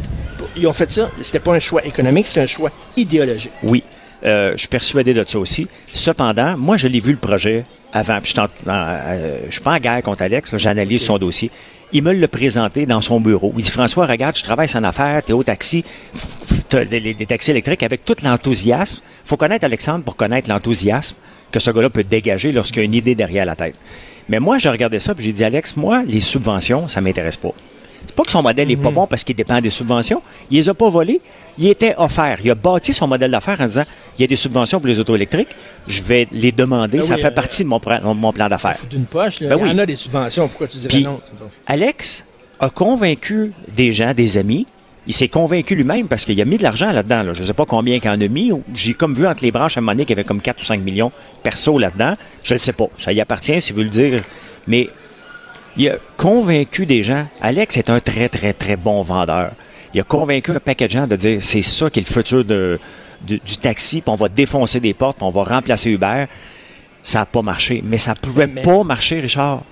Ils 0.57 0.67
ont 0.67 0.73
fait 0.73 0.91
ça, 0.93 1.11
c'était 1.21 1.41
pas 1.41 1.55
un 1.55 1.59
choix 1.59 1.85
économique, 1.85 2.27
c'était 2.27 2.41
un 2.41 2.47
choix 2.47 2.71
idéologique. 2.97 3.53
Oui, 3.63 3.83
euh, 4.27 4.53
je 4.53 4.59
suis 4.59 4.69
persuadé 4.69 5.15
de 5.15 5.25
ça 5.27 5.39
aussi. 5.39 5.67
Cependant, 5.93 6.57
moi, 6.57 6.77
je 6.77 6.89
l'ai 6.89 7.01
vu 7.01 7.13
le 7.13 7.19
projet 7.19 7.65
avant. 7.93 8.21
Puis 8.21 8.35
je 8.37 8.41
en- 8.41 8.47
euh, 8.69 9.39
suis 9.51 9.61
pas 9.61 9.75
en 9.75 9.79
guerre 9.79 10.03
contre 10.03 10.23
Alex, 10.23 10.57
j'analyse 10.57 11.03
son 11.03 11.19
dossier. 11.19 11.51
Il 11.93 12.03
me 12.03 12.13
l'a 12.13 12.27
présenté 12.29 12.85
dans 12.85 13.01
son 13.01 13.21
bureau. 13.21 13.53
Il 13.57 13.63
dit, 13.63 13.71
François, 13.71 14.07
regarde, 14.07 14.37
je 14.37 14.43
travaille 14.43 14.69
en 14.75 14.83
affaires, 14.83 15.23
t'es 15.23 15.33
au 15.33 15.45
taxi, 15.45 15.85
t'as 16.69 16.85
des, 16.85 17.01
des- 17.01 17.15
des 17.15 17.27
taxis 17.27 17.53
électriques 17.53 17.83
avec 17.85 18.05
tout 18.05 18.17
l'enthousiasme. 18.25 19.01
faut 19.25 19.37
connaître 19.37 19.65
Alexandre 19.65 20.03
pour 20.05 20.17
connaître 20.17 20.49
l'enthousiasme 20.49 21.15
que 21.53 21.61
ce 21.61 21.71
gars-là 21.71 21.91
peut 21.91 22.03
dégager 22.03 22.51
lorsqu'il 22.51 22.79
y 22.79 22.83
a 22.83 22.85
une 22.87 22.95
idée 22.95 23.15
derrière 23.15 23.47
la 23.47 23.55
tête. 23.55 23.77
Mais 24.29 24.41
moi, 24.41 24.59
j'ai 24.59 24.69
regardé 24.69 24.99
ça, 24.99 25.15
puis 25.15 25.25
j'ai 25.27 25.33
dit, 25.33 25.45
Alex, 25.45 25.77
moi, 25.77 26.03
les 26.05 26.19
subventions, 26.19 26.89
ça 26.89 27.01
m'intéresse 27.01 27.37
pas. 27.37 27.53
C'est 28.07 28.15
pas 28.15 28.23
que 28.23 28.31
son 28.31 28.43
modèle 28.43 28.71
est 28.71 28.77
pas 28.77 28.91
bon 28.91 29.07
parce 29.07 29.25
qu'il 29.25 29.37
dépend 29.37 29.61
des 29.61 29.71
subventions. 29.71 30.23
Il 30.51 30.57
les 30.57 30.69
a 30.69 30.75
pas 30.75 30.89
volées. 30.89 31.21
Il 31.59 31.67
était 31.69 31.95
offert. 31.97 32.39
Il 32.45 32.51
a 32.51 32.55
bâti 32.55 32.93
son 32.93 33.07
modèle 33.07 33.31
d'affaires 33.31 33.61
en 33.61 33.67
disant, 33.67 33.85
il 34.19 34.21
y 34.21 34.25
a 34.25 34.27
des 34.27 34.37
subventions 34.37 34.79
pour 34.79 34.89
les 34.89 34.99
autos 34.99 35.17
électriques. 35.17 35.49
Je 35.87 36.03
vais 36.03 36.29
les 36.31 36.53
demander. 36.53 36.99
Ben 36.99 37.05
ça 37.05 37.15
oui, 37.15 37.21
fait 37.21 37.29
euh, 37.29 37.31
partie 37.31 37.65
de 37.65 37.69
mon, 37.69 37.81
plan 37.81 38.49
d'affaires. 38.49 38.79
D'une 38.89 39.07
poche, 39.07 39.41
là. 39.41 39.57
Ben 39.57 39.67
il 39.67 39.73
y 39.73 39.75
en 39.75 39.79
a 39.79 39.87
des 39.87 39.97
subventions. 39.97 40.49
Pourquoi 40.49 40.69
tu 40.69 40.79
dirais 40.79 40.89
Puis, 40.89 41.05
non? 41.05 41.21
Alex 41.67 42.25
a 42.61 42.71
convaincu 42.71 43.53
des 43.75 43.93
gens, 43.93 44.13
des 44.15 44.39
amis. 44.39 44.67
Il 45.09 45.15
s'est 45.15 45.29
convaincu 45.29 45.77
lui-même 45.77 46.09
parce 46.09 46.25
qu'il 46.25 46.41
a 46.41 46.45
mis 46.45 46.59
de 46.59 46.65
l'argent 46.65 46.91
là-dedans. 46.91 47.23
Là. 47.23 47.35
Je 47.35 47.41
ne 47.41 47.47
sais 47.47 47.53
pas 47.55 47.65
combien 47.65 48.01
qu'il 48.01 48.11
en 48.11 48.21
a 48.21 48.29
mis. 48.29 48.51
J'ai 48.75 48.95
comme 48.95 49.15
vu 49.15 49.27
entre 49.27 49.45
les 49.45 49.53
branches 49.53 49.77
à 49.77 49.81
un 49.81 49.83
moment 49.83 49.93
donné 49.93 50.05
qu'il 50.05 50.17
y 50.17 50.19
avait 50.19 50.27
comme 50.27 50.41
4 50.41 50.61
ou 50.61 50.65
5 50.65 50.81
millions 50.81 51.13
perso 51.43 51.79
là-dedans. 51.79 52.17
Je 52.43 52.55
ne 52.55 52.59
sais 52.59 52.73
pas. 52.73 52.87
Ça 52.99 53.13
y 53.13 53.21
appartient, 53.21 53.61
si 53.63 53.73
vous 53.73 53.81
le 53.81 53.89
dire. 53.89 54.23
Mais 54.67 54.89
il 55.77 55.89
a 55.89 55.97
convaincu 56.17 56.87
des 56.87 57.03
gens. 57.03 57.27
Alex 57.41 57.77
est 57.77 57.91
un 57.91 58.01
très, 58.01 58.29
très, 58.29 58.53
très 58.53 58.77
bon 58.77 59.03
vendeur. 59.03 59.53
Il 59.95 60.01
a 60.01 60.05
convaincu 60.05 60.51
un 60.51 60.61
paquet 60.61 60.87
de 60.87 60.93
gens 60.93 61.07
de 61.07 61.17
dire 61.17 61.43
c'est 61.43 61.63
ça 61.63 61.89
qui 61.91 62.01
est 62.01 62.09
le 62.09 62.13
futur 62.13 62.45
de, 62.45 62.79
du, 63.23 63.39
du 63.45 63.57
taxi, 63.59 64.01
puis 64.01 64.11
on 64.11 64.17
va 64.17 64.29
défoncer 64.29 64.81
des 64.81 64.95
portes, 64.95 65.17
puis 65.19 65.27
on 65.27 65.31
va 65.31 65.45
remplacer 65.45 65.91
Uber. 65.91 66.27
Ça 67.03 67.21
n'a 67.21 67.27
pas 67.27 67.43
marché. 67.43 67.83
Mais 67.85 67.99
ça 67.99 68.15
pouvait 68.15 68.47
Mais- 68.47 68.63
pas 68.63 68.83
marcher, 68.85 69.21
Richard. 69.21 69.63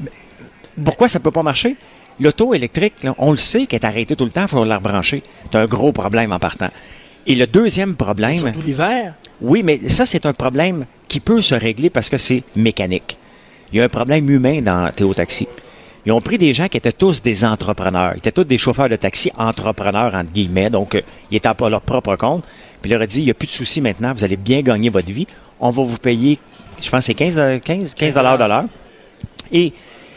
Pourquoi 0.84 1.08
ça 1.08 1.20
peut 1.20 1.30
pas 1.30 1.42
marcher? 1.42 1.76
L'auto 2.20 2.54
électrique, 2.54 2.94
là, 3.02 3.14
on 3.18 3.32
le 3.32 3.36
sait 3.36 3.66
qu'elle 3.66 3.80
est 3.82 3.86
arrêtée 3.86 4.14
tout 4.16 4.24
le 4.24 4.30
temps, 4.30 4.42
il 4.42 4.48
faut 4.48 4.64
la 4.64 4.76
rebrancher. 4.76 5.22
C'est 5.50 5.58
un 5.58 5.66
gros 5.66 5.92
problème 5.92 6.32
en 6.32 6.38
partant. 6.38 6.68
Et 7.26 7.34
le 7.34 7.46
deuxième 7.46 7.96
problème, 7.96 8.38
Surtout 8.38 8.62
l'hiver. 8.62 9.14
oui, 9.40 9.62
mais 9.64 9.80
ça, 9.88 10.06
c'est 10.06 10.26
un 10.26 10.32
problème 10.32 10.86
qui 11.08 11.18
peut 11.20 11.40
se 11.40 11.54
régler 11.54 11.90
parce 11.90 12.08
que 12.08 12.18
c'est 12.18 12.44
mécanique. 12.54 13.18
Il 13.72 13.78
y 13.78 13.80
a 13.80 13.84
un 13.84 13.88
problème 13.88 14.28
humain 14.30 14.60
dans 14.62 14.90
Théo 14.92 15.12
Taxi. 15.14 15.48
Ils 16.06 16.12
ont 16.12 16.20
pris 16.20 16.36
des 16.38 16.52
gens 16.52 16.68
qui 16.68 16.76
étaient 16.76 16.92
tous 16.92 17.22
des 17.22 17.44
entrepreneurs. 17.44 18.12
Ils 18.14 18.18
étaient 18.18 18.32
tous 18.32 18.44
des 18.44 18.58
chauffeurs 18.58 18.88
de 18.88 18.96
taxi 18.96 19.30
entrepreneurs, 19.38 20.14
entre 20.14 20.30
guillemets. 20.32 20.68
Donc, 20.70 20.94
euh, 20.94 21.00
ils 21.30 21.36
étaient 21.36 21.48
à 21.48 21.68
leur 21.68 21.80
propre 21.80 22.16
compte. 22.16 22.44
Puis, 22.82 22.90
il 22.90 22.94
leur 22.94 23.02
a 23.02 23.06
dit, 23.06 23.20
il 23.20 23.24
n'y 23.24 23.30
a 23.30 23.34
plus 23.34 23.46
de 23.46 23.52
souci 23.52 23.80
maintenant. 23.80 24.12
Vous 24.12 24.22
allez 24.24 24.36
bien 24.36 24.60
gagner 24.60 24.90
votre 24.90 25.10
vie. 25.10 25.26
On 25.60 25.70
va 25.70 25.82
vous 25.82 25.98
payer, 25.98 26.38
je 26.82 26.90
pense, 26.90 27.04
c'est 27.06 27.14
15, 27.14 27.38
euh, 27.38 27.58
15, 27.58 27.94
15 27.94 28.14
dollars 28.14 28.36
de 28.38 28.44
l'heure. 28.44 28.64
Et 29.52 29.72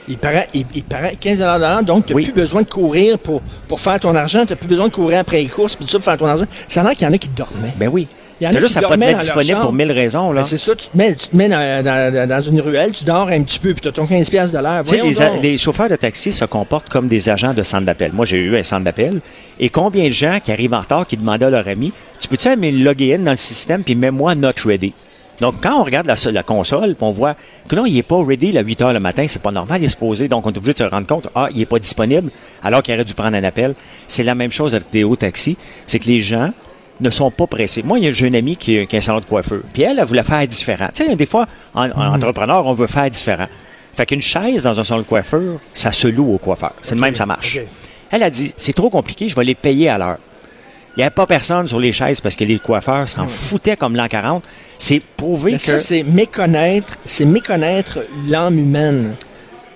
Il 0.09 0.17
paraît, 0.17 0.47
il, 0.53 0.65
il 0.73 0.83
paraît 0.83 1.15
15 1.19 1.37
de 1.37 1.43
l'heure, 1.43 1.83
donc 1.83 2.05
tu 2.05 2.13
n'as 2.13 2.15
Oui. 2.17 2.23
plus 2.23 2.33
besoin 2.33 2.61
de 2.63 2.69
courir 2.69 3.19
pour, 3.19 3.41
pour 3.67 3.79
faire 3.81 3.99
ton 3.99 4.15
argent, 4.15 4.45
tu 4.45 4.51
n'as 4.53 4.55
plus 4.55 4.67
besoin 4.67 4.87
de 4.87 4.93
courir 4.93 5.19
après 5.19 5.37
les 5.37 5.47
courses, 5.47 5.75
puis 5.75 5.83
tout 5.85 5.91
ça 5.91 5.97
pour 5.99 6.05
faire 6.05 6.17
ton 6.17 6.25
argent. 6.27 6.45
Ça 6.69 6.79
a 6.81 6.83
l'air 6.85 6.93
qu'il 6.93 7.05
y 7.05 7.09
en 7.09 7.13
a 7.13 7.17
qui 7.17 7.27
dormaient. 7.29 7.73
Ben 7.77 7.89
oui. 7.89 8.07
Il 8.39 8.43
y 8.43 8.47
en 8.47 8.51
a 8.51 8.53
T'as 8.53 8.59
juste 8.59 8.71
qui 8.73 8.77
à 8.77 8.81
pas 8.81 8.87
te 8.87 8.91
dormaient 8.93 9.05
mettre 9.07 9.17
dans 9.19 9.25
leur 9.33 9.35
disponible 9.37 9.61
pour 9.61 9.73
mille 9.73 9.91
raisons, 9.91 10.31
là. 10.31 10.41
Ben, 10.41 10.45
c'est 10.45 10.57
ça, 10.57 10.75
tu 10.75 10.87
te 10.89 10.95
mets, 10.97 11.15
tu 11.15 11.27
te 11.29 11.35
mets 11.35 11.49
dans, 11.49 11.83
dans- 11.83 12.27
dans 12.29 12.41
une 12.41 12.61
ruelle, 12.61 12.91
tu 12.91 13.03
dors 13.03 13.27
un 13.29 13.41
petit 13.41 13.57
peu, 13.59 13.73
puis 13.73 13.81
tu 13.81 13.87
as 13.87 13.91
ton 13.91 14.05
15 14.05 14.29
piastres 14.29 14.55
de 14.57 14.61
l'heure. 14.63 14.83
Tu 14.83 14.89
sais, 14.91 14.97
Voyons 14.99 15.33
les, 15.41 15.51
les 15.51 15.57
chauffeurs 15.57 15.89
de 15.89 15.95
taxi 15.95 16.31
se 16.31 16.45
comportent 16.45 16.89
comme 16.89 17.07
des 17.07 17.29
agents 17.29 17.53
de 17.55 17.63
centre 17.63 17.85
d'appel. 17.85 18.11
Moi, 18.13 18.25
j'ai 18.25 18.37
eu 18.37 18.55
un 18.55 18.63
centre 18.63 18.83
d'appel. 18.83 19.21
Et 19.59 19.69
combien 19.69 20.05
de 20.07 20.13
gens 20.13 20.39
qui 20.43 20.51
arrivent 20.51 20.73
en 20.75 20.81
retard 20.81 21.07
qui 21.07 21.17
demandaient 21.17 21.45
à 21.45 21.49
leur 21.49 21.67
ami, 21.67 21.93
tu 22.19 22.27
peux-tu 22.27 22.55
me 22.55 22.69
loguer 22.83 23.15
in 23.15 23.19
dans 23.19 23.31
le 23.31 23.37
système 23.37 23.83
puis 23.83 23.95
mets-moi 23.95 24.35
not 24.35 24.51
ready? 24.65 24.93
Donc, 25.41 25.55
quand 25.61 25.79
on 25.79 25.83
regarde 25.83 26.07
la, 26.07 26.15
la 26.31 26.41
console, 26.43 26.95
on 26.99 27.11
voit 27.11 27.35
que 27.67 27.75
non, 27.75 27.85
il 27.85 27.93
n'est 27.93 28.01
pas 28.03 28.23
ready 28.23 28.57
à 28.57 28.61
8 28.61 28.81
heures 28.81 28.93
le 28.93 28.99
matin, 28.99 29.25
c'est 29.27 29.41
pas 29.41 29.51
normal, 29.51 29.81
il 29.81 29.85
est 29.85 29.89
supposé. 29.89 30.27
Donc, 30.27 30.45
on 30.47 30.51
est 30.51 30.57
obligé 30.57 30.73
de 30.73 30.79
se 30.79 30.83
rendre 30.83 31.05
compte, 31.05 31.27
ah, 31.35 31.47
il 31.51 31.57
n'est 31.59 31.65
pas 31.67 31.77
disponible, 31.77 32.31
alors 32.63 32.81
qu'il 32.81 32.93
aurait 32.95 33.05
dû 33.05 33.13
prendre 33.13 33.35
un 33.37 33.43
appel. 33.43 33.75
C'est 34.07 34.23
la 34.23 34.33
même 34.33 34.51
chose 34.51 34.73
avec 34.73 34.89
des 34.91 35.03
hauts 35.03 35.15
taxis. 35.15 35.55
C'est 35.85 35.99
que 35.99 36.07
les 36.07 36.21
gens 36.21 36.51
ne 36.99 37.09
sont 37.09 37.29
pas 37.31 37.47
pressés. 37.47 37.83
Moi, 37.83 37.99
il 37.99 38.05
y 38.05 38.07
a- 38.07 38.11
j'ai 38.11 38.27
une 38.27 38.35
amie 38.35 38.55
qui, 38.57 38.85
qui 38.87 38.95
a 38.95 38.97
un 38.97 39.01
salon 39.01 39.19
de 39.19 39.25
coiffeur. 39.25 39.59
Puis 39.73 39.83
elle, 39.83 39.99
elle 39.99 40.05
voulait 40.05 40.23
faire 40.23 40.45
différent. 40.47 40.89
Tu 40.93 41.05
sais, 41.05 41.15
des 41.15 41.25
fois, 41.25 41.45
en, 41.75 41.89
en 41.91 42.13
entrepreneur, 42.15 42.65
on 42.65 42.73
veut 42.73 42.87
faire 42.87 43.09
différent. 43.09 43.47
Fait 43.93 44.05
qu'une 44.05 44.21
chaise 44.21 44.63
dans 44.63 44.79
un 44.79 44.83
salon 44.83 45.01
de 45.01 45.05
coiffeur, 45.07 45.59
ça 45.73 45.91
se 45.91 46.07
loue 46.07 46.33
au 46.33 46.37
coiffeur. 46.37 46.73
C'est 46.81 46.95
le 46.95 47.01
même, 47.01 47.15
ça 47.15 47.25
marche. 47.25 47.59
Elle 48.11 48.23
a 48.23 48.29
dit, 48.29 48.53
c'est 48.57 48.73
trop 48.73 48.89
compliqué, 48.89 49.27
je 49.29 49.35
vais 49.35 49.43
les 49.43 49.55
payer 49.55 49.89
à 49.89 49.97
l'heure. 49.97 50.17
Il 50.95 51.01
n'y 51.01 51.03
avait 51.03 51.13
pas 51.13 51.27
personne 51.27 51.67
sur 51.67 51.79
les 51.79 51.91
chaises 51.93 52.19
parce 52.21 52.35
que 52.35 52.43
les 52.43 52.57
coiffeurs 52.57 53.07
s'en 53.07 53.27
foutaient 53.27 53.75
comme 53.77 53.95
l'an 53.95 54.07
40. 54.07 54.43
C'est 54.79 54.99
prouvé 54.99 55.51
Mais 55.51 55.57
que... 55.57 55.63
ça, 55.63 55.77
c'est 55.77 56.01
méconnaître, 56.03 56.97
c'est 57.05 57.25
méconnaître 57.25 57.99
l'âme 58.27 58.57
humaine. 58.57 59.13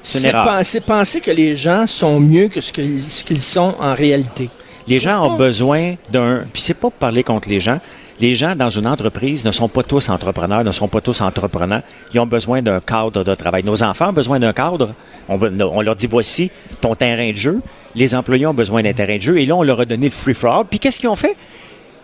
C'est 0.01 0.31
penser, 0.31 0.81
penser 0.81 1.21
que 1.21 1.29
les 1.29 1.55
gens 1.55 1.85
sont 1.85 2.19
mieux 2.19 2.47
que 2.47 2.59
ce 2.59 2.71
qu'ils 2.73 2.99
ce 2.99 3.23
qu'ils 3.23 3.39
sont 3.41 3.75
en 3.79 3.93
réalité. 3.93 4.49
Les 4.87 4.99
gens 4.99 5.25
ont 5.25 5.35
besoin 5.37 5.95
d'un. 6.09 6.43
Puis 6.51 6.61
c'est 6.61 6.73
pas 6.73 6.89
pour 6.89 6.93
parler 6.93 7.23
contre 7.23 7.49
les 7.49 7.59
gens. 7.59 7.79
Les 8.19 8.33
gens 8.33 8.55
dans 8.55 8.69
une 8.69 8.85
entreprise 8.85 9.43
ne 9.45 9.51
sont 9.51 9.67
pas 9.67 9.81
tous 9.81 10.09
entrepreneurs, 10.09 10.63
ne 10.63 10.71
sont 10.71 10.87
pas 10.87 11.01
tous 11.01 11.21
entrepreneurs. 11.21 11.81
Ils 12.13 12.19
ont 12.19 12.27
besoin 12.27 12.61
d'un 12.61 12.79
cadre 12.79 13.23
de 13.23 13.35
travail. 13.35 13.63
Nos 13.63 13.81
enfants 13.81 14.09
ont 14.09 14.13
besoin 14.13 14.39
d'un 14.39 14.53
cadre. 14.53 14.93
On, 15.27 15.81
leur 15.81 15.95
dit 15.95 16.07
voici 16.07 16.51
ton 16.81 16.93
terrain 16.93 17.31
de 17.31 17.35
jeu. 17.35 17.61
Les 17.95 18.13
employés 18.13 18.45
ont 18.45 18.53
besoin 18.53 18.83
d'un 18.83 18.93
terrain 18.93 19.17
de 19.17 19.21
jeu. 19.21 19.39
Et 19.39 19.45
là, 19.45 19.55
on 19.55 19.63
leur 19.63 19.81
a 19.81 19.85
donné 19.85 20.05
le 20.05 20.11
free 20.11 20.35
for 20.35 20.53
all. 20.53 20.65
Puis 20.69 20.77
qu'est-ce 20.77 20.99
qu'ils 20.99 21.09
ont 21.09 21.15
fait? 21.15 21.35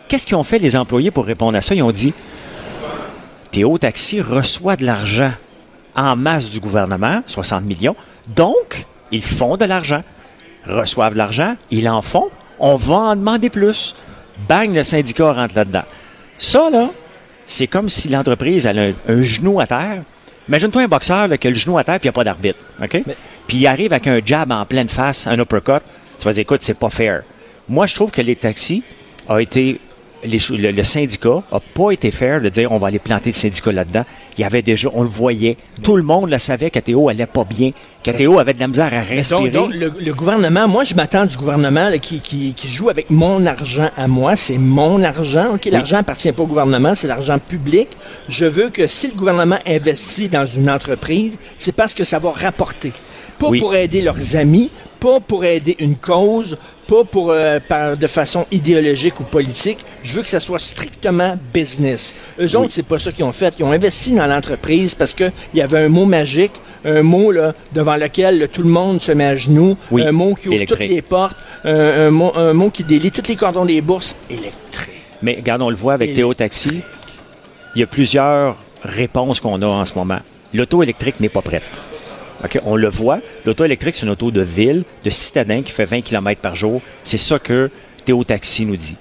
Qu'est-ce 0.07 0.25
qu'ils 0.25 0.37
ont 0.37 0.43
fait 0.43 0.59
les 0.59 0.75
employés 0.75 1.11
pour 1.11 1.25
répondre 1.25 1.57
à 1.57 1.61
ça? 1.61 1.75
Ils 1.75 1.83
ont 1.83 1.91
dit 1.91 2.13
Théo 3.51 3.77
Taxi 3.77 4.21
reçoit 4.21 4.75
de 4.75 4.85
l'argent 4.85 5.31
en 5.95 6.15
masse 6.15 6.49
du 6.49 6.59
gouvernement, 6.59 7.21
60 7.25 7.63
millions. 7.63 7.95
Donc, 8.35 8.85
ils 9.11 9.23
font 9.23 9.57
de 9.57 9.65
l'argent. 9.65 10.01
Reçoivent 10.65 11.13
de 11.13 11.17
l'argent, 11.17 11.55
ils 11.71 11.87
en 11.89 12.01
font. 12.01 12.29
On 12.59 12.75
va 12.75 12.95
en 12.95 13.15
demander 13.15 13.49
plus. 13.49 13.95
Bang, 14.47 14.73
le 14.73 14.83
syndicat 14.83 15.31
rentre 15.31 15.55
là-dedans. 15.55 15.83
Ça, 16.37 16.69
là, 16.69 16.89
c'est 17.45 17.67
comme 17.67 17.89
si 17.89 18.09
l'entreprise 18.09 18.65
elle 18.65 18.79
a 18.79 18.83
un, 18.83 18.93
un 19.07 19.21
genou 19.21 19.59
à 19.59 19.67
terre. 19.67 20.03
Imagine-toi 20.47 20.83
un 20.83 20.87
boxeur 20.87 21.27
là, 21.27 21.37
qui 21.37 21.47
a 21.47 21.49
le 21.49 21.55
genou 21.55 21.77
à 21.77 21.83
terre 21.83 21.99
puis 21.99 22.07
il 22.07 22.11
n'y 22.11 22.15
a 22.15 22.19
pas 22.19 22.23
d'arbitre. 22.23 22.59
OK? 22.81 23.03
Puis 23.47 23.57
il 23.57 23.67
arrive 23.67 23.93
avec 23.93 24.07
un 24.07 24.19
jab 24.23 24.51
en 24.51 24.65
pleine 24.65 24.89
face, 24.89 25.27
un 25.27 25.39
uppercut. 25.39 25.81
Tu 26.19 26.25
vas 26.25 26.33
dire, 26.33 26.41
écoute, 26.41 26.61
c'est 26.63 26.73
pas 26.73 26.89
fair. 26.89 27.23
Moi, 27.69 27.85
je 27.85 27.95
trouve 27.95 28.11
que 28.11 28.21
les 28.21 28.35
taxis 28.35 28.83
ont 29.27 29.37
été. 29.37 29.79
Les 30.23 30.39
le, 30.49 30.71
le 30.71 30.83
syndicat 30.83 31.43
a 31.51 31.59
pas 31.59 31.91
été 31.91 32.11
fair 32.11 32.41
de 32.41 32.49
dire 32.49 32.71
on 32.71 32.77
va 32.77 32.87
aller 32.87 32.99
planter 32.99 33.31
le 33.31 33.35
syndicat 33.35 33.71
là-dedans. 33.71 34.03
Il 34.37 34.41
y 34.41 34.43
avait 34.43 34.61
déjà, 34.61 34.89
on 34.93 35.01
le 35.03 35.09
voyait. 35.09 35.57
Tout 35.83 35.97
le 35.97 36.03
monde 36.03 36.29
le 36.29 36.37
savait 36.37 36.69
qu'Athéo 36.69 37.09
allait 37.09 37.25
pas 37.25 37.43
bien, 37.43 37.71
qu'Athéo 38.03 38.39
avait 38.39 38.53
de 38.53 38.59
la 38.59 38.67
misère 38.67 38.93
à 38.93 39.01
respirer. 39.01 39.49
Donc, 39.49 39.71
donc, 39.71 39.73
le, 39.73 39.93
le 39.99 40.13
gouvernement, 40.13 40.67
moi, 40.67 40.83
je 40.83 40.95
m'attends 40.95 41.25
du 41.25 41.35
gouvernement 41.37 41.89
là, 41.89 41.97
qui, 41.97 42.19
qui, 42.19 42.53
qui 42.53 42.67
joue 42.67 42.89
avec 42.89 43.09
mon 43.09 43.45
argent 43.45 43.89
à 43.97 44.07
moi. 44.07 44.35
C'est 44.35 44.57
mon 44.57 45.03
argent. 45.03 45.55
OK, 45.55 45.65
l'argent 45.65 45.97
appartient 45.97 46.31
pas 46.31 46.43
au 46.43 46.47
gouvernement, 46.47 46.95
c'est 46.95 47.07
l'argent 47.07 47.39
public. 47.39 47.89
Je 48.27 48.45
veux 48.45 48.69
que 48.69 48.87
si 48.87 49.07
le 49.07 49.13
gouvernement 49.13 49.59
investit 49.65 50.29
dans 50.29 50.45
une 50.45 50.69
entreprise, 50.69 51.39
c'est 51.57 51.75
parce 51.75 51.93
que 51.93 52.03
ça 52.03 52.19
va 52.19 52.31
rapporter. 52.31 52.93
Pas 53.39 53.49
Oui. 53.49 53.59
pour 53.59 53.75
aider 53.75 54.01
leurs 54.01 54.35
amis, 54.35 54.71
pas 54.99 55.19
pour 55.19 55.45
aider 55.45 55.75
une 55.79 55.95
cause, 55.95 56.57
pas 56.87 57.03
pour 57.03 57.29
euh, 57.29 57.59
par, 57.59 57.95
de 57.95 58.07
façon 58.07 58.45
idéologique 58.51 59.19
ou 59.19 59.23
politique. 59.23 59.77
Je 60.01 60.13
veux 60.15 60.23
que 60.23 60.27
ça 60.29 60.39
soit 60.39 60.57
strictement 60.59 61.37
business. 61.53 62.15
Eux 62.39 62.55
autres, 62.57 62.71
c'est 62.71 62.81
pas 62.85 62.97
ça 62.97 63.11
qu'ils 63.11 63.25
ont 63.25 63.31
fait. 63.31 63.53
Ils 63.59 63.63
ont 63.65 63.71
investi 63.71 64.13
dans 64.13 64.25
l'entreprise 64.25 64.95
parce 64.95 65.13
que 65.13 65.25
il 65.53 65.59
y 65.59 65.61
avait 65.61 65.79
un 65.85 65.89
mot 65.89 66.05
magique, 66.05 66.53
un 66.83 67.03
mot 67.03 67.31
là, 67.31 67.53
devant 67.75 67.95
lequel 67.95 68.39
là, 68.39 68.47
tout 68.47 68.63
le 68.63 68.69
monde 68.69 69.01
se 69.01 69.11
met 69.11 69.25
à 69.25 69.35
genoux, 69.35 69.77
Oui, 69.91 70.01
un 70.03 70.11
mot 70.11 70.33
qui 70.33 70.47
ouvre 70.47 70.55
électrique. 70.55 70.79
toutes 70.79 70.89
les 70.89 71.01
portes, 71.03 71.37
un, 71.63 72.07
un 72.07 72.11
mot, 72.11 72.31
un 72.35 72.53
mot 72.53 72.71
qui 72.71 72.83
délie 72.83 73.11
tous 73.11 73.27
les 73.29 73.35
cordons 73.35 73.65
des 73.65 73.81
bourses, 73.81 74.15
électrique. 74.31 75.03
Mais 75.21 75.35
regarde, 75.35 75.61
on 75.61 75.69
le 75.69 75.75
voit 75.75 75.93
avec 75.93 76.15
Théo 76.15 76.33
Taxi. 76.33 76.79
Il 77.75 77.81
y 77.81 77.83
a 77.83 77.87
plusieurs 77.87 78.55
réponses 78.81 79.39
qu'on 79.39 79.61
a 79.61 79.67
en 79.67 79.85
ce 79.85 79.93
moment. 79.93 80.19
L'auto 80.53 80.81
électrique 80.81 81.19
n'est 81.19 81.29
pas 81.29 81.41
prête. 81.43 81.63
On 82.65 82.75
le 82.75 82.89
voit. 82.89 83.19
L'auto 83.45 83.63
électrique, 83.65 83.95
c'est 83.95 84.05
une 84.05 84.11
auto 84.11 84.31
de 84.31 84.41
ville, 84.41 84.83
de 85.03 85.09
citadin 85.09 85.61
qui 85.61 85.71
fait 85.71 85.85
20 85.85 86.01
km 86.01 86.41
par 86.41 86.55
jour. 86.55 86.81
C'est 87.03 87.17
ça 87.17 87.39
que 87.39 87.69
Théo 88.05 88.23
Taxi 88.23 88.65
nous 88.65 88.77
dit. 88.77 88.95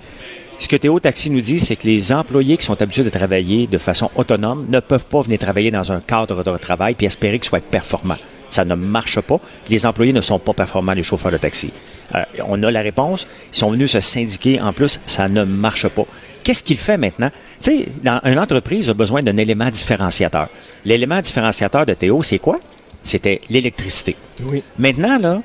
Ce 0.58 0.68
que 0.68 0.76
Théo 0.76 0.98
Taxi 1.00 1.28
nous 1.28 1.42
dit, 1.42 1.60
c'est 1.60 1.76
que 1.76 1.86
les 1.86 2.12
employés 2.12 2.56
qui 2.56 2.64
sont 2.64 2.80
habitués 2.80 3.04
de 3.04 3.10
travailler 3.10 3.66
de 3.66 3.76
façon 3.78 4.10
autonome 4.16 4.66
ne 4.70 4.80
peuvent 4.80 5.04
pas 5.04 5.20
venir 5.20 5.38
travailler 5.38 5.70
dans 5.70 5.92
un 5.92 6.00
cadre 6.00 6.42
de 6.42 6.56
travail 6.56 6.94
puis 6.94 7.06
espérer 7.06 7.38
qu'ils 7.38 7.48
soient 7.48 7.60
performants. 7.60 8.16
Ça 8.48 8.64
ne 8.64 8.74
marche 8.74 9.20
pas. 9.20 9.38
Les 9.68 9.84
employés 9.84 10.12
ne 10.12 10.20
sont 10.20 10.38
pas 10.38 10.54
performants, 10.54 10.92
les 10.92 11.02
chauffeurs 11.02 11.32
de 11.32 11.36
taxi. 11.36 11.72
Euh, 12.14 12.22
on 12.46 12.62
a 12.62 12.70
la 12.70 12.80
réponse. 12.80 13.26
Ils 13.52 13.56
sont 13.58 13.70
venus 13.70 13.90
se 13.90 14.00
syndiquer. 14.00 14.60
En 14.60 14.72
plus, 14.72 14.98
ça 15.04 15.28
ne 15.28 15.44
marche 15.44 15.88
pas. 15.88 16.06
Qu'est-ce 16.42 16.62
qu'il 16.62 16.78
fait 16.78 16.96
maintenant? 16.96 17.30
Tu 17.60 17.86
dans 18.02 18.20
une 18.24 18.38
entreprise 18.38 18.88
a 18.88 18.94
besoin 18.94 19.22
d'un 19.22 19.36
élément 19.36 19.68
différenciateur. 19.68 20.48
L'élément 20.84 21.20
différenciateur 21.20 21.84
de 21.84 21.92
Théo, 21.94 22.22
c'est 22.22 22.38
quoi? 22.38 22.60
C'était 23.06 23.40
l'électricité. 23.48 24.16
Oui. 24.42 24.62
Maintenant, 24.78 25.18
là, 25.18 25.42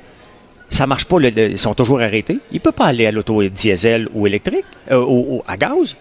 ça 0.68 0.86
marche 0.86 1.04
pas, 1.04 1.18
le- 1.20 1.30
le- 1.30 1.50
ils 1.52 1.58
sont 1.58 1.74
toujours 1.74 2.00
arrêtés. 2.00 2.38
Il 2.50 2.60
peut 2.60 2.72
pas 2.72 2.86
aller 2.86 3.06
à 3.06 3.12
l'auto 3.12 3.42
diesel 3.44 4.08
ou 4.14 4.26
électrique, 4.26 4.64
euh, 4.90 4.96
ou, 5.04 5.36
ou 5.36 5.42
à 5.46 5.56
gaz. 5.56 5.96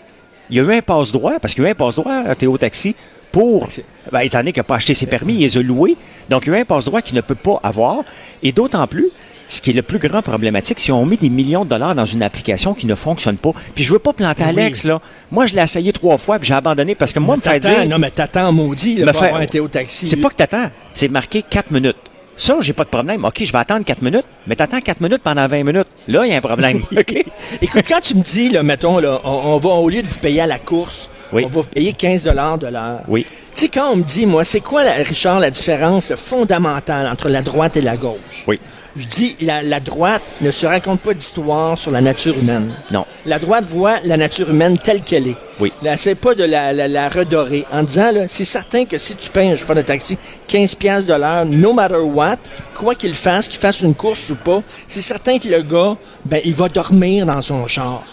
Il 0.49 0.57
y 0.57 0.59
a 0.59 0.63
eu 0.63 0.73
un 0.73 0.81
passe-droit, 0.81 1.39
parce 1.39 1.53
qu'il 1.53 1.63
y 1.63 1.65
a 1.67 1.69
eu 1.69 1.71
un 1.71 1.75
passe-droit 1.75 2.11
à 2.13 2.35
Théo 2.35 2.57
Taxi 2.57 2.95
pour, 3.31 3.67
ben, 4.11 4.19
étant 4.21 4.39
donné 4.39 4.51
qu'il 4.53 4.59
n'a 4.59 4.65
pas 4.65 4.75
acheté 4.75 4.93
ses 4.93 5.05
permis, 5.05 5.35
il 5.35 5.41
les 5.41 5.57
a 5.57 5.61
loués. 5.61 5.95
Donc, 6.29 6.45
il 6.47 6.51
y 6.51 6.55
a 6.55 6.57
eu 6.57 6.61
un 6.61 6.65
passe-droit 6.65 7.01
qu'il 7.01 7.15
ne 7.15 7.21
peut 7.21 7.35
pas 7.35 7.59
avoir. 7.63 8.01
Et 8.43 8.51
d'autant 8.51 8.87
plus, 8.87 9.07
ce 9.51 9.61
qui 9.61 9.71
est 9.71 9.73
le 9.73 9.81
plus 9.81 9.99
grand 9.99 10.21
problématique, 10.21 10.79
c'est 10.79 10.93
qu'on 10.93 11.05
met 11.05 11.17
des 11.17 11.29
millions 11.29 11.65
de 11.65 11.69
dollars 11.69 11.93
dans 11.93 12.05
une 12.05 12.23
application 12.23 12.73
qui 12.73 12.85
ne 12.85 12.95
fonctionne 12.95 13.35
pas. 13.35 13.51
Puis 13.75 13.83
je 13.83 13.91
veux 13.91 13.99
pas 13.99 14.13
planter 14.13 14.43
Oui. 14.43 14.49
Alex, 14.49 14.85
là. 14.85 15.01
Moi, 15.29 15.45
je 15.45 15.55
l'ai 15.55 15.61
essayé 15.61 15.91
trois 15.91 16.17
fois, 16.17 16.39
puis 16.39 16.47
j'ai 16.47 16.53
abandonné 16.53 16.95
parce 16.95 17.11
que 17.11 17.19
moi, 17.19 17.35
me 17.35 17.41
faire 17.41 17.59
T'attends, 17.59 17.81
dire... 17.81 17.89
Non, 17.89 17.99
mais 17.99 18.11
t'attends 18.11 18.53
maudit 18.53 18.95
là, 18.95 19.07
me 19.07 19.09
avoir 19.09 19.35
un 19.35 19.45
Théo 19.45 19.67
Taxi. 19.67 20.07
C'est 20.07 20.15
pas 20.15 20.29
que 20.29 20.35
t'attends, 20.35 20.69
c'est 20.93 21.09
marqué 21.09 21.41
4 21.41 21.71
minutes. 21.71 21.97
Ça, 22.37 22.55
j'ai 22.61 22.71
pas 22.71 22.85
de 22.85 22.89
problème. 22.89 23.25
OK, 23.25 23.43
je 23.43 23.51
vais 23.51 23.57
attendre 23.57 23.83
4 23.83 24.01
minutes, 24.01 24.25
mais 24.47 24.55
t'attends 24.55 24.79
4 24.79 25.01
minutes 25.01 25.21
pendant 25.21 25.45
20 25.47 25.63
minutes. 25.65 25.87
Là, 26.07 26.25
il 26.25 26.31
y 26.31 26.33
a 26.33 26.37
un 26.37 26.41
problème. 26.41 26.81
OK? 26.97 27.25
Écoute, 27.61 27.83
quand 27.89 27.99
tu 28.01 28.15
me 28.15 28.23
dis, 28.23 28.49
là, 28.49 28.63
mettons, 28.63 28.99
là, 28.99 29.19
on, 29.25 29.29
on 29.29 29.57
va, 29.57 29.69
au 29.71 29.89
lieu 29.89 30.01
de 30.01 30.07
vous 30.07 30.19
payer 30.19 30.41
à 30.41 30.47
la 30.47 30.59
course, 30.59 31.09
Oui. 31.33 31.43
on 31.45 31.47
va 31.47 31.61
vous 31.61 31.67
payer 31.67 31.93
15 31.93 32.23
de 32.23 32.31
l'heure. 32.31 32.99
Oui. 33.07 33.25
Tu 33.55 33.65
sais, 33.65 33.67
quand 33.69 33.91
on 33.91 33.95
me 33.97 34.03
dit, 34.03 34.25
moi, 34.25 34.43
c'est 34.43 34.59
quoi, 34.61 34.83
la- 34.83 34.93
Richard, 34.93 35.39
la 35.39 35.51
différence 35.51 36.09
le 36.09 36.15
fondamentale 36.15 37.07
entre 37.07 37.29
la 37.29 37.41
droite 37.41 37.77
et 37.77 37.81
la 37.81 37.97
gauche? 37.97 38.43
Oui. 38.47 38.59
Je 38.95 39.05
dis, 39.07 39.37
la, 39.39 39.63
la 39.63 39.79
droite 39.79 40.21
ne 40.41 40.51
se 40.51 40.65
raconte 40.65 40.99
pas 40.99 41.13
d'histoire 41.13 41.77
sur 41.77 41.91
la 41.91 42.01
nature 42.01 42.37
humaine. 42.37 42.73
Non. 42.91 43.05
La 43.25 43.39
droite 43.39 43.63
voit 43.63 43.95
la 44.03 44.17
nature 44.17 44.49
humaine 44.49 44.77
telle 44.77 45.01
qu'elle 45.01 45.27
est. 45.29 45.37
Oui. 45.61 45.71
Là, 45.81 45.95
c'est 45.95 46.15
pas 46.15 46.35
de 46.35 46.43
la, 46.43 46.73
la, 46.73 46.89
la 46.89 47.07
redorer. 47.07 47.65
En 47.71 47.83
disant, 47.83 48.11
là, 48.11 48.21
c'est 48.27 48.43
certain 48.43 48.83
que 48.83 48.97
si 48.97 49.15
tu 49.15 49.29
payes 49.29 49.49
un 49.51 49.55
chauffeur 49.55 49.77
de 49.77 49.81
taxi 49.81 50.17
15 50.47 50.75
piastres 50.75 51.07
de 51.07 51.13
l'heure, 51.17 51.45
no 51.45 51.71
matter 51.71 51.95
what, 52.03 52.37
quoi 52.75 52.95
qu'il 52.95 53.13
fasse, 53.13 53.47
qu'il 53.47 53.59
fasse 53.59 53.79
une 53.79 53.95
course 53.95 54.29
ou 54.29 54.35
pas, 54.35 54.61
c'est 54.89 55.01
certain 55.01 55.39
que 55.39 55.47
le 55.47 55.61
gars, 55.61 55.95
ben, 56.25 56.41
il 56.43 56.53
va 56.53 56.67
dormir 56.67 57.25
dans 57.25 57.41
son 57.41 57.65
char. 57.67 58.03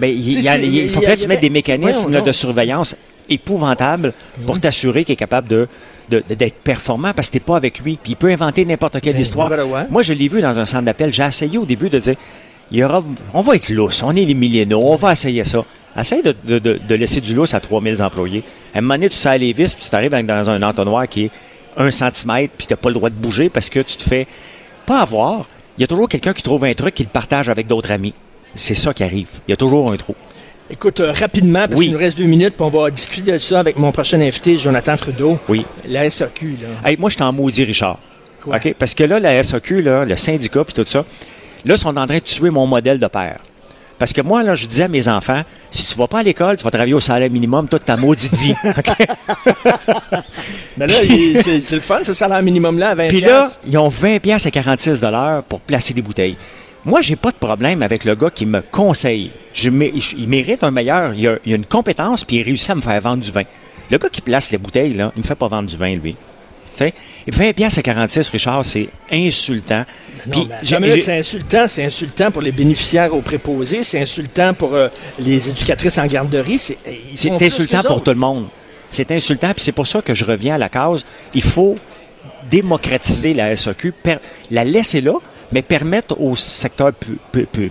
Ben, 0.00 0.08
il, 0.10 0.40
y 0.40 0.48
a- 0.48 0.52
faut 0.88 1.00
mettes 1.00 1.24
avait- 1.24 1.36
des 1.40 1.50
mécanismes 1.50 2.10
là, 2.12 2.20
de 2.20 2.32
surveillance 2.32 2.96
épouvantables 3.28 4.12
pour 4.46 4.60
t'assurer 4.60 5.04
qu'il 5.04 5.12
est 5.14 5.16
capable 5.16 5.48
de 5.48 5.68
d'être 6.10 6.54
performant 6.64 7.12
parce 7.12 7.28
que 7.28 7.34
t'es 7.34 7.40
pas 7.40 7.56
avec 7.56 7.80
lui. 7.80 7.98
Puis 8.02 8.12
il 8.12 8.16
peut 8.16 8.30
inventer 8.30 8.64
n'importe 8.64 8.98
quelle 9.02 9.12
Ben, 9.12 9.20
histoire. 9.20 9.50
ben, 9.50 9.62
ouais. 9.62 9.82
Moi, 9.90 10.02
je 10.02 10.14
l'ai 10.14 10.26
vu 10.28 10.40
dans 10.40 10.58
un 10.58 10.64
centre 10.64 10.84
d'appel. 10.84 11.12
J'ai 11.12 11.22
essayé 11.24 11.58
au 11.58 11.66
début 11.66 11.90
de 11.90 11.98
dire, 11.98 12.14
il 12.70 12.78
y 12.78 12.82
aura, 12.84 13.04
on 13.34 13.42
va 13.42 13.56
être 13.56 13.68
lousse, 13.68 14.02
on 14.02 14.16
est 14.16 14.24
les 14.24 14.32
millénaux, 14.32 14.80
on 14.82 14.96
va 14.96 15.12
essayer 15.12 15.44
ça. 15.44 15.66
Essaye 15.98 16.22
de, 16.22 16.34
de- 16.44 16.58
de- 16.60 16.80
de 16.88 16.94
laisser 16.94 17.20
du 17.20 17.34
lousse 17.34 17.52
à 17.52 17.60
3000 17.60 18.02
employés. 18.02 18.42
À 18.74 18.78
un 18.78 18.80
moment 18.80 18.94
donné, 18.94 19.10
tu 19.10 19.16
sers 19.16 19.36
les 19.36 19.52
vis, 19.52 19.74
puis 19.74 19.84
tu 19.90 19.94
arrives 19.94 20.12
dans 20.12 20.48
un 20.48 20.62
entonnoir 20.62 21.06
qui 21.08 21.24
est 21.24 21.30
un 21.76 21.90
centimètre, 21.90 22.54
puis 22.56 22.66
t'as 22.66 22.76
pas 22.76 22.88
le 22.88 22.94
droit 22.94 23.10
de 23.10 23.14
bouger 23.14 23.50
parce 23.50 23.68
que 23.68 23.80
tu 23.80 23.96
te 23.98 24.02
fais 24.02 24.26
pas 24.86 25.00
avoir. 25.02 25.46
Il 25.76 25.82
y 25.82 25.84
a 25.84 25.86
toujours 25.86 26.08
quelqu'un 26.08 26.32
qui 26.32 26.42
trouve 26.42 26.64
un 26.64 26.72
truc 26.72 26.94
qu'il 26.94 27.06
partage 27.08 27.50
avec 27.50 27.66
d'autres 27.66 27.92
amis. 27.92 28.14
C'est 28.54 28.74
ça 28.74 28.92
qui 28.94 29.02
arrive. 29.04 29.28
Il 29.46 29.50
y 29.50 29.54
a 29.54 29.56
toujours 29.56 29.92
un 29.92 29.96
trou. 29.96 30.14
Écoute, 30.70 31.00
euh, 31.00 31.12
rapidement, 31.12 31.66
parce 31.66 31.78
Oui. 31.78 31.86
qu'il 31.86 31.92
nous 31.94 31.98
reste 31.98 32.18
deux 32.18 32.24
minutes, 32.24 32.54
puis 32.54 32.62
on 32.62 32.68
va 32.68 32.90
discuter 32.90 33.32
de 33.32 33.38
ça 33.38 33.60
avec 33.60 33.78
mon 33.78 33.90
prochain 33.90 34.20
invité, 34.20 34.58
Jonathan 34.58 34.96
Trudeau. 34.96 35.38
Oui. 35.48 35.64
La 35.86 36.10
SAQ, 36.10 36.58
là. 36.60 36.68
Hey, 36.88 36.96
moi, 36.98 37.08
je 37.08 37.16
t'en 37.16 37.32
maudis, 37.32 37.64
Richard. 37.64 37.98
Quoi? 38.42 38.56
OK? 38.56 38.74
Parce 38.78 38.94
que 38.94 39.04
là, 39.04 39.18
la 39.18 39.42
SAQ, 39.42 39.80
là, 39.82 40.04
le 40.04 40.16
syndicat 40.16 40.64
puis 40.64 40.74
tout 40.74 40.84
ça, 40.86 41.04
là, 41.64 41.74
ils 41.74 41.78
sont 41.78 41.96
en 41.96 42.06
train 42.06 42.18
de 42.18 42.22
tuer 42.22 42.50
mon 42.50 42.66
modèle 42.66 42.98
de 42.98 43.06
père. 43.06 43.38
Parce 43.98 44.12
que 44.12 44.20
moi, 44.20 44.42
là, 44.44 44.54
je 44.54 44.66
disais 44.66 44.84
à 44.84 44.88
mes 44.88 45.08
enfants, 45.08 45.42
si 45.70 45.84
tu 45.86 45.94
vas 45.96 46.06
pas 46.06 46.18
à 46.20 46.22
l'école, 46.22 46.56
tu 46.56 46.62
vas 46.64 46.70
travailler 46.70 46.94
au 46.94 47.00
salaire 47.00 47.30
minimum 47.30 47.66
toute 47.66 47.84
ta 47.84 47.96
maudite 47.96 48.32
vie. 48.36 48.54
Mais 50.76 50.86
là, 50.86 50.94
c'est 51.42 51.72
le 51.76 51.80
fun, 51.80 52.00
ce 52.04 52.12
salaire 52.12 52.42
minimum-là, 52.42 52.90
à 52.90 52.94
20 52.94 53.08
Puis 53.08 53.20
là, 53.22 53.48
ils 53.66 53.76
ont 53.78 53.88
20 53.88 54.20
pièces 54.20 54.46
à 54.46 54.50
46 54.50 55.00
dollars 55.00 55.42
pour 55.44 55.60
placer 55.60 55.94
des 55.94 56.02
bouteilles. 56.02 56.36
Moi, 56.84 57.02
j'ai 57.02 57.16
pas 57.16 57.30
de 57.30 57.36
problème 57.36 57.82
avec 57.82 58.04
le 58.04 58.14
gars 58.14 58.30
qui 58.30 58.46
me 58.46 58.60
conseille. 58.60 59.30
Je 59.52 59.70
il 59.70 60.28
mérite 60.28 60.62
un 60.62 60.70
meilleur. 60.70 61.12
Il 61.14 61.26
a, 61.26 61.36
il 61.44 61.52
a 61.52 61.56
une 61.56 61.66
compétence, 61.66 62.24
puis 62.24 62.36
il 62.36 62.42
réussit 62.42 62.70
à 62.70 62.74
me 62.74 62.80
faire 62.80 63.00
vendre 63.00 63.22
du 63.22 63.30
vin. 63.30 63.42
Le 63.90 63.98
gars 63.98 64.08
qui 64.08 64.20
place 64.20 64.50
les 64.50 64.58
bouteilles, 64.58 64.94
là, 64.94 65.12
il 65.16 65.22
me 65.22 65.26
fait 65.26 65.34
pas 65.34 65.48
vendre 65.48 65.68
du 65.68 65.76
vin, 65.76 65.94
lui. 65.96 66.14
Tu 66.76 66.84
sais, 66.84 66.94
20 67.26 67.52
pièces 67.54 67.78
à 67.78 67.82
46, 67.82 68.28
Richard, 68.28 68.64
c'est 68.64 68.88
insultant. 69.10 69.84
Puis 70.30 70.48
c'est 70.62 71.18
insultant. 71.18 71.66
C'est 71.66 71.84
insultant 71.84 72.30
pour 72.30 72.42
les 72.42 72.52
bénéficiaires 72.52 73.12
aux 73.14 73.20
préposés. 73.20 73.82
C'est 73.82 74.00
insultant 74.00 74.54
pour 74.54 74.74
euh, 74.74 74.88
les 75.18 75.48
éducatrices 75.48 75.98
en 75.98 76.06
garderie. 76.06 76.58
C'est 76.58 76.78
insultant 77.42 77.82
pour 77.82 77.96
autres. 77.96 78.04
tout 78.04 78.10
le 78.10 78.16
monde. 78.16 78.46
C'est 78.90 79.10
insultant, 79.10 79.52
puis 79.52 79.62
c'est 79.62 79.72
pour 79.72 79.86
ça 79.86 80.00
que 80.00 80.14
je 80.14 80.24
reviens 80.24 80.54
à 80.54 80.58
la 80.58 80.68
cause. 80.68 81.04
Il 81.34 81.42
faut 81.42 81.76
démocratiser 82.50 83.34
la 83.34 83.54
SAQ, 83.54 83.92
la 84.50 84.64
laisser 84.64 85.00
là, 85.00 85.14
mais 85.52 85.62
permettre 85.62 86.20
au 86.20 86.36
secteur 86.36 86.92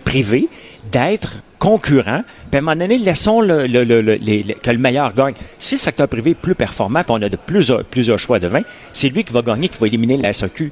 privé 0.04 0.50
d'être 0.92 1.38
concurrent. 1.60 2.24
Puis 2.50 2.56
à 2.56 2.60
un 2.60 2.62
moment 2.62 2.76
donné, 2.76 2.98
laissons 2.98 3.42
le, 3.42 3.68
que 3.68 4.72
le 4.72 4.78
meilleur 4.78 5.14
gagne. 5.14 5.34
Si 5.60 5.76
le 5.76 5.80
secteur 5.80 6.08
privé 6.08 6.32
est 6.32 6.36
plus 6.36 6.56
performant, 6.56 7.04
puis 7.04 7.12
on 7.12 7.22
a 7.22 7.30
de 7.30 7.38
plusieurs, 7.38 8.20
choix 8.20 8.40
de 8.40 8.48
vin, 8.48 8.62
c'est 8.94 9.10
lui 9.10 9.24
qui 9.24 9.34
va 9.34 9.42
gagner, 9.42 9.70
qui 9.70 9.78
va 9.80 9.88
éliminer 9.88 10.18
la 10.18 10.34
SAQ 10.34 10.72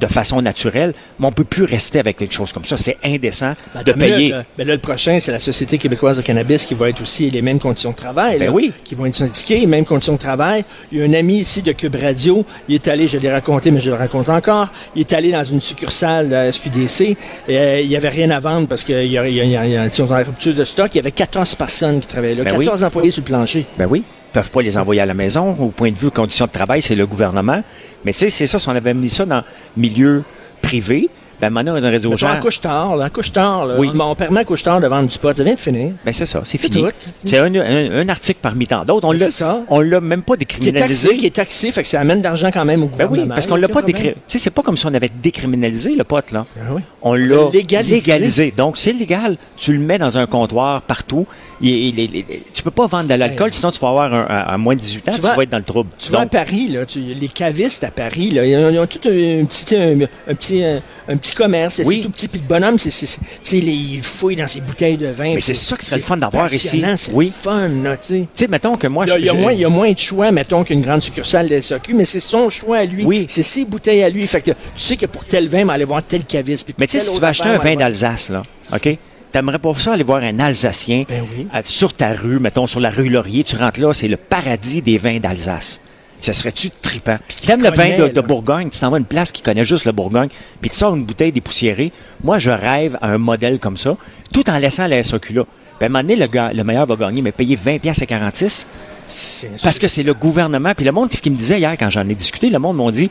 de 0.00 0.06
façon 0.06 0.42
naturelle, 0.42 0.92
mais 1.18 1.26
on 1.26 1.32
peut 1.32 1.44
plus 1.44 1.64
rester 1.64 1.98
avec 1.98 2.16
quelque 2.16 2.34
chose 2.34 2.52
comme 2.52 2.64
ça. 2.64 2.76
C'est 2.76 2.96
indécent 3.04 3.54
Ben, 3.74 3.82
de 3.82 3.92
une 3.92 3.98
minute, 3.98 4.14
payer. 4.16 4.28
là. 4.30 4.44
Ben 4.58 4.66
là, 4.66 4.74
le 4.74 4.80
prochain, 4.80 5.18
c'est 5.20 5.32
la 5.32 5.38
Société 5.38 5.78
québécoise 5.78 6.16
de 6.16 6.22
cannabis 6.22 6.64
qui 6.64 6.74
va 6.74 6.88
être 6.88 7.00
aussi 7.02 7.30
les 7.30 7.42
mêmes 7.42 7.58
conditions 7.58 7.90
de 7.92 7.96
travail. 7.96 8.38
Ben 8.38 8.46
là, 8.46 8.52
oui. 8.52 8.72
Qui 8.84 8.94
vont 8.94 9.06
être 9.06 9.14
syndiqués, 9.14 9.58
les 9.60 9.66
mêmes 9.66 9.84
conditions 9.84 10.14
de 10.14 10.18
travail. 10.18 10.64
Il 10.90 10.98
y 10.98 11.02
a 11.02 11.04
un 11.04 11.12
ami 11.12 11.36
ici 11.38 11.62
de 11.62 11.72
Cube 11.72 11.94
Radio. 11.96 12.44
Il 12.68 12.74
est 12.74 12.88
allé, 12.88 13.06
je 13.08 13.18
l'ai 13.18 13.30
raconté, 13.30 13.70
mais 13.70 13.80
je 13.80 13.90
le 13.90 13.96
raconte 13.96 14.28
encore. 14.28 14.68
Il 14.96 15.00
est 15.00 15.12
allé 15.12 15.30
dans 15.30 15.44
une 15.44 15.60
succursale 15.60 16.26
de 16.28 16.32
la 16.34 16.50
SQDC. 16.52 17.16
Et, 17.48 17.58
euh, 17.58 17.80
il 17.80 17.88
n'y 17.88 17.96
avait 17.96 18.08
rien 18.08 18.30
à 18.30 18.40
vendre 18.40 18.66
parce 18.68 18.84
qu'il 18.84 18.94
y 19.06 19.16
a, 19.18 19.26
il 19.28 19.34
y 19.34 19.40
a, 19.40 19.44
il 19.44 19.50
y 19.50 19.56
a- 19.56 19.64
il 19.66 19.72
y 19.72 19.76
a- 19.76 19.84
ils 19.86 19.92
sont 19.92 20.10
en 20.10 20.16
rupture 20.16 20.54
de 20.54 20.64
stock. 20.64 20.92
Il 20.94 20.96
y 20.96 21.00
avait 21.00 21.12
14 21.12 21.54
personnes 21.54 22.00
qui 22.00 22.06
travaillaient 22.08 22.34
là. 22.36 22.44
Ben 22.44 22.56
oui. 22.56 22.64
14 22.64 22.84
employés 22.84 23.10
sur 23.10 23.20
le 23.20 23.26
plancher. 23.26 23.66
Ben 23.78 23.86
oui. 23.88 24.02
Peuvent 24.34 24.50
pas 24.50 24.62
les 24.62 24.76
envoyer 24.76 25.00
à 25.00 25.06
la 25.06 25.14
maison. 25.14 25.56
Au 25.60 25.68
point 25.68 25.92
de 25.92 25.96
vue 25.96 26.10
conditions 26.10 26.46
de 26.46 26.50
travail, 26.50 26.82
c'est 26.82 26.96
le 26.96 27.06
gouvernement. 27.06 27.62
Mais 28.04 28.12
tu 28.12 28.18
sais, 28.18 28.30
c'est 28.30 28.46
ça, 28.46 28.58
si 28.58 28.68
on 28.68 28.72
avait 28.72 28.92
mis 28.92 29.08
ça 29.08 29.24
dans 29.24 29.38
le 29.38 29.80
milieu 29.80 30.24
privé, 30.60 31.08
ben 31.40 31.50
maintenant, 31.50 31.74
on 31.76 31.82
aurait 31.82 31.98
dit 31.98 32.06
aux 32.06 32.16
gens. 32.16 32.38
couche-tard, 32.40 32.96
là, 32.96 33.10
couche-tard, 33.10 33.66
là. 33.66 33.74
Oui. 33.78 33.90
On, 33.94 34.00
on 34.00 34.14
permet 34.14 34.44
couche-tard 34.44 34.80
de 34.80 34.86
vendre 34.86 35.08
du 35.08 35.18
pot. 35.18 35.36
Ça 35.36 35.42
vient 35.44 35.54
de 35.54 35.58
finir. 35.58 35.92
Ben 36.04 36.12
c'est 36.12 36.26
ça, 36.26 36.40
c'est 36.44 36.58
fini. 36.58 36.84
C'est 37.24 37.38
un, 37.38 37.54
un- 37.54 37.90
un 38.02 38.08
article 38.08 38.38
parmi 38.42 38.66
tant 38.66 38.84
d'autres. 38.84 39.06
On 39.06 39.12
Ben, 39.12 39.18
l'a, 39.18 39.24
c'est 39.26 39.30
ça. 39.32 39.62
on 39.68 39.80
l'a 39.80 40.00
même 40.00 40.22
pas 40.22 40.34
Qui 40.36 40.44
est 40.44 40.46
décriminalisé. 40.46 41.08
taxé, 41.08 41.20
qui 41.20 41.26
est 41.26 41.30
taxé, 41.34 41.72
fait 41.72 41.82
que 41.82 41.88
ça 41.88 42.00
amène 42.00 42.18
de 42.18 42.24
l'argent 42.24 42.50
quand 42.52 42.64
même 42.64 42.82
au 42.82 42.86
Ben 42.86 42.92
gouvernement. 43.06 43.22
oui, 43.22 43.28
parce 43.28 43.46
qu'on 43.46 43.56
l'a 43.56 43.68
pas 43.68 43.82
décrit. 43.82 44.10
Tu 44.14 44.16
sais, 44.28 44.38
c'est 44.38 44.50
pas 44.50 44.62
comme 44.62 44.76
si 44.76 44.86
on 44.86 44.94
avait 44.94 45.10
décriminalisé 45.22 45.94
le 45.96 46.04
pote, 46.04 46.30
là. 46.32 46.46
Ah 46.58 46.62
oui. 46.74 46.82
On 47.02 47.14
l'a 47.14 47.50
légalisé. 47.52 47.94
légalisé. 47.96 48.54
Donc, 48.56 48.76
c'est 48.78 48.92
légal. 48.92 49.36
Tu 49.56 49.72
le 49.72 49.78
mets 49.80 49.98
dans 49.98 50.16
un 50.16 50.26
comptoir 50.26 50.82
partout. 50.82 51.26
Il- 51.60 51.70
il- 51.70 52.00
il- 52.00 52.24
tu 52.52 52.62
peux 52.62 52.70
pas 52.72 52.86
vendre 52.86 53.08
de 53.08 53.14
l'alcool, 53.14 53.52
sinon 53.52 53.70
tu 53.70 53.78
vas 53.78 53.88
avoir 53.88 54.12
un, 54.12 54.58
moins 54.58 54.74
de 54.74 54.80
18 54.80 55.08
ans, 55.08 55.12
Tu 55.12 55.18
tu, 55.20 55.22
vas- 55.22 55.34
vas 55.34 55.42
être 55.44 55.50
dans 55.50 55.58
le 55.58 55.62
trouble. 55.64 55.90
Tu 55.98 56.10
vois, 56.10 56.20
à 56.20 56.22
Donc, 56.24 56.32
Paris, 56.32 56.68
là, 56.68 56.84
tu- 56.84 56.98
les 57.00 57.28
cavistes 57.28 57.84
à 57.84 57.90
Paris, 57.90 58.30
là, 58.32 58.44
ils 58.44 58.56
ont, 58.56 58.70
ils 58.70 58.78
ont 58.78 58.86
tout 58.86 58.98
un, 59.08 59.44
petit, 59.44 59.76
un, 59.76 60.34
petit, 60.34 60.64
un, 60.64 61.16
petit 61.24 61.34
commerce. 61.34 61.74
C'est 61.76 61.84
Oui. 61.86 62.00
tout 62.02 62.10
petit. 62.10 62.28
Puis 62.28 62.40
le 62.40 62.46
bonhomme, 62.46 62.78
c'est, 62.78 62.90
c'est, 62.90 63.60
les- 63.60 63.72
il 63.72 64.02
fouille 64.02 64.36
dans 64.36 64.46
ses 64.46 64.60
bouteilles 64.60 64.96
de 64.96 65.06
vin. 65.08 65.34
Mais 65.34 65.40
c'est 65.40 65.54
ça 65.54 65.76
qui 65.76 65.86
serait 65.86 65.96
le 65.96 66.02
fun 66.02 66.16
d'avoir 66.16 66.52
ici. 66.52 66.82
C'est 66.96 67.12
Oui. 67.12 67.26
le 67.26 67.32
fun, 67.32 67.68
là, 67.82 67.96
tu 67.96 68.08
sais. 68.08 68.20
tu 68.20 68.26
sais, 68.36 68.46
mettons 68.48 68.74
que 68.74 68.86
moi, 68.86 69.04
Il 69.06 69.08
y, 69.08 69.12
a, 69.12 69.14
je- 69.16 69.20
il 69.20 69.26
y 69.26 69.28
a 69.28 69.32
je- 69.32 69.38
moins, 69.38 69.52
il 69.52 69.60
y 69.60 69.64
a 69.64 69.68
moins 69.68 69.90
de 69.92 69.98
choix, 69.98 70.30
mettons, 70.32 70.64
qu'une 70.64 70.82
grande 70.82 71.02
succursale 71.02 71.48
de 71.48 71.60
SAQ, 71.60 71.94
mais 71.94 72.04
c'est 72.04 72.20
son 72.20 72.50
choix 72.50 72.78
à 72.78 72.84
lui. 72.84 73.04
Oui. 73.04 73.26
C'est 73.28 73.42
ses 73.42 73.64
bouteilles 73.64 74.02
à 74.02 74.10
lui. 74.10 74.26
Fait 74.26 74.40
que 74.42 74.50
tu 74.50 74.56
sais 74.76 74.96
que 74.96 75.06
pour 75.06 75.24
tel 75.24 75.48
vin, 75.48 75.62
on 75.62 75.66
va 75.66 75.72
aller 75.74 75.84
voir 75.84 76.02
tel 76.02 76.24
caviste. 76.24 76.68
Mais 76.78 76.86
tu 76.86 76.98
sais, 76.98 77.04
si 77.06 77.14
tu 77.14 77.20
vas 77.20 77.28
acheter 77.28 77.48
un 77.48 77.58
vin 77.58 77.74
d'Alsace, 77.76 78.28
là, 78.30 78.42
OK? 78.74 78.96
T'aimerais 79.32 79.58
pas 79.58 79.74
ça 79.74 79.94
aller 79.94 80.04
voir 80.04 80.22
un 80.22 80.38
Alsacien 80.38 81.04
Ben 81.08 81.24
oui. 81.36 81.48
euh, 81.52 81.60
sur 81.64 81.92
ta 81.92 82.12
rue, 82.12 82.38
mettons, 82.38 82.68
sur 82.68 82.78
la 82.78 82.90
rue 82.90 83.08
Laurier, 83.08 83.42
tu 83.42 83.56
rentres 83.56 83.80
là, 83.80 83.92
c'est 83.92 84.06
le 84.06 84.16
paradis 84.16 84.80
des 84.80 84.96
vins 84.96 85.18
d'Alsace. 85.18 85.80
Ce 86.24 86.32
serait-tu 86.32 86.70
trippant? 86.70 87.16
T'aimes 87.46 87.62
le 87.62 87.70
vin 87.70 87.96
de, 88.08 88.20
Bourgogne, 88.22 88.70
tu 88.70 88.78
t'en 88.78 88.88
vas 88.90 88.96
à 88.96 88.98
une 89.00 89.04
place 89.04 89.30
qui 89.30 89.42
connaît 89.42 89.64
juste 89.64 89.84
le 89.84 89.92
Bourgogne, 89.92 90.28
puis 90.60 90.70
tu 90.70 90.76
sors 90.76 90.94
une 90.94 91.04
bouteille 91.04 91.32
dépoussiérée. 91.32 91.92
Moi, 92.22 92.38
je 92.38 92.50
rêve 92.50 92.96
à 93.02 93.08
un 93.10 93.18
modèle 93.18 93.58
comme 93.58 93.76
ça, 93.76 93.96
tout 94.32 94.48
en 94.48 94.56
laissant 94.58 94.86
la 94.86 95.02
SAQ 95.02 95.34
là. 95.34 95.44
Puis 95.78 95.82
à 95.82 95.86
un 95.86 95.88
moment 95.88 96.02
donné, 96.02 96.16
le, 96.16 96.26
gars- 96.26 96.52
le 96.54 96.64
meilleur 96.64 96.86
va 96.86 96.96
gagner, 96.96 97.20
mais 97.20 97.32
payer 97.32 97.56
20 97.56 97.78
pièces 97.78 98.00
à 98.00 98.06
46, 98.06 98.66
C'est- 99.08 99.50
parce 99.62 99.78
que 99.78 99.86
c'est 99.88 100.02
le 100.02 100.14
gouvernement. 100.14 100.72
Puis 100.74 100.86
le 100.86 100.92
monde, 100.92 101.12
ce 101.12 101.20
qu'il 101.20 101.32
me 101.32 101.36
disait 101.36 101.58
hier 101.58 101.74
quand 101.78 101.90
j'en 101.90 102.08
ai 102.08 102.14
discuté, 102.14 102.48
le 102.48 102.58
monde 102.58 102.76
m'ont 102.76 102.90
dit 102.90 103.10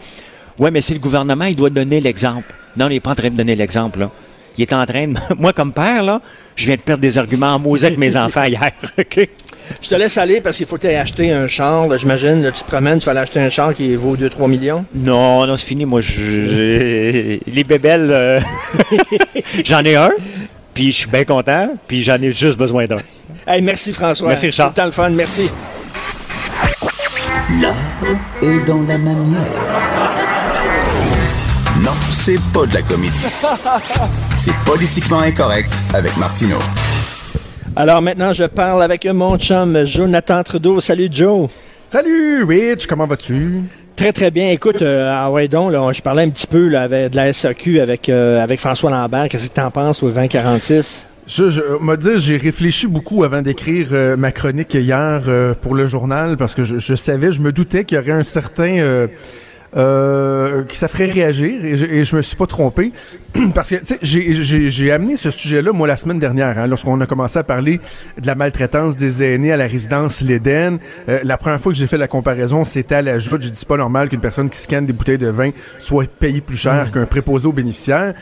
Ouais, 0.57 0.71
mais 0.71 0.81
c'est 0.81 0.93
le 0.95 0.99
gouvernement, 0.99 1.45
il 1.45 1.55
doit 1.55 1.69
donner 1.69 1.99
l'exemple. 2.01 2.53
Non, 2.77 2.87
il 2.87 2.93
n'est 2.93 2.99
pas 2.99 3.11
en 3.11 3.15
train 3.15 3.29
de 3.29 3.35
donner 3.35 3.55
l'exemple, 3.55 3.99
là. 3.99 4.11
Il 4.57 4.61
est 4.61 4.73
en 4.73 4.85
train 4.85 5.07
de. 5.07 5.17
Moi, 5.37 5.51
comme 5.53 5.73
père, 5.73 6.01
là, 6.03 6.21
je 6.55 6.65
viens 6.67 6.75
de 6.75 6.81
perdre 6.81 7.01
des 7.01 7.17
arguments 7.17 7.53
en 7.53 7.59
mots 7.59 7.75
avec 7.83 7.97
mes 7.97 8.15
enfants 8.17 8.43
hier. 8.43 8.71
OK? 8.97 9.29
Je 9.81 9.89
te 9.89 9.95
laisse 9.95 10.17
aller 10.17 10.41
parce 10.41 10.57
qu'il 10.57 10.65
faut 10.65 10.77
que 10.77 10.87
tu 10.87 10.93
acheter 10.93 11.31
un 11.31 11.47
char. 11.47 11.87
là, 11.87 11.97
J'imagine, 11.97 12.43
là, 12.43 12.51
tu 12.51 12.63
te 12.63 12.67
promènes, 12.67 12.99
tu 12.99 13.05
vas 13.05 13.11
aller 13.11 13.21
acheter 13.21 13.39
un 13.39 13.49
char 13.49 13.73
qui 13.73 13.95
vaut 13.95 14.15
2-3 14.17 14.47
millions. 14.49 14.85
Non, 14.95 15.45
non, 15.45 15.57
c'est 15.57 15.65
fini. 15.65 15.85
Moi, 15.85 16.01
je, 16.01 16.11
je- 16.13 17.39
les 17.51 17.63
bébelles, 17.63 18.09
euh, 18.11 18.39
j'en 19.65 19.83
ai 19.83 19.95
un, 19.95 20.11
puis 20.73 20.91
je 20.91 20.97
suis 20.99 21.09
bien 21.09 21.23
content, 21.25 21.69
puis 21.87 22.03
j'en 22.03 22.15
ai 22.21 22.31
juste 22.31 22.57
besoin 22.57 22.85
d'un. 22.85 22.97
Hey, 23.47 23.61
merci 23.61 23.91
François. 23.93 24.27
Merci, 24.29 24.47
Richard. 24.47 24.67
Tout 24.67 24.73
le 24.75 24.81
temps 24.81 24.85
le 24.85 24.91
fun, 24.91 25.09
merci. 25.09 25.49
L'art 27.61 27.75
est 28.41 28.65
dans 28.65 28.81
la 28.87 28.97
manière. 28.97 29.39
Non, 31.81 31.91
c'est 32.11 32.39
pas 32.53 32.65
de 32.65 32.73
la 32.75 32.81
comédie. 32.81 33.23
C'est 34.37 34.55
politiquement 34.65 35.19
incorrect 35.19 35.71
avec 35.93 36.15
Martineau. 36.17 36.59
Alors 37.75 38.03
maintenant, 38.03 38.33
je 38.33 38.43
parle 38.43 38.83
avec 38.83 39.05
mon 39.07 39.35
chum 39.39 39.85
Jonathan 39.85 40.43
Trudeau. 40.43 40.79
Salut 40.79 41.09
Joe. 41.11 41.49
Salut, 41.89 42.43
Rich, 42.43 42.85
comment 42.85 43.07
vas-tu? 43.07 43.61
Très, 43.95 44.11
très 44.11 44.29
bien. 44.29 44.51
Écoute, 44.51 44.83
euh, 44.83 45.09
ah 45.11 45.31
ouais, 45.31 45.47
donc, 45.47 45.71
là, 45.71 45.91
je 45.91 46.01
parlais 46.01 46.23
un 46.23 46.29
petit 46.29 46.45
peu 46.45 46.67
là, 46.67 46.83
avec, 46.83 47.11
de 47.11 47.15
la 47.15 47.33
SAQ 47.33 47.79
avec, 47.79 48.09
euh, 48.09 48.43
avec 48.43 48.59
François 48.59 48.91
Lambert. 48.91 49.27
Qu'est-ce 49.27 49.49
que 49.49 49.55
tu 49.55 49.61
en 49.61 49.71
penses 49.71 50.03
au 50.03 50.09
2046? 50.09 51.07
Je, 51.25 51.49
je 51.49 51.61
me 51.81 51.95
dire, 51.95 52.17
j'ai 52.17 52.37
réfléchi 52.37 52.85
beaucoup 52.85 53.23
avant 53.23 53.41
d'écrire 53.41 53.87
euh, 53.91 54.17
ma 54.17 54.31
chronique 54.31 54.73
hier 54.73 55.23
euh, 55.27 55.53
pour 55.59 55.73
le 55.73 55.87
journal 55.87 56.35
parce 56.35 56.53
que 56.53 56.65
je, 56.65 56.79
je 56.79 56.95
savais, 56.95 57.31
je 57.31 57.41
me 57.41 57.51
doutais 57.53 57.85
qu'il 57.85 57.97
y 57.97 58.01
aurait 58.01 58.11
un 58.11 58.23
certain 58.23 58.77
euh, 58.79 59.07
euh, 59.75 60.63
que 60.63 60.75
ça 60.75 60.87
ferait 60.87 61.05
réagir 61.05 61.65
et 61.65 61.75
je, 61.75 61.85
et 61.85 62.03
je 62.03 62.15
me 62.15 62.21
suis 62.21 62.35
pas 62.35 62.47
trompé. 62.47 62.91
Parce 63.55 63.69
que 63.71 63.75
j'ai- 64.01 64.91
amené 64.91 65.15
ce 65.15 65.31
sujet-là 65.31 65.71
moi 65.71 65.87
la 65.87 65.97
semaine 65.97 66.19
dernière 66.19 66.57
hein, 66.59 66.67
lorsqu'on 66.67 66.99
a 67.01 67.05
commencé 67.05 67.39
à 67.39 67.43
parler 67.43 67.79
de 68.21 68.27
la 68.27 68.35
maltraitance 68.35 68.95
des 68.95 69.23
aînés 69.23 69.51
à 69.51 69.57
la 69.57 69.65
résidence 69.65 70.21
l'Éden. 70.21 70.77
Euh, 71.09 71.19
la 71.23 71.37
première 71.37 71.59
fois 71.59 71.71
que 71.71 71.77
j'ai 71.77 71.87
fait 71.87 71.97
la 71.97 72.07
comparaison 72.07 72.63
c'était 72.63 72.95
à 72.95 73.01
la 73.01 73.19
joute. 73.19 73.41
J'ai 73.41 73.49
dit 73.49 73.65
pas 73.65 73.77
normal 73.77 74.09
qu'une 74.09 74.19
personne 74.21 74.49
qui 74.49 74.59
scanne 74.59 74.85
des 74.85 74.93
bouteilles 74.93 75.17
de 75.17 75.27
vin 75.29 75.51
soit 75.79 76.07
payée 76.07 76.41
plus 76.41 76.57
cher 76.57 76.91
qu'un 76.91 77.05
préposé 77.05 77.47
aux 77.47 77.53
bénéficiaires 77.53 78.13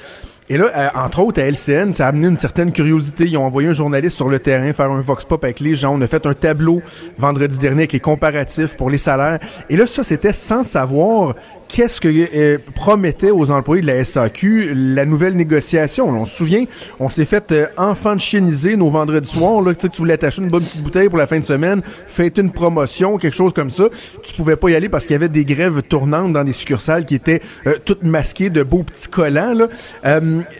et 0.52 0.58
là, 0.58 0.70
euh, 0.76 0.90
entre 0.96 1.22
autres, 1.22 1.42
à 1.42 1.46
LCN, 1.46 1.94
ça 1.94 2.08
a 2.08 2.10
amené 2.10 2.28
une 2.28 2.36
certaine 2.36 2.74
curiosité. 2.74 3.24
Ils 3.24 3.38
ont 3.38 3.46
envoyé 3.46 3.70
un 3.70 3.72
journaliste 3.72 4.18
sur 4.18 4.28
le 4.28 4.38
terrain 4.38 4.74
faire 4.74 4.92
un 4.92 5.00
vox 5.00 5.24
pop 5.24 5.42
avec 5.46 5.62
les 5.62 5.76
gens. 5.76 5.96
On 5.96 6.02
a 6.02 6.08
fait 6.08 6.26
un 6.26 6.34
tableau 6.34 6.82
vendredi 7.18 7.58
dernier 7.58 7.84
avec 7.84 7.94
les 7.94 8.02
comparatifs 8.02 8.76
pour 8.76 8.90
les 8.90 8.98
salaires. 8.98 9.40
Et 9.70 9.78
là, 9.78 9.88
ça, 9.88 10.04
c'était 10.04 10.34
sans 10.34 10.64
savoir 10.64 11.36
qu'est-ce 11.70 12.02
que 12.02 12.10
euh, 12.10 12.58
promettait 12.76 13.32
aux 13.32 13.50
employés 13.50 13.82
de 13.82 13.88
la 13.88 14.04
SAQ 14.04 14.74
la 14.76 15.06
nouvelle 15.06 15.38
négociation. 15.38 16.10
On 16.10 16.26
se 16.26 16.36
souvient, 16.36 16.66
on 17.00 17.08
s'est 17.08 17.24
fait 17.24 17.54
euh, 17.54 17.68
enfant 17.78 18.16
de 18.16 18.20
chieniser 18.20 18.76
nos 18.76 18.90
vendredis 18.90 19.30
soirs. 19.30 19.62
Là, 19.62 19.74
tu 19.74 19.88
voulais 20.00 20.16
attacher 20.16 20.42
une 20.42 20.50
bonne 20.50 20.64
petite 20.64 20.84
bouteille 20.84 21.08
pour 21.08 21.18
la 21.18 21.28
fin 21.28 21.40
de 21.40 21.46
semaine, 21.46 21.82
faites 21.86 22.38
une 22.40 22.52
promotion, 22.52 23.18
quelque 23.18 23.38
chose 23.38 23.54
comme 23.54 23.70
ça. 23.70 23.86
Tu 24.22 24.34
pouvais 24.34 24.58
pas 24.58 24.70
y 24.70 24.76
aller 24.76 24.90
parce 24.90 25.06
qu'il 25.06 25.14
y 25.14 25.16
avait 25.16 25.30
des 25.30 25.46
grèves 25.46 25.82
tournantes 25.84 26.34
dans 26.34 26.44
des 26.44 26.52
succursales 26.52 27.06
qui 27.06 27.16
étaient 27.16 27.42
toutes 27.86 28.04
masquées 28.04 28.50
de 28.50 28.64
beaux 28.64 28.84
petits 28.84 29.08
collants. 29.08 29.56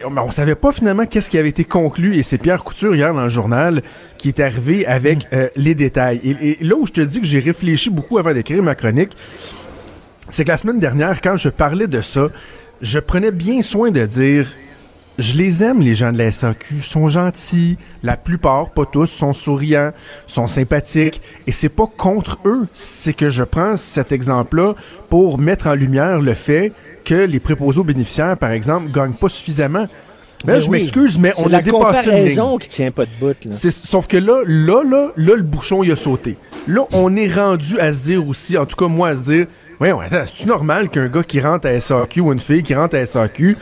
Euh, 0.04 0.08
on 0.16 0.30
savait 0.30 0.54
pas 0.54 0.72
finalement 0.72 1.06
qu'est-ce 1.06 1.30
qui 1.30 1.38
avait 1.38 1.48
été 1.48 1.64
conclu 1.64 2.16
et 2.16 2.22
c'est 2.22 2.38
Pierre 2.38 2.64
Couture 2.64 2.94
hier 2.94 3.12
dans 3.14 3.24
le 3.24 3.28
journal 3.28 3.82
qui 4.18 4.28
est 4.28 4.40
arrivé 4.40 4.86
avec 4.86 5.26
euh, 5.32 5.48
les 5.56 5.74
détails. 5.74 6.20
Et, 6.24 6.50
et 6.50 6.64
là 6.64 6.76
où 6.76 6.86
je 6.86 6.92
te 6.92 7.00
dis 7.00 7.20
que 7.20 7.26
j'ai 7.26 7.40
réfléchi 7.40 7.90
beaucoup 7.90 8.18
avant 8.18 8.32
d'écrire 8.32 8.62
ma 8.62 8.74
chronique, 8.74 9.16
c'est 10.28 10.44
que 10.44 10.50
la 10.50 10.56
semaine 10.56 10.78
dernière, 10.78 11.20
quand 11.20 11.36
je 11.36 11.48
parlais 11.48 11.86
de 11.86 12.00
ça, 12.00 12.28
je 12.80 12.98
prenais 12.98 13.32
bien 13.32 13.62
soin 13.62 13.90
de 13.90 14.04
dire 14.06 14.46
je 15.18 15.36
les 15.36 15.62
aime, 15.62 15.80
les 15.80 15.94
gens 15.94 16.10
de 16.10 16.18
la 16.18 16.32
SAQ. 16.32 16.76
Ils 16.76 16.82
sont 16.82 17.08
gentils. 17.08 17.76
La 18.02 18.16
plupart, 18.16 18.70
pas 18.70 18.86
tous, 18.86 19.06
sont 19.06 19.32
souriants, 19.32 19.92
sont 20.26 20.46
sympathiques. 20.46 21.20
Et 21.46 21.52
c'est 21.52 21.68
pas 21.68 21.86
contre 21.86 22.38
eux. 22.44 22.66
C'est 22.72 23.12
que 23.12 23.28
je 23.28 23.44
prends 23.44 23.76
cet 23.76 24.10
exemple-là 24.10 24.74
pour 25.10 25.38
mettre 25.38 25.66
en 25.66 25.74
lumière 25.74 26.20
le 26.20 26.34
fait 26.34 26.72
que 27.04 27.14
les 27.14 27.40
préposés 27.40 27.80
aux 27.80 27.84
bénéficiaires, 27.84 28.36
par 28.36 28.50
exemple, 28.50 28.90
gagnent 28.90 29.14
pas 29.14 29.28
suffisamment. 29.28 29.86
Mais 30.44 30.54
Ben 30.54 30.60
je 30.60 30.68
oui. 30.70 30.78
m'excuse, 30.78 31.18
mais 31.18 31.32
on 31.36 31.52
a 31.52 31.62
dépassé 31.62 32.10
une 32.10 32.24
ligne. 32.24 32.58
qui 32.58 32.68
tient 32.68 32.90
pas 32.90 33.04
de 33.04 33.10
bout. 33.20 33.36
Là. 33.44 33.52
Sauf 33.52 34.08
que 34.08 34.16
là, 34.16 34.42
là, 34.44 34.82
là, 34.82 35.12
là, 35.16 35.34
le 35.36 35.42
bouchon, 35.42 35.84
il 35.84 35.92
a 35.92 35.96
sauté. 35.96 36.36
Là, 36.66 36.82
on 36.92 37.14
est 37.14 37.32
rendu 37.32 37.78
à 37.78 37.92
se 37.92 38.02
dire 38.02 38.26
aussi, 38.26 38.58
en 38.58 38.66
tout 38.66 38.74
cas, 38.76 38.88
moi, 38.88 39.08
à 39.10 39.14
se 39.14 39.22
dire, 39.22 39.46
ouais, 39.80 39.92
ouais, 39.92 40.04
attends, 40.06 40.24
c'est-tu 40.26 40.48
normal 40.48 40.88
qu'un 40.88 41.06
gars 41.08 41.22
qui 41.22 41.40
rentre 41.40 41.68
à 41.68 41.78
SAQ 41.78 42.20
ou 42.22 42.32
une 42.32 42.40
fille 42.40 42.64
qui 42.64 42.74
rentre 42.74 42.96
à 42.96 43.06
SAQ, 43.06 43.56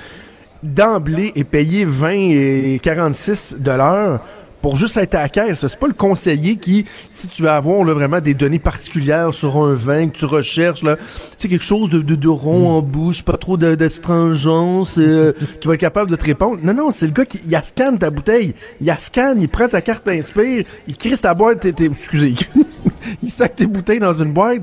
d'emblée, 0.63 1.33
est 1.37 1.45
payé 1.45 1.85
20 1.85 2.11
et 2.13 2.81
46 2.83 3.57
dollars 3.61 4.21
pour 4.63 4.77
juste 4.77 4.97
être 4.99 5.15
à 5.15 5.23
la 5.23 5.29
caisse. 5.29 5.67
C'est 5.67 5.79
pas 5.79 5.87
le 5.89 5.95
conseiller 5.95 6.57
qui, 6.57 6.85
si 7.09 7.29
tu 7.29 7.43
veux 7.43 7.51
avoir 7.51 7.83
là, 7.85 7.95
vraiment 7.95 8.21
des 8.21 8.35
données 8.35 8.59
particulières 8.59 9.33
sur 9.33 9.57
un 9.57 9.75
vin 9.75 10.09
que 10.09 10.17
tu 10.19 10.25
recherches, 10.27 10.83
là, 10.83 10.97
tu 11.39 11.49
quelque 11.49 11.65
chose 11.65 11.89
de, 11.91 12.01
de, 12.01 12.15
de 12.15 12.29
rond 12.29 12.71
en 12.71 12.83
bouche, 12.83 13.23
pas 13.23 13.37
trop 13.39 13.57
de- 13.57 13.75
d'astringence, 13.75 14.99
euh, 14.99 15.33
qui 15.61 15.69
va 15.69 15.75
être 15.75 15.81
capable 15.81 16.11
de 16.11 16.17
te 16.17 16.25
répondre. 16.25 16.61
Non, 16.63 16.75
non, 16.75 16.91
c'est 16.91 17.07
le 17.07 17.13
gars 17.13 17.25
qui 17.25 17.41
il 17.47 17.55
a 17.55 17.63
scanne 17.63 17.99
ta 17.99 18.11
bouteille. 18.11 18.55
Il 18.81 18.91
a 18.91 18.99
scanne, 18.99 19.41
il 19.41 19.49
prend 19.49 19.69
ta 19.69 19.81
carte 19.81 20.07
Inspire, 20.09 20.65
il 20.87 20.97
crisse 20.97 21.23
ta 21.23 21.35
boîte, 21.35 21.61
t'es, 21.61 21.73
t'es- 21.73 21.87
excusez, 21.87 22.35
il 23.23 23.31
sac 23.31 23.57
tes 23.57 23.67
bouteilles 23.67 24.01
dans 24.01 24.13
une 24.15 24.33
boîte, 24.33 24.63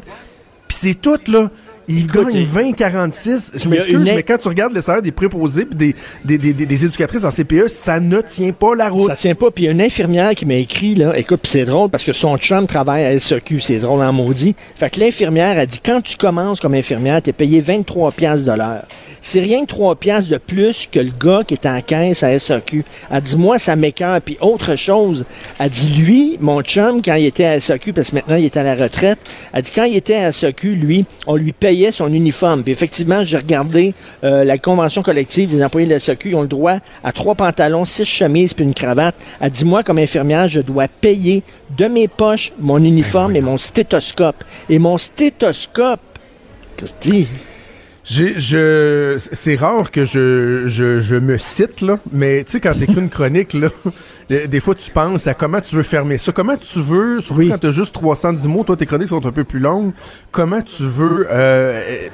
puis 0.68 0.78
c'est 0.80 0.95
tout, 0.95 1.20
là. 1.28 1.50
Il 1.88 2.05
gagne 2.07 2.33
il- 2.33 2.45
20-46. 2.45 3.51
Je 3.55 3.69
m'excuse, 3.69 3.97
mais 4.03 4.23
quand 4.23 4.38
tu 4.38 4.47
regardes 4.49 4.73
le 4.73 4.81
salaire 4.81 5.01
des 5.01 5.11
préposés 5.11 5.65
pis 5.65 5.75
des, 5.75 5.95
des, 6.25 6.38
des, 6.38 6.53
des, 6.53 6.85
éducatrices 6.85 7.23
en 7.23 7.31
CPE, 7.31 7.67
ça 7.69 7.99
ne 7.99 8.19
tient 8.21 8.51
pas 8.51 8.75
la 8.75 8.89
route. 8.89 9.07
Ça 9.07 9.15
tient 9.15 9.35
pas. 9.35 9.51
Puis 9.51 9.63
il 9.63 9.67
y 9.67 9.69
a 9.69 9.71
une 9.71 9.81
infirmière 9.81 10.31
qui 10.35 10.45
m'a 10.45 10.55
écrit, 10.55 10.95
là, 10.95 11.17
écoute, 11.17 11.39
puis 11.41 11.51
c'est 11.51 11.65
drôle 11.65 11.89
parce 11.89 12.03
que 12.03 12.13
son 12.13 12.38
chum 12.38 12.67
travaille 12.67 13.05
à 13.05 13.17
SEQ, 13.19 13.61
c'est 13.61 13.79
drôle 13.79 14.01
en 14.01 14.11
maudit. 14.11 14.55
Fait 14.75 14.89
que 14.89 14.99
l'infirmière 14.99 15.57
a 15.57 15.65
dit, 15.65 15.79
quand 15.83 16.01
tu 16.01 16.17
commences 16.17 16.59
comme 16.59 16.73
infirmière, 16.73 17.21
t'es 17.21 17.31
payé 17.33 17.61
23 17.61 18.11
piastres 18.11 18.45
de 18.45 18.57
l'heure. 18.57 18.83
C'est 19.21 19.39
rien 19.39 19.61
que 19.61 19.67
3 19.67 19.95
piastres 19.95 20.29
de 20.29 20.38
plus 20.38 20.88
que 20.91 20.99
le 20.99 21.11
gars 21.17 21.41
qui 21.45 21.53
est 21.53 21.65
en 21.65 21.81
caisse 21.81 22.23
à 22.23 22.38
SEQ. 22.38 22.83
Elle 23.11 23.21
dit, 23.21 23.38
moi, 23.38 23.59
ça 23.59 23.75
m'écœure. 23.75 24.21
Puis 24.21 24.38
autre 24.41 24.75
chose, 24.75 25.25
elle 25.59 25.69
dit, 25.69 25.89
lui, 25.89 26.38
mon 26.39 26.61
chum, 26.61 27.01
quand 27.01 27.15
il 27.15 27.25
était 27.25 27.45
à 27.45 27.59
SEQ, 27.59 27.93
parce 27.93 28.11
que 28.11 28.15
maintenant 28.15 28.35
il 28.35 28.45
est 28.45 28.57
à 28.57 28.63
la 28.63 28.75
retraite, 28.75 29.19
elle 29.53 29.61
dit, 29.61 29.71
quand 29.73 29.83
il 29.85 29.95
était 29.95 30.15
à 30.15 30.31
SEQ, 30.31 30.75
lui, 30.75 31.05
on 31.25 31.35
lui 31.35 31.51
payait 31.53 31.76
son 31.91 32.11
uniforme. 32.11 32.63
Puis 32.63 32.71
effectivement, 32.73 33.23
j'ai 33.23 33.38
regardé 33.38 33.93
euh, 34.23 34.43
la 34.43 34.57
convention 34.57 35.01
collective 35.03 35.49
des 35.49 35.63
employés 35.63 35.88
de 35.88 35.93
la 35.93 35.99
SEQ, 35.99 36.30
ils 36.30 36.36
ont 36.36 36.41
le 36.41 36.47
droit 36.47 36.78
à 37.03 37.11
trois 37.11 37.36
pantalons, 37.36 37.86
six 37.86 38.05
chemises 38.05 38.53
puis 38.53 38.65
une 38.65 38.73
cravate. 38.73 39.15
Elle 39.39 39.51
dit, 39.51 39.65
moi, 39.65 39.84
comme 39.84 39.99
infirmière, 39.99 40.47
je 40.47 40.61
dois 40.61 40.88
payer 40.88 41.43
de 41.78 41.86
mes 41.86 42.07
poches 42.07 42.51
mon 42.59 42.84
uniforme 42.84 43.36
et 43.36 43.41
mon 43.41 43.57
stéthoscope. 43.57 44.43
Et 44.69 44.80
mon 44.80 44.97
stéthoscope, 44.97 46.01
qu'est-ce 46.78 46.93
je, 48.10 49.18
c'est 49.34 49.55
rare 49.55 49.91
que 49.91 50.05
je, 50.05 50.64
je, 50.68 51.01
je 51.01 51.16
me 51.16 51.38
cite, 51.38 51.82
là, 51.82 51.99
mais 52.12 52.43
tu 52.45 52.53
sais, 52.53 52.60
quand 52.62 52.74
t'écris 52.74 52.99
une 53.01 53.10
chronique, 53.10 53.53
là, 53.53 53.70
des 54.30 54.60
fois, 54.60 54.76
tu 54.76 54.89
penses 54.91 55.28
à 55.28 55.34
comment 55.34 55.60
tu 55.62 55.76
veux 55.76 55.84
fermer 55.84 56.18
ça. 56.18 56.32
Comment 56.32 56.55
tu 56.58 56.80
veux, 56.82 57.20
surtout 57.22 57.39
Oui. 57.41 57.49
quand 57.49 57.58
t'as 57.58 57.72
juste 57.72 57.93
310 57.93 58.47
mots, 58.47 58.64
toi, 58.64 58.78
tes 58.78 58.86
chroniques 58.86 59.10
sont 59.10 59.26
un 59.26 59.32
peu 59.32 59.43
plus 59.43 59.60
longues, 59.60 59.91
comment 60.32 60.62
tu 60.62 60.84
veux 60.84 61.28
euh, 61.30 62.08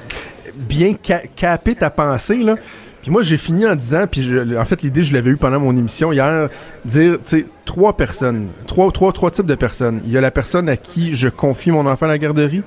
bien 0.56 0.94
ca- 1.02 1.22
caper 1.36 1.74
ta 1.76 1.90
pensée, 1.90 2.36
là. 2.38 2.56
Puis 3.02 3.10
moi, 3.10 3.22
j'ai 3.22 3.36
fini 3.36 3.66
en 3.66 3.74
disant, 3.74 4.06
puis 4.10 4.22
je- 4.22 4.56
en 4.56 4.64
fait, 4.64 4.80
l'idée, 4.82 5.04
je 5.04 5.12
l'avais 5.12 5.30
eu 5.30 5.36
pendant 5.36 5.60
mon 5.60 5.76
émission 5.76 6.10
hier, 6.10 6.48
dire, 6.86 7.18
tu 7.24 7.38
sais, 7.38 7.46
trois 7.66 7.96
personnes, 7.96 8.48
trois, 8.66 8.90
trois, 8.90 9.12
trois 9.12 9.30
types 9.30 9.46
de 9.46 9.54
personnes. 9.54 10.00
Il 10.06 10.10
y 10.10 10.16
a 10.16 10.22
la 10.22 10.30
personne 10.30 10.68
à 10.70 10.76
qui 10.78 11.14
je 11.14 11.28
confie 11.28 11.70
mon 11.70 11.86
enfant 11.86 12.06
à 12.06 12.08
la 12.08 12.18
garderie. 12.18 12.62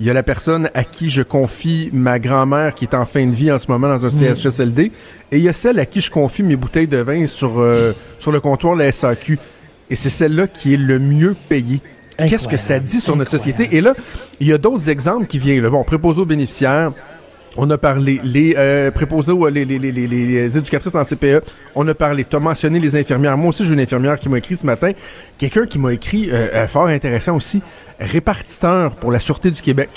Il 0.00 0.06
y 0.06 0.10
a 0.10 0.12
la 0.12 0.24
personne 0.24 0.68
à 0.74 0.82
qui 0.82 1.08
je 1.08 1.22
confie 1.22 1.88
ma 1.92 2.18
grand-mère 2.18 2.74
qui 2.74 2.84
est 2.84 2.94
en 2.94 3.06
fin 3.06 3.24
de 3.26 3.34
vie 3.34 3.52
en 3.52 3.58
ce 3.58 3.70
moment 3.70 3.88
dans 3.88 4.04
un 4.04 4.10
CHSLD. 4.10 4.90
Et 5.30 5.36
il 5.38 5.42
y 5.42 5.48
a 5.48 5.52
celle 5.52 5.78
à 5.78 5.86
qui 5.86 6.00
je 6.00 6.10
confie 6.10 6.42
mes 6.42 6.56
bouteilles 6.56 6.88
de 6.88 6.96
vin 6.96 7.26
sur, 7.26 7.60
euh, 7.60 7.92
sur 8.18 8.32
le 8.32 8.40
comptoir 8.40 8.74
de 8.74 8.80
la 8.80 8.90
SAQ. 8.90 9.38
Et 9.90 9.96
c'est 9.96 10.10
celle-là 10.10 10.48
qui 10.48 10.74
est 10.74 10.78
le 10.78 10.98
mieux 10.98 11.36
payée. 11.48 11.80
Qu'est-ce 12.18 12.48
que 12.48 12.56
ça 12.56 12.78
dit 12.80 13.00
sur 13.00 13.16
notre 13.16 13.34
Incroyable. 13.34 13.58
société? 13.58 13.76
Et 13.76 13.80
là, 13.80 13.94
il 14.40 14.46
y 14.48 14.52
a 14.52 14.58
d'autres 14.58 14.90
exemples 14.90 15.26
qui 15.26 15.38
viennent. 15.38 15.62
Là. 15.62 15.70
Bon, 15.70 15.82
préposés 15.84 16.20
aux 16.20 16.26
bénéficiaires, 16.26 16.92
on 17.56 17.70
a 17.70 17.78
parlé 17.78 18.20
les 18.22 18.54
euh, 18.56 18.90
préposés 18.90 19.32
les, 19.50 19.64
les, 19.64 19.78
les 19.78 20.58
éducatrices 20.58 20.94
en 20.94 21.04
CPE. 21.04 21.42
On 21.74 21.86
a 21.88 21.94
parlé. 21.94 22.24
Tu 22.24 22.36
as 22.36 22.40
mentionné 22.40 22.80
les 22.80 22.96
infirmières. 22.96 23.36
Moi 23.36 23.50
aussi, 23.50 23.64
j'ai 23.64 23.74
une 23.74 23.80
infirmière 23.80 24.18
qui 24.18 24.28
m'a 24.28 24.38
écrit 24.38 24.56
ce 24.56 24.66
matin. 24.66 24.92
Quelqu'un 25.38 25.66
qui 25.66 25.78
m'a 25.78 25.92
écrit, 25.92 26.30
euh, 26.30 26.48
euh, 26.54 26.66
fort 26.66 26.86
intéressant 26.86 27.36
aussi, 27.36 27.62
répartiteur 28.00 28.96
pour 28.96 29.12
la 29.12 29.20
Sûreté 29.20 29.50
du 29.50 29.60
Québec. 29.60 29.90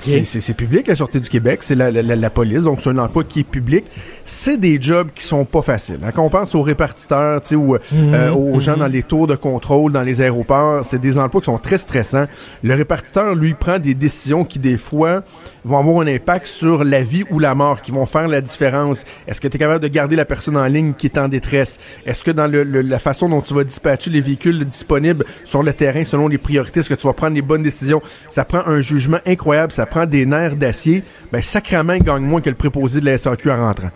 C'est- 0.00 0.24
public, 0.54 0.86
la 0.88 0.94
Sûreté 0.96 1.20
du 1.20 1.28
Québec, 1.28 1.60
c'est 1.62 1.74
la, 1.74 1.90
la, 1.90 2.02
la- 2.02 2.16
la 2.16 2.30
police, 2.30 2.64
donc 2.64 2.80
c'est 2.80 2.90
un 2.90 2.98
emploi 2.98 3.22
qui 3.24 3.40
est 3.40 3.44
public. 3.44 3.84
C'est 4.24 4.56
des 4.58 4.80
jobs 4.82 5.08
qui 5.14 5.22
sont 5.24 5.44
pas 5.44 5.62
faciles. 5.62 5.98
hein. 6.02 6.10
Quand 6.14 6.24
on 6.24 6.28
pense 6.30 6.54
aux 6.54 6.62
répartiteurs, 6.62 7.40
tu 7.40 7.48
sais, 7.48 7.54
ou 7.56 7.76
euh, 7.76 8.30
aux 8.32 8.58
gens 8.58 8.76
dans 8.76 8.86
les 8.86 9.02
tours 9.02 9.26
de 9.26 9.36
contrôle, 9.36 9.92
dans 9.92 10.02
les 10.02 10.20
aéroports, 10.22 10.84
c'est 10.84 10.98
des 11.00 11.18
emplois 11.18 11.40
qui 11.40 11.46
sont 11.46 11.58
très 11.58 11.78
stressants. 11.78 12.26
Le 12.64 12.74
répartiteur, 12.74 13.34
lui, 13.34 13.54
prend 13.54 13.78
des 13.78 13.94
décisions 13.94 14.44
qui, 14.44 14.58
des 14.58 14.76
fois, 14.76 15.22
vont 15.64 15.78
avoir 15.78 16.00
un 16.00 16.06
impact 16.08 16.46
sur 16.46 16.82
la 16.84 17.02
vie 17.02 17.24
ou 17.30 17.38
la 17.38 17.54
mort, 17.54 17.80
qui 17.82 17.90
vont 17.92 18.06
faire 18.06 18.26
la 18.28 18.40
différence. 18.40 19.04
Est-ce 19.28 19.40
que 19.40 19.48
tu 19.48 19.56
es 19.56 19.58
capable 19.58 19.80
de 19.82 19.88
garder 19.88 20.16
la 20.16 20.24
personne 20.24 20.56
en 20.56 20.64
ligne 20.66 20.94
qui 20.94 21.06
est 21.06 21.18
en 21.18 21.28
détresse? 21.28 21.78
Est-ce 22.06 22.24
que 22.24 22.30
dans 22.30 22.46
le, 22.46 22.64
le- 22.64 22.82
la 22.82 22.98
façon 22.98 23.28
dont 23.28 23.40
tu 23.40 23.54
vas 23.54 23.62
dispatcher 23.64 24.10
les 24.10 24.20
véhicules 24.20 24.64
disponibles 24.64 25.24
sur 25.44 25.62
le 25.62 25.72
terrain 25.72 26.02
selon 26.04 26.28
les 26.28 26.38
priorités, 26.38 26.80
est-ce 26.80 26.88
que 26.88 26.94
tu 26.94 27.06
vas 27.06 27.12
prendre 27.12 27.34
les 27.34 27.42
bonnes 27.42 27.62
décisions? 27.62 28.00
Ça 28.28 28.44
prend 28.44 28.66
un 28.66 28.80
jugement 28.80 29.18
incroyable, 29.26 29.72
ça 29.76 29.86
prend 29.86 30.06
des 30.06 30.26
nerfs 30.26 30.56
d'acier. 30.56 31.02
Ben, 31.32 31.42
sacrément, 31.42 31.92
il 31.92 32.02
gagne 32.02 32.22
moins 32.22 32.40
que 32.40 32.50
le 32.50 32.56
préposé 32.56 33.00
de 33.00 33.04
la 33.06 33.16
SAQ 33.18 33.50
en 33.50 33.66
rentrant. 33.66 33.90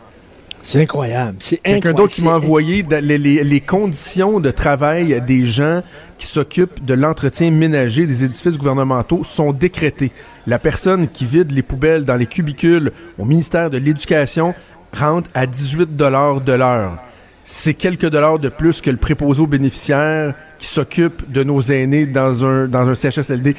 C'est 0.63 0.83
incroyable. 0.83 1.39
C'est 1.41 1.57
Quelqu'un 1.57 1.93
d'autre 1.95 2.13
qui 2.15 2.23
m'a 2.25 2.37
envoyé 2.37 2.83
da- 2.83 3.01
les, 3.01 3.17
les- 3.17 3.43
les 3.43 3.61
conditions 3.63 4.41
de 4.41 4.51
travail 4.51 5.21
des 5.27 5.47
gens 5.47 5.83
qui 6.19 6.27
s'occupent 6.27 6.85
de 6.85 6.93
l'entretien 6.93 7.51
ménager 7.51 8.07
des 8.07 8.25
édifices 8.27 8.59
gouvernementaux 8.59 9.25
sont 9.25 9.53
décrétées. 9.53 10.13
La 10.47 10.59
personne 10.59 11.09
qui 11.09 11.25
vide 11.25 11.51
les 11.51 11.63
poubelles 11.63 12.05
dans 12.05 12.17
les 12.17 12.27
cubicules 12.27 12.93
au 13.19 13.25
ministère 13.25 13.71
de 13.71 13.79
l'Éducation 13.79 14.55
rentre 14.95 15.31
à 15.33 15.47
18 15.47 15.97
dollars 15.97 16.43
de 16.43 16.53
l'heure. 16.53 16.99
C'est 17.43 17.73
quelques 17.75 18.11
dollars 18.11 18.39
de 18.39 18.51
plus 18.51 18.83
que 18.83 18.91
le 18.91 18.99
préposé 18.99 19.41
aux 19.41 19.47
bénéficiaires 19.47 20.35
qui 20.59 20.67
s'occupe 20.69 21.33
de 21.33 21.43
nos 21.43 21.63
aînés 21.63 22.05
dans 22.05 22.45
un, 22.45 22.67
dans 22.69 22.87
un 22.87 22.95
CHSLD. 22.95 23.57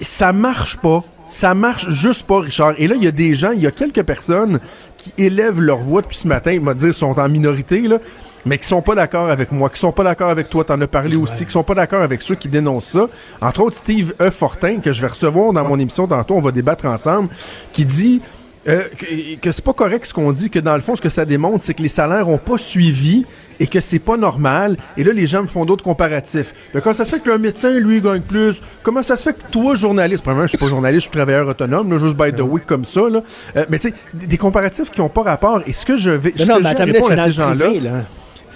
Ça 0.00 0.32
marche 0.32 0.78
pas 0.78 1.04
Ça 1.26 1.54
marche 1.54 1.88
juste 1.90 2.26
pas, 2.26 2.40
Richard. 2.40 2.74
Et 2.78 2.86
là, 2.86 2.94
il 2.96 3.04
y 3.04 3.06
a 3.06 3.12
des 3.12 3.34
gens, 3.34 3.52
il 3.52 3.60
y 3.60 3.66
a 3.66 3.70
quelques 3.70 4.02
personnes 4.02 4.60
qui 4.96 5.12
élèvent 5.18 5.60
leur 5.60 5.78
voix 5.78 6.02
depuis 6.02 6.16
ce 6.16 6.28
matin, 6.28 6.52
ils 6.52 6.60
me 6.60 6.74
dire, 6.74 6.92
sont 6.92 7.18
en 7.18 7.28
minorité, 7.28 7.80
là, 7.82 7.98
mais 8.44 8.58
qui 8.58 8.66
sont 8.66 8.82
pas 8.82 8.94
d'accord 8.94 9.28
avec 9.30 9.52
moi, 9.52 9.70
qui 9.70 9.78
sont 9.78 9.92
pas 9.92 10.04
d'accord 10.04 10.30
avec 10.30 10.48
toi, 10.48 10.64
t'en 10.64 10.80
as 10.80 10.86
parlé 10.86 11.16
aussi, 11.16 11.44
qui 11.44 11.52
sont 11.52 11.62
pas 11.62 11.74
d'accord 11.74 12.02
avec 12.02 12.22
ceux 12.22 12.34
qui 12.34 12.48
dénoncent 12.48 12.90
ça. 12.90 13.06
Entre 13.40 13.60
autres, 13.60 13.76
Steve 13.76 14.14
E. 14.20 14.30
Fortin, 14.30 14.80
que 14.80 14.92
je 14.92 15.00
vais 15.00 15.08
recevoir 15.08 15.52
dans 15.52 15.64
mon 15.64 15.78
émission 15.78 16.06
tantôt, 16.06 16.34
on 16.34 16.40
va 16.40 16.50
débattre 16.50 16.86
ensemble, 16.86 17.28
qui 17.72 17.84
dit 17.84 18.20
euh, 18.68 18.82
que, 18.96 19.36
que 19.40 19.50
c'est 19.50 19.64
pas 19.64 19.72
correct 19.72 20.06
ce 20.06 20.14
qu'on 20.14 20.30
dit, 20.32 20.50
que 20.50 20.58
dans 20.58 20.74
le 20.74 20.80
fond, 20.80 20.94
ce 20.94 21.02
que 21.02 21.08
ça 21.08 21.24
démontre, 21.24 21.64
c'est 21.64 21.74
que 21.74 21.82
les 21.82 21.88
salaires 21.88 22.28
ont 22.28 22.38
pas 22.38 22.58
suivi 22.58 23.24
et 23.58 23.66
que 23.66 23.80
c'est 23.80 23.98
pas 23.98 24.16
normal. 24.16 24.76
Et 24.96 25.04
là, 25.04 25.12
les 25.12 25.26
gens 25.26 25.42
me 25.42 25.46
font 25.46 25.64
d'autres 25.64 25.84
comparatifs. 25.84 26.54
Mais 26.74 26.80
comment 26.80 26.94
ça 26.94 27.04
se 27.04 27.10
fait 27.10 27.20
que 27.20 27.28
le 27.28 27.38
médecin, 27.38 27.70
lui, 27.70 28.00
gagne 28.00 28.22
plus? 28.22 28.60
Comment 28.82 29.02
ça 29.02 29.16
se 29.16 29.30
fait 29.30 29.34
que 29.34 29.50
toi, 29.50 29.74
journaliste, 29.74 30.22
premièrement, 30.22 30.46
je 30.46 30.56
suis 30.56 30.58
pas 30.58 30.68
journaliste, 30.68 31.06
je 31.06 31.10
suis 31.10 31.16
travailleur 31.16 31.48
autonome, 31.48 31.92
là, 31.92 31.98
juste 31.98 32.16
by 32.16 32.32
the 32.32 32.40
way, 32.40 32.60
comme 32.64 32.84
ça, 32.84 33.08
là. 33.08 33.22
Euh, 33.56 33.64
mais 33.68 33.78
tu 33.78 33.88
sais, 33.88 33.94
des 34.14 34.38
comparatifs 34.38 34.90
qui 34.90 35.00
ont 35.00 35.08
pas 35.08 35.22
rapport. 35.22 35.62
Et 35.66 35.72
ce 35.72 35.86
que 35.86 35.96
je 35.96 36.10
vais, 36.10 36.32
ce 36.36 36.42
non, 36.42 36.58
que 36.58 36.62
mais 36.62 36.62
j'ai 36.62 36.66
à 36.66 36.70
attends, 36.70 36.84
répondre 36.84 37.12
à 37.12 37.24
ces 37.26 37.32
gens-là, 37.32 37.66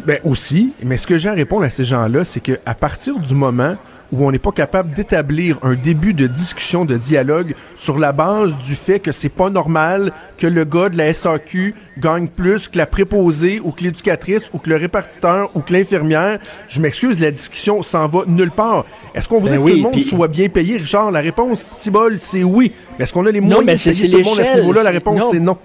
ben 0.05 0.19
aussi, 0.25 0.73
mais 0.83 0.99
ce 0.99 1.07
que 1.07 1.19
j'ai 1.19 1.29
à 1.29 1.33
répondre 1.33 1.65
à 1.65 1.71
ces 1.71 1.85
gens-là, 1.85 2.25
c'est 2.25 2.41
que 2.41 2.59
à 2.67 2.75
partir 2.75 3.19
du 3.19 3.35
moment 3.35 3.77
où 4.13 4.27
on 4.27 4.31
n'est 4.31 4.39
pas 4.39 4.53
capable 4.53 4.95
d'établir 4.95 5.59
un 5.63 5.75
début 5.75 6.15
de 6.15 6.27
discussion, 6.27 6.85
de 6.85 6.97
dialogue 6.97 7.55
sur 7.75 7.99
la 7.99 8.13
base 8.13 8.59
du 8.59 8.75
fait 8.75 9.01
que 9.01 9.13
c'est 9.13 9.29
pas 9.29 9.51
normal 9.51 10.13
que 10.39 10.47
le 10.47 10.65
gars 10.65 10.89
de 10.89 10.97
la 10.97 11.13
SAQ 11.13 11.75
gagne 11.99 12.29
plus 12.29 12.69
que 12.69 12.79
la 12.79 12.87
préposée 12.87 13.61
ou 13.63 13.73
que 13.73 13.83
l'éducatrice 13.85 14.51
ou 14.53 14.59
que 14.59 14.71
le 14.71 14.77
répartiteur 14.77 15.51
ou 15.55 15.61
que 15.61 15.73
l'infirmière, 15.73 16.39
je 16.69 16.81
m'excuse, 16.81 17.21
la 17.21 17.31
discussion 17.31 17.83
s'en 17.83 18.07
va 18.07 18.21
nulle 18.27 18.51
part. 18.51 18.85
Est-ce 19.15 19.29
qu'on 19.29 19.39
voudrait 19.39 19.59
Ben 19.59 19.65
que 19.65 19.71
tout 19.71 19.77
le 19.77 19.83
monde 19.83 20.01
soit 20.01 20.29
bien 20.29 20.49
payé, 20.49 20.77
Richard? 20.77 21.11
La 21.11 21.21
réponse, 21.21 21.61
si 21.61 21.91
bol, 21.91 22.19
c'est 22.19 22.45
oui. 22.45 22.73
Mais 22.99 23.05
est-ce 23.05 23.13
qu'on 23.13 23.27
a 23.27 23.31
les 23.31 23.41
Non, 23.41 23.59
mais 23.59 23.77
moyens 23.77 23.85
de 23.87 23.91
payer 23.91 24.11
tout 24.11 24.19
le 24.19 24.25
monde 24.25 24.41
à 24.41 24.45
ce 24.45 24.59
niveau-là? 24.59 24.83
La 24.83 24.91
réponse, 24.91 25.23
c'est 25.31 25.41
non. 25.41 25.57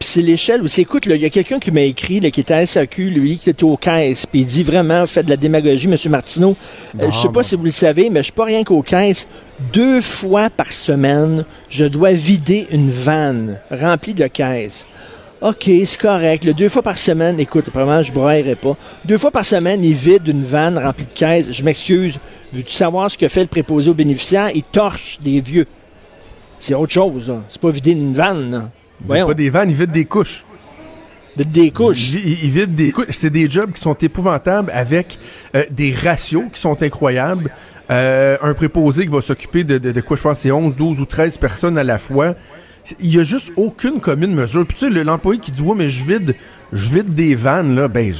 Puis 0.00 0.08
c'est 0.08 0.22
l'échelle 0.22 0.62
aussi. 0.62 0.80
Écoute, 0.80 1.04
là, 1.04 1.14
il 1.14 1.20
y 1.20 1.26
a 1.26 1.30
quelqu'un 1.30 1.58
qui 1.58 1.70
m'a 1.70 1.82
écrit, 1.82 2.20
là, 2.20 2.30
qui 2.30 2.40
était 2.40 2.54
à 2.54 2.66
SAQ, 2.66 3.10
lui, 3.10 3.36
qui 3.36 3.50
était 3.50 3.64
aux 3.64 3.76
caisses, 3.76 4.24
puis 4.24 4.40
il 4.40 4.46
dit 4.46 4.62
vraiment, 4.62 5.06
fait 5.06 5.22
de 5.22 5.28
la 5.28 5.36
démagogie, 5.36 5.88
M. 5.88 5.96
Martineau. 6.10 6.56
Euh, 6.98 7.10
je 7.10 7.16
sais 7.18 7.28
pas 7.28 7.42
si 7.42 7.54
vous 7.54 7.64
le 7.64 7.70
savez, 7.70 8.08
mais 8.08 8.20
je 8.20 8.24
suis 8.24 8.32
pas 8.32 8.46
rien 8.46 8.64
qu'aux 8.64 8.80
caisses. 8.80 9.28
Deux 9.74 10.00
fois 10.00 10.48
par 10.48 10.72
semaine, 10.72 11.44
je 11.68 11.84
dois 11.84 12.12
vider 12.12 12.66
une 12.70 12.90
vanne 12.90 13.60
remplie 13.70 14.14
de 14.14 14.26
caisses. 14.26 14.86
OK, 15.42 15.64
c'est 15.84 16.00
correct. 16.00 16.46
Le 16.46 16.54
deux 16.54 16.70
fois 16.70 16.80
par 16.80 16.96
semaine, 16.96 17.38
écoute, 17.38 17.66
vraiment, 17.70 18.02
je 18.02 18.10
braillerai 18.10 18.54
pas. 18.54 18.78
Deux 19.04 19.18
fois 19.18 19.30
par 19.30 19.44
semaine, 19.44 19.84
il 19.84 19.92
vide 19.92 20.26
une 20.26 20.44
vanne 20.44 20.78
remplie 20.78 21.04
de 21.04 21.10
caisses. 21.10 21.52
Je 21.52 21.62
m'excuse. 21.62 22.18
Veux-tu 22.54 22.72
savoir 22.72 23.10
ce 23.10 23.18
que 23.18 23.28
fait 23.28 23.42
le 23.42 23.48
préposé 23.48 23.90
aux 23.90 23.94
bénéficiaires? 23.94 24.48
Il 24.54 24.62
torche 24.62 25.18
des 25.20 25.42
vieux. 25.42 25.66
C'est 26.58 26.72
autre 26.72 26.92
chose, 26.92 27.28
là. 27.28 27.42
C'est 27.50 27.60
pas 27.60 27.70
vider 27.70 27.92
une 27.92 28.14
vanne, 28.14 28.50
là. 28.50 28.70
Il 29.02 29.06
Voyons. 29.06 29.26
pas 29.26 29.34
des 29.34 29.50
vannes, 29.50 29.70
il 29.70 29.76
vide 29.76 29.90
des 29.92 30.04
couches. 30.04 30.44
De- 31.36 31.44
des 31.44 31.70
couches. 31.70 32.10
Il, 32.12 32.26
il- 32.28 32.44
il 32.44 32.50
vide 32.50 32.74
des 32.74 32.92
couches. 32.92 33.06
C'est 33.10 33.30
des 33.30 33.48
jobs 33.48 33.72
qui 33.72 33.80
sont 33.80 33.94
épouvantables 33.94 34.70
avec 34.74 35.18
euh, 35.54 35.62
des 35.70 35.92
ratios 35.94 36.44
qui 36.52 36.60
sont 36.60 36.82
incroyables. 36.82 37.50
Euh, 37.90 38.36
un 38.42 38.54
préposé 38.54 39.04
qui 39.04 39.10
va 39.12 39.20
s'occuper 39.20 39.64
de, 39.64 39.78
de, 39.78 39.90
de 39.92 40.00
quoi, 40.00 40.16
je 40.16 40.22
pense, 40.22 40.38
c'est 40.40 40.52
11, 40.52 40.76
12 40.76 41.00
ou 41.00 41.06
13 41.06 41.38
personnes 41.38 41.76
à 41.78 41.84
la 41.84 41.98
fois. 41.98 42.34
Il 42.98 43.14
y 43.14 43.20
a 43.20 43.24
juste 43.24 43.52
aucune 43.56 44.00
commune 44.00 44.34
mesure. 44.34 44.66
Puis 44.66 44.76
tu 44.78 44.86
sais, 44.86 44.90
le- 44.90 45.02
l'employé 45.02 45.38
qui 45.40 45.52
dit, 45.52 45.62
ouais, 45.62 45.74
mais 45.76 45.90
je 45.90 46.04
vide, 46.04 46.34
je 46.72 46.88
vide 46.88 47.14
des 47.14 47.34
vannes, 47.34 47.74
là, 47.76 47.88
ben, 47.88 48.12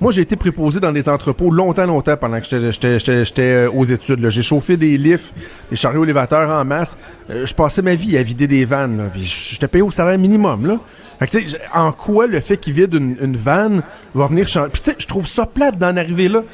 moi, 0.00 0.12
j'ai 0.12 0.22
été 0.22 0.36
préposé 0.36 0.80
dans 0.80 0.92
des 0.92 1.08
entrepôts 1.08 1.50
longtemps, 1.50 1.86
longtemps 1.86 2.16
pendant 2.16 2.40
que 2.40 2.46
j'étais- 2.46 3.40
euh, 3.40 3.70
aux 3.70 3.84
études. 3.84 4.28
J'ai 4.30 4.42
chauffé 4.42 4.76
des 4.76 4.96
lifts, 4.98 5.34
des 5.70 5.76
chariots 5.76 6.04
élévateurs 6.04 6.50
en 6.50 6.64
masse. 6.64 6.96
Euh, 7.30 7.46
je 7.46 7.54
passais 7.54 7.82
ma 7.82 7.94
vie 7.94 8.16
à 8.16 8.22
vider 8.22 8.46
des 8.46 8.64
vannes, 8.64 8.98
là. 8.98 9.04
Puis 9.12 9.22
j'étais 9.52 9.68
payé 9.68 9.82
au 9.82 9.90
salaire 9.90 10.18
minimum, 10.18 10.66
là. 10.66 10.78
Fait 11.18 11.26
que, 11.26 11.38
tu 11.38 11.48
sais, 11.50 11.58
en 11.74 11.90
quoi 11.90 12.28
le 12.28 12.40
fait 12.40 12.56
qu'il 12.58 12.74
vide 12.74 12.94
une, 12.94 13.16
une 13.20 13.36
vanne 13.36 13.82
va 14.14 14.26
venir 14.28 14.46
changer? 14.46 14.70
Puis 14.72 14.82
tu 14.82 14.90
sais, 14.92 14.96
je 15.00 15.06
trouve 15.08 15.26
ça 15.26 15.46
plate 15.46 15.76
d'en 15.76 15.96
arriver 15.96 16.28
là. 16.28 16.44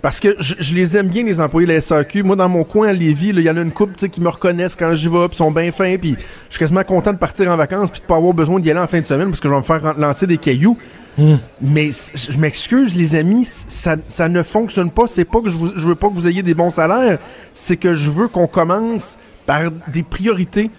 Parce 0.00 0.20
que 0.20 0.36
je, 0.38 0.54
je 0.60 0.74
les 0.74 0.96
aime 0.96 1.08
bien, 1.08 1.24
les 1.24 1.40
employés 1.40 1.66
de 1.66 1.72
la 1.72 1.80
SAQ. 1.80 2.22
Moi, 2.22 2.36
dans 2.36 2.48
mon 2.48 2.62
coin 2.62 2.86
à 2.88 2.92
Lévis, 2.92 3.30
il 3.30 3.40
y 3.40 3.50
en 3.50 3.56
a 3.56 3.60
une 3.62 3.72
couple 3.72 3.94
qui 4.08 4.20
me 4.20 4.28
reconnaissent 4.28 4.76
quand 4.76 4.94
j'y 4.94 5.08
vais, 5.08 5.26
puis 5.28 5.36
sont 5.36 5.50
bien 5.50 5.72
fins, 5.72 5.96
puis 6.00 6.14
je 6.16 6.52
suis 6.54 6.58
quasiment 6.60 6.84
content 6.84 7.12
de 7.12 7.18
partir 7.18 7.50
en 7.50 7.56
vacances, 7.56 7.90
puis 7.90 8.00
de 8.00 8.06
pas 8.06 8.14
avoir 8.16 8.32
besoin 8.32 8.60
d'y 8.60 8.70
aller 8.70 8.78
en 8.78 8.86
fin 8.86 9.00
de 9.00 9.06
semaine, 9.06 9.28
parce 9.28 9.40
que 9.40 9.48
je 9.48 9.52
vais 9.54 9.58
me 9.58 9.64
faire 9.64 9.98
lancer 9.98 10.26
des 10.28 10.38
cailloux. 10.38 10.76
Mais 11.60 11.90
c- 11.90 12.12
je 12.30 12.38
m'excuse, 12.38 12.94
les 12.96 13.16
amis, 13.16 13.44
ça, 13.44 13.96
ça 14.06 14.28
ne 14.28 14.40
fonctionne 14.44 14.90
pas. 14.92 15.08
C'est 15.08 15.24
pas 15.24 15.40
que 15.40 15.48
je, 15.50 15.56
vous- 15.56 15.72
je 15.76 15.88
veux 15.88 15.96
pas 15.96 16.08
que 16.08 16.14
vous 16.14 16.28
ayez 16.28 16.44
des 16.44 16.54
bons 16.54 16.70
salaires, 16.70 17.18
c'est 17.52 17.76
que 17.76 17.92
je 17.94 18.08
veux 18.10 18.28
qu'on 18.28 18.46
commence 18.46 19.16
par 19.46 19.62
des 19.92 20.04
priorités. 20.04 20.70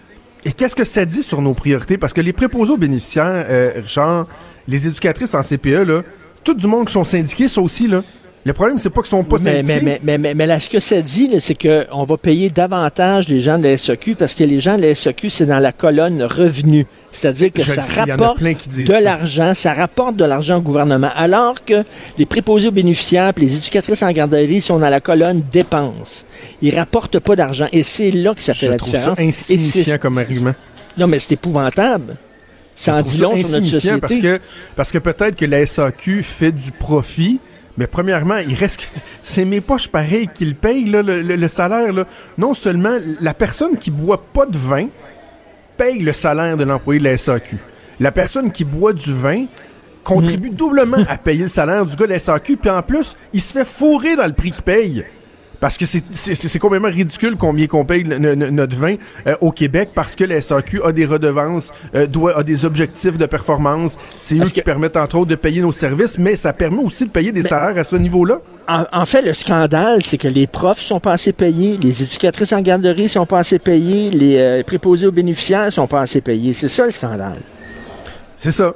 Et 0.46 0.54
qu'est-ce 0.54 0.76
que 0.78 0.86
ça 0.86 1.04
dit 1.04 1.24
sur 1.24 1.42
nos 1.42 1.54
priorités? 1.54 1.98
Parce 1.98 2.14
que 2.14 2.22
les 2.22 2.32
préposés 2.32 2.72
aux 2.72 2.78
bénéficiaires, 2.78 3.46
euh, 3.50 3.72
Richard, 3.76 4.28
les 4.70 4.88
éducatrices 4.88 5.36
en 5.36 5.42
CPE, 5.44 5.84
là, 5.86 6.02
c'est 6.36 6.44
tout 6.46 6.54
du 6.54 6.68
monde 6.68 6.88
qui 6.88 6.94
sont 6.94 7.04
syndiqués, 7.04 7.50
ça 7.50 7.60
aussi, 7.60 7.90
là. 7.90 8.02
Le 8.50 8.54
problème, 8.54 8.80
c'est 8.80 8.90
pas 8.90 9.02
qu'ils 9.02 9.12
sont 9.12 9.24
pas 9.24 9.38
mais, 9.44 9.62
syndiqués. 9.62 9.86
mais, 9.86 10.00
mais, 10.04 10.18
mais, 10.18 10.34
mais 10.34 10.48
là, 10.48 10.60
ce 10.60 10.68
que 10.68 10.80
ça 10.80 11.04
dit, 11.04 11.30
c'est 11.40 11.54
qu'on 11.54 12.04
va 12.04 12.18
payer 12.18 12.50
davantage 12.50 13.28
les 13.28 13.42
gens 13.42 13.60
de 13.60 13.66
la 13.66 13.78
SAQ 13.78 14.16
parce 14.16 14.34
que 14.34 14.44
les 14.44 14.60
gens 14.60 14.76
de 14.76 14.82
la 14.82 14.96
SAQ, 14.96 15.30
c'est 15.30 15.46
dans 15.46 15.60
la 15.60 15.72
colonne 15.72 16.24
revenu. 16.24 16.88
C'est-à-dire 17.12 17.54
que 17.54 17.62
ça 17.62 17.84
rapporte 18.02 18.42
de 18.42 19.04
l'argent, 19.04 19.54
ça 19.54 19.74
rapporte 19.74 20.16
de 20.16 20.26
l'argent 20.26 20.58
au 20.58 20.62
gouvernement. 20.62 21.12
Alors 21.16 21.64
que 21.64 21.84
les 22.18 22.26
préposés 22.26 22.70
aux 22.70 22.72
bénéficiaires 22.72 23.34
les 23.38 23.58
éducatrices 23.58 24.02
en 24.02 24.12
garderie 24.12 24.62
sont 24.62 24.80
dans 24.80 24.90
la 24.90 25.00
colonne 25.00 25.44
dépenses. 25.52 26.26
Ils 26.64 26.76
rapportent 26.76 27.20
pas 27.20 27.36
d'argent. 27.36 27.68
Et 27.72 27.84
c'est 27.84 28.10
là 28.10 28.34
que 28.34 28.42
ça 28.42 28.56
fait 28.56 28.66
je 28.66 28.72
la 28.72 28.78
trouve 28.78 28.94
différence. 28.96 29.16
ça 29.16 29.24
Et 29.24 29.28
insignifiant 29.28 30.00
comme 30.00 30.18
argument. 30.18 30.56
Non, 30.98 31.06
mais 31.06 31.20
c'est 31.20 31.34
épouvantable. 31.34 32.18
Ça 32.76 32.96
en 32.96 33.02
dit 33.02 33.20
long 33.20 33.38
sur 33.38 33.50
notre 33.50 33.68
société. 33.68 34.00
Parce 34.00 34.18
que, 34.18 34.40
parce 34.76 34.92
que 34.92 34.98
peut-être 34.98 35.36
que 35.36 35.46
la 35.46 35.64
SAQ 35.68 36.24
fait 36.24 36.52
du 36.52 36.72
profit, 36.72 37.40
mais 37.80 37.88
premièrement, 37.88 38.36
il 38.38 38.54
reste 38.54 38.82
que 38.82 38.86
c'est 39.22 39.46
mes 39.46 39.62
poches 39.62 39.88
pareilles 39.88 40.30
qui 40.34 40.46
le 40.46 40.54
payent, 40.54 40.84
là, 40.86 41.02
le, 41.02 41.22
le- 41.22 41.38
le 41.38 41.48
salaire. 41.48 41.94
Là. 41.94 42.04
Non 42.38 42.54
seulement 42.54 42.98
la 43.22 43.34
personne 43.34 43.78
qui 43.78 43.90
boit 43.90 44.22
pas 44.22 44.46
de 44.46 44.58
vin 44.58 44.88
paye 45.78 46.00
le 46.00 46.12
salaire 46.12 46.58
de 46.58 46.66
l'employé 46.66 47.00
de 47.00 47.06
la 47.06 47.18
SAQ. 47.18 47.56
La 48.02 48.12
personne 48.12 48.52
qui 48.52 48.66
boit 48.66 48.92
du 48.92 49.14
vin 49.14 49.46
contribue 50.04 50.50
doublement 50.50 50.98
à 51.08 51.18
payer 51.18 51.44
le 51.44 51.50
salaire 51.50 51.86
du 51.86 51.96
gars 51.96 52.06
de 52.06 52.12
la 52.12 52.20
SAQ, 52.20 52.58
puis 52.58 52.70
en 52.70 52.82
plus, 52.82 53.16
il 53.32 53.40
se 53.42 53.54
fait 53.54 53.66
fourrer 53.66 54.16
dans 54.18 54.28
le 54.28 54.34
prix 54.34 54.52
qu'il 54.52 54.64
paye. 54.64 55.06
Parce 55.60 55.78
que 55.78 55.86
c'est- 55.86 56.60
complètement 56.60 56.90
ridicule 56.90 57.36
combien 57.38 57.68
qu'on 57.68 57.86
paye 57.86 58.04
notre 58.06 58.76
vin 58.76 58.96
euh, 59.28 59.36
au 59.42 59.52
Québec 59.52 59.90
parce 59.94 60.16
que 60.16 60.24
la 60.24 60.42
SAQ 60.42 60.82
a 60.84 60.92
des 60.92 61.06
redevances, 61.06 61.72
euh, 61.96 62.08
doit, 62.08 62.38
a 62.38 62.44
des 62.44 62.66
objectifs 62.66 63.18
de 63.18 63.26
performance. 63.26 63.98
C'est 64.18 64.38
eux 64.40 64.46
qui 64.46 64.62
permettent 64.62 64.98
entre 64.98 65.18
autres 65.18 65.30
de 65.30 65.36
payer 65.36 65.62
nos 65.62 65.72
services, 65.72 66.18
mais 66.18 66.36
ça 66.36 66.54
permet 66.54 66.84
aussi 66.84 67.06
de 67.06 67.10
payer 67.10 67.32
des 67.32 67.42
salaires 67.42 67.78
à 67.78 67.84
ce 67.84 67.96
niveau-là. 67.96 68.40
En, 68.68 68.86
en 68.92 69.06
fait, 69.06 69.22
le 69.22 69.34
scandale, 69.34 70.04
c'est 70.04 70.18
que 70.18 70.28
les 70.28 70.48
profs 70.48 70.80
sont 70.80 71.00
pas 71.00 71.14
assez 71.14 71.34
payés, 71.34 71.78
les 71.82 72.04
éducatrices 72.04 72.54
en 72.54 72.62
garderie 72.62 73.10
sont 73.10 73.26
pas 73.26 73.40
assez 73.40 73.60
payés, 73.60 74.12
les 74.12 74.38
euh, 74.38 74.64
préposés 74.64 75.08
aux 75.08 75.12
bénéficiaires 75.12 75.72
sont 75.74 75.88
pas 75.88 76.02
assez 76.02 76.22
payés. 76.22 76.54
C'est 76.54 76.68
ça 76.68 76.86
le 76.86 76.92
scandale. 76.92 77.38
C'est 78.36 78.52
ça. 78.52 78.74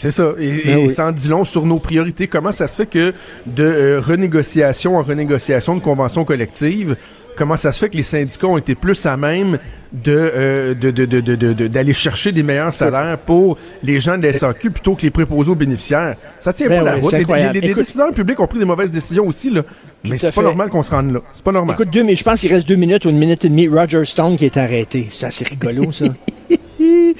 C'est 0.00 0.10
ça. 0.12 0.32
Et, 0.38 0.62
Ben 0.64 0.78
et 0.78 0.82
oui. 0.84 0.90
ça 0.90 1.06
en 1.06 1.12
dit 1.12 1.28
long 1.28 1.44
sur 1.44 1.66
nos 1.66 1.78
priorités. 1.78 2.26
Comment 2.28 2.52
ça 2.52 2.66
se 2.68 2.76
fait 2.76 2.86
que 2.86 3.12
de 3.46 3.64
euh, 3.64 4.00
renégociation 4.00 4.96
en 4.96 5.02
renégociation 5.02 5.74
de 5.74 5.80
conventions 5.80 6.24
collectives, 6.24 6.96
comment 7.36 7.56
ça 7.56 7.72
se 7.72 7.80
fait 7.80 7.88
que 7.88 7.96
les 7.96 8.02
syndicats 8.04 8.46
ont 8.46 8.58
été 8.58 8.74
plus 8.74 9.04
à 9.06 9.16
même 9.16 9.58
de 9.92 10.12
euh, 10.12 10.74
de- 10.74 10.90
de- 10.90 11.04
de- 11.06 11.66
d'aller 11.66 11.92
chercher 11.94 12.30
des 12.30 12.42
meilleurs 12.42 12.72
salaires 12.74 13.16
pour 13.18 13.56
les 13.82 14.00
gens 14.00 14.18
de 14.18 14.22
la 14.26 14.32
SAQ 14.36 14.70
plutôt 14.70 14.94
que 14.94 15.02
les 15.02 15.10
préposés 15.10 15.50
aux 15.50 15.54
bénéficiaires? 15.54 16.14
Ça 16.38 16.52
tient 16.52 16.68
Ben 16.68 16.80
pas 16.80 16.90
la 16.90 16.94
oui, 16.96 17.00
route. 17.00 17.12
Les, 17.12 17.24
les- 17.52 17.60
les 17.60 17.68
Écoute- 17.70 17.78
décideurs 17.84 18.12
publics 18.12 18.38
ont 18.38 18.46
pris 18.46 18.58
des 18.58 18.64
mauvaises 18.66 18.90
décisions 18.90 19.26
aussi, 19.26 19.50
là. 19.50 19.62
Mais 20.04 20.16
c'est 20.18 20.28
pas 20.34 20.42
fait. 20.42 20.46
normal 20.46 20.68
qu'on 20.68 20.82
se 20.82 20.90
rende 20.92 21.12
là. 21.12 21.20
C'est 21.32 21.42
pas 21.42 21.52
normal. 21.52 21.74
Écoute, 21.74 21.90
deux, 21.92 22.04
mais 22.04 22.14
je 22.14 22.22
pense 22.22 22.38
qu'il 22.40 22.52
reste 22.54 22.68
deux 22.68 22.76
minutes 22.76 23.04
ou 23.04 23.10
une 23.10 23.18
minute 23.18 23.44
et 23.44 23.48
demie. 23.48 23.66
Roger 23.66 24.04
Stone 24.04 24.36
qui 24.36 24.44
est 24.44 24.56
arrêté. 24.56 25.08
C'est 25.10 25.26
assez 25.26 25.44
rigolo, 25.44 25.90
ça. 25.92 26.04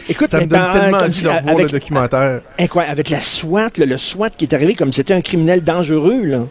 Écoute, 0.08 0.28
ça 0.28 0.40
me 0.40 0.46
donne 0.46 0.60
tellement 0.72 0.98
envie 0.98 1.22
de 1.22 1.28
revoir 1.28 1.58
le 1.58 1.68
documentaire. 1.68 2.40
incroyable, 2.58 2.92
avec 2.92 3.10
la 3.10 3.20
SWAT, 3.20 3.70
là, 3.78 3.86
le 3.86 3.98
SWAT 3.98 4.30
qui 4.30 4.44
est 4.44 4.54
arrivé 4.54 4.74
comme 4.74 4.92
c'était 4.92 5.14
un 5.14 5.20
criminel 5.20 5.62
dangereux. 5.62 6.22
Là. 6.24 6.46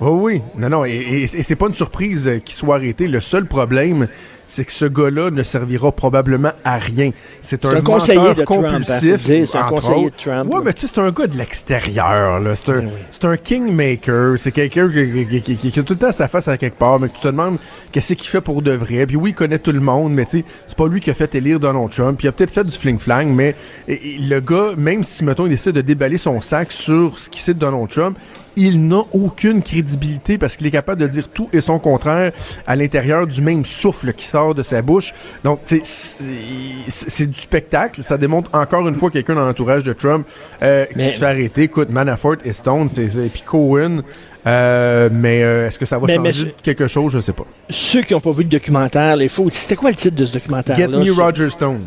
Oui, 0.00 0.10
oui. 0.34 0.42
Non, 0.56 0.68
non. 0.70 0.84
Et, 0.84 0.90
et- 0.92 1.22
et 1.24 1.26
c'est 1.42 1.56
pas 1.56 1.66
une 1.66 1.74
surprise 1.74 2.26
euh, 2.26 2.38
qu'il 2.38 2.54
soit 2.54 2.76
arrêté. 2.76 3.06
Le 3.06 3.20
seul 3.20 3.44
problème, 3.46 4.08
c'est 4.50 4.64
que 4.64 4.72
ce 4.72 4.84
gars-là 4.84 5.30
ne 5.30 5.42
servira 5.44 5.92
probablement 5.92 6.50
à 6.64 6.76
rien. 6.76 7.12
C'est 7.40 7.64
un, 7.64 7.76
un 7.76 7.80
conseiller 7.82 8.34
de 8.34 8.42
hein, 8.42 8.44
compulsif. 8.44 9.16
C'est 9.22 9.54
un 9.56 9.62
conseiller 9.62 10.06
autres. 10.06 10.16
de 10.16 10.22
Trump, 10.30 10.52
Ouais, 10.52 10.60
mais 10.64 10.72
tu 10.72 10.80
sais, 10.82 10.92
c'est 10.92 11.00
un 11.00 11.10
gars 11.12 11.28
de 11.28 11.36
l'extérieur. 11.38 12.40
là. 12.40 12.56
C'est 12.56 12.70
un, 12.70 12.78
Oui, 12.80 12.84
oui. 12.86 13.00
c'est 13.12 13.24
un 13.26 13.36
kingmaker. 13.36 14.36
C'est 14.38 14.50
quelqu'un 14.52 14.88
qui, 14.90 15.26
qui- 15.28 15.42
qui- 15.42 15.56
qui- 15.56 15.70
qui 15.70 15.80
a 15.80 15.82
tout 15.82 15.92
le 15.92 15.98
temps 15.98 16.12
sa 16.12 16.26
face 16.28 16.48
à 16.48 16.56
quelque 16.58 16.78
part, 16.78 16.98
mais 16.98 17.08
que 17.08 17.14
tu 17.14 17.20
te 17.20 17.28
demandes 17.28 17.58
qu'est-ce 17.92 18.14
qu'il 18.14 18.28
fait 18.28 18.40
pour 18.40 18.60
de 18.62 18.72
vrai. 18.72 19.06
Puis 19.06 19.16
oui, 19.16 19.30
il 19.30 19.34
connaît 19.34 19.58
tout 19.60 19.72
le 19.72 19.80
monde, 19.80 20.12
mais 20.12 20.24
tu 20.24 20.38
sais, 20.40 20.44
c'est 20.66 20.76
pas 20.76 20.88
lui 20.88 21.00
qui 21.00 21.10
a 21.10 21.14
fait 21.14 21.32
élire 21.36 21.60
Donald 21.60 21.90
Trump. 21.90 22.18
Puis 22.18 22.26
il 22.26 22.28
a 22.28 22.32
peut-être 22.32 22.50
fait 22.52 22.64
du 22.64 22.76
fling-flang, 22.76 23.28
mais 23.28 23.54
et- 23.86 24.14
et 24.14 24.18
le 24.18 24.40
gars, 24.40 24.70
même 24.76 25.04
si, 25.04 25.24
mettons, 25.24 25.46
il 25.46 25.50
décide 25.50 25.72
de 25.72 25.80
déballer 25.80 26.18
son 26.18 26.40
sac 26.40 26.72
sur 26.72 27.18
ce 27.18 27.28
qu'il 27.30 27.40
sait 27.40 27.54
de 27.54 27.58
Donald 27.60 27.88
Trump, 27.88 28.18
il 28.56 28.86
n'a 28.88 29.02
aucune 29.12 29.62
crédibilité 29.62 30.36
parce 30.36 30.56
qu'il 30.56 30.66
est 30.66 30.72
capable 30.72 31.00
de 31.00 31.06
dire 31.06 31.28
tout 31.28 31.48
et 31.52 31.60
son 31.60 31.78
contraire 31.78 32.32
à 32.66 32.74
l'intérieur 32.74 33.26
du 33.28 33.40
même 33.42 33.64
souffle 33.64 34.12
qui 34.12 34.26
sort 34.26 34.39
de 34.54 34.62
sa 34.62 34.82
bouche. 34.82 35.12
Donc, 35.44 35.60
c'est 35.66 37.26
du 37.26 37.38
spectacle. 37.38 38.02
Ça 38.02 38.16
démontre 38.18 38.50
encore 38.52 38.86
une 38.88 38.94
fois 38.94 39.10
quelqu'un 39.10 39.34
dans 39.34 39.46
l'entourage 39.46 39.84
de 39.84 39.92
Trump 39.92 40.26
euh, 40.62 40.86
qui 40.86 40.96
Mais- 40.96 41.04
se 41.04 41.18
fait 41.18 41.26
arrêter. 41.26 41.62
Écoute, 41.62 41.90
Manafort 41.90 42.36
et 42.44 42.52
Stone, 42.52 42.88
c'est 42.88 43.06
puis 43.32 43.42
Cohen. 43.42 44.02
Euh, 44.46 45.08
mais 45.12 45.42
euh, 45.42 45.68
est-ce 45.68 45.78
que 45.78 45.84
ça 45.86 45.98
va 45.98 46.06
Mais- 46.06 46.14
changer 46.32 46.54
quelque 46.62 46.88
chose? 46.88 47.12
Je 47.12 47.18
sais 47.20 47.32
pas. 47.32 47.44
Ceux 47.68 48.02
qui 48.02 48.14
n'ont 48.14 48.20
pas 48.20 48.32
vu 48.32 48.42
le 48.44 48.48
documentaire, 48.48 49.16
les 49.16 49.28
faux, 49.28 49.48
c'était 49.52 49.76
quoi 49.76 49.90
le 49.90 49.96
titre 49.96 50.16
de 50.16 50.24
ce 50.24 50.32
documentaire 50.32 50.76
Get 50.76 50.88
me 50.88 51.10
Roger 51.12 51.50
Stone. 51.50 51.80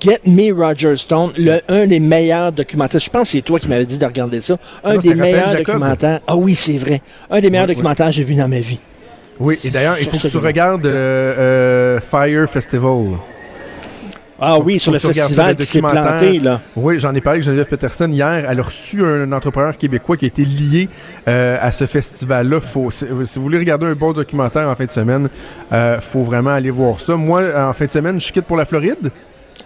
Get 0.00 0.20
Me 0.26 0.50
Roger 0.50 0.96
Stone, 0.96 1.32
le, 1.36 1.60
un 1.68 1.86
des 1.86 2.00
meilleurs 2.00 2.52
documentaires. 2.52 3.00
Je 3.00 3.10
pense 3.10 3.22
que 3.22 3.28
c'est 3.36 3.42
toi 3.42 3.58
qui 3.58 3.68
m'avais 3.68 3.84
dit 3.84 3.98
de 3.98 4.04
regarder 4.06 4.40
ça. 4.40 4.56
Un 4.82 4.94
Non, 4.94 5.00
des 5.00 5.14
meilleurs 5.14 5.48
Jacob. 5.50 5.66
documentaires. 5.66 6.20
Ah 6.26 6.36
oui, 6.36 6.54
c'est 6.54 6.78
vrai. 6.78 7.02
Un 7.30 7.40
des 7.40 7.50
meilleurs 7.50 7.68
Ouais, 7.68 7.74
documentaires 7.74 8.06
que 8.06 8.12
j'ai 8.12 8.24
vu 8.24 8.34
dans 8.34 8.48
ma 8.48 8.60
vie. 8.60 8.78
Oui, 9.40 9.58
et 9.64 9.70
d'ailleurs, 9.70 9.96
il 10.00 10.06
faut 10.06 10.16
que 10.16 10.28
tu 10.28 10.38
regardes 10.38 10.86
euh, 10.86 11.96
euh, 11.96 12.00
Fire 12.00 12.48
Festival. 12.48 13.18
Ah 14.40 14.58
oui, 14.58 14.80
sur 14.80 14.92
le 14.92 14.98
festival 14.98 15.54
qui 15.56 15.64
s'est 15.64 15.80
planté, 15.80 16.38
là. 16.40 16.60
Oui, 16.76 16.98
j'en 16.98 17.14
ai 17.14 17.20
parlé 17.20 17.36
avec 17.36 17.44
Geneviève 17.44 17.66
Peterson 17.66 18.10
hier. 18.10 18.46
Elle 18.50 18.58
a 18.58 18.62
reçu 18.62 19.04
un 19.04 19.30
entrepreneur 19.32 19.76
québécois 19.76 20.16
qui 20.16 20.24
a 20.24 20.28
été 20.28 20.44
lié 20.44 20.88
euh, 21.28 21.56
à 21.60 21.70
ce 21.70 21.86
festival-là. 21.86 22.58
Si 22.90 23.06
vous 23.06 23.42
voulez 23.42 23.58
regarder 23.58 23.86
un 23.86 23.94
bon 23.94 24.12
documentaire 24.12 24.68
en 24.68 24.74
fin 24.74 24.86
de 24.86 24.90
semaine, 24.90 25.28
euh, 25.72 26.00
faut 26.00 26.22
vraiment 26.22 26.50
aller 26.50 26.70
voir 26.70 26.98
ça. 26.98 27.16
Moi, 27.16 27.42
en 27.56 27.72
fin 27.74 27.86
de 27.86 27.90
semaine, 27.90 28.20
je 28.20 28.32
quitte 28.32 28.46
pour 28.46 28.56
la 28.56 28.64
Floride. 28.64 29.10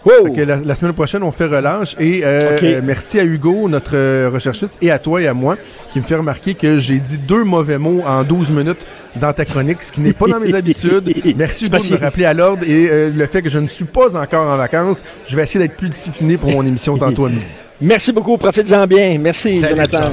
Wow! 0.05 0.27
Fait 0.27 0.33
que 0.33 0.41
la, 0.43 0.57
la 0.57 0.75
semaine 0.75 0.93
prochaine, 0.93 1.23
on 1.23 1.33
fait 1.33 1.47
relâche. 1.47 1.97
Et 1.99 2.25
euh, 2.25 2.39
euh, 2.63 2.81
merci 2.85 3.19
à 3.19 3.25
Hugo, 3.25 3.69
notre 3.69 3.97
euh, 3.97 4.31
recherchiste, 4.33 4.79
et 4.81 4.91
à 4.91 4.99
toi 4.99 5.21
et 5.21 5.27
à 5.27 5.35
moi, 5.35 5.57
qui 5.93 5.99
me 5.99 6.05
fait 6.05 6.15
remarquer 6.15 6.55
que 6.55 6.79
j'ai 6.79 6.99
dit 6.99 7.19
deux 7.19 7.45
mauvais 7.45 7.79
mots 7.79 8.03
en 8.07 8.23
12 8.23 8.51
minutes 8.51 8.87
dans 9.17 9.33
ta 9.33 9.45
chronique, 9.45 9.83
ce 9.83 9.93
qui 9.93 10.01
n'est 10.01 10.13
pas 10.13 10.27
dans 10.27 10.41
mes 10.41 10.55
habitudes. 10.55 11.13
Merci 11.37 11.67
Hugo 11.67 11.79
de 11.79 11.93
me 11.93 11.99
rappeler 11.99 12.25
à 12.25 12.35
l'ordre 12.35 12.63
et 12.65 12.89
euh, 12.91 13.11
le 13.15 13.27
fait 13.27 13.43
que 13.43 13.49
je 13.49 13.59
ne 13.59 13.67
suis 13.67 13.85
pas 13.85 14.17
encore 14.17 14.49
en 14.49 14.57
vacances. 14.57 15.03
Je 15.27 15.37
vais 15.37 15.43
essayer 15.43 15.67
d'être 15.67 15.77
plus 15.77 15.89
discipliné 15.89 16.37
pour 16.37 16.51
mon 16.51 16.63
émission 16.65 16.97
tantôt 16.99 17.27
à 17.27 17.31
midi. 17.31 17.57
Merci 17.81 18.13
beaucoup. 18.13 18.37
Profites-en 18.39 18.87
bien. 18.87 19.19
Merci, 19.19 19.61
Salut, 19.61 19.75
Jonathan. 19.77 20.13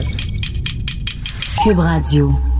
Cube 1.63 1.79
Radio. 1.79 2.54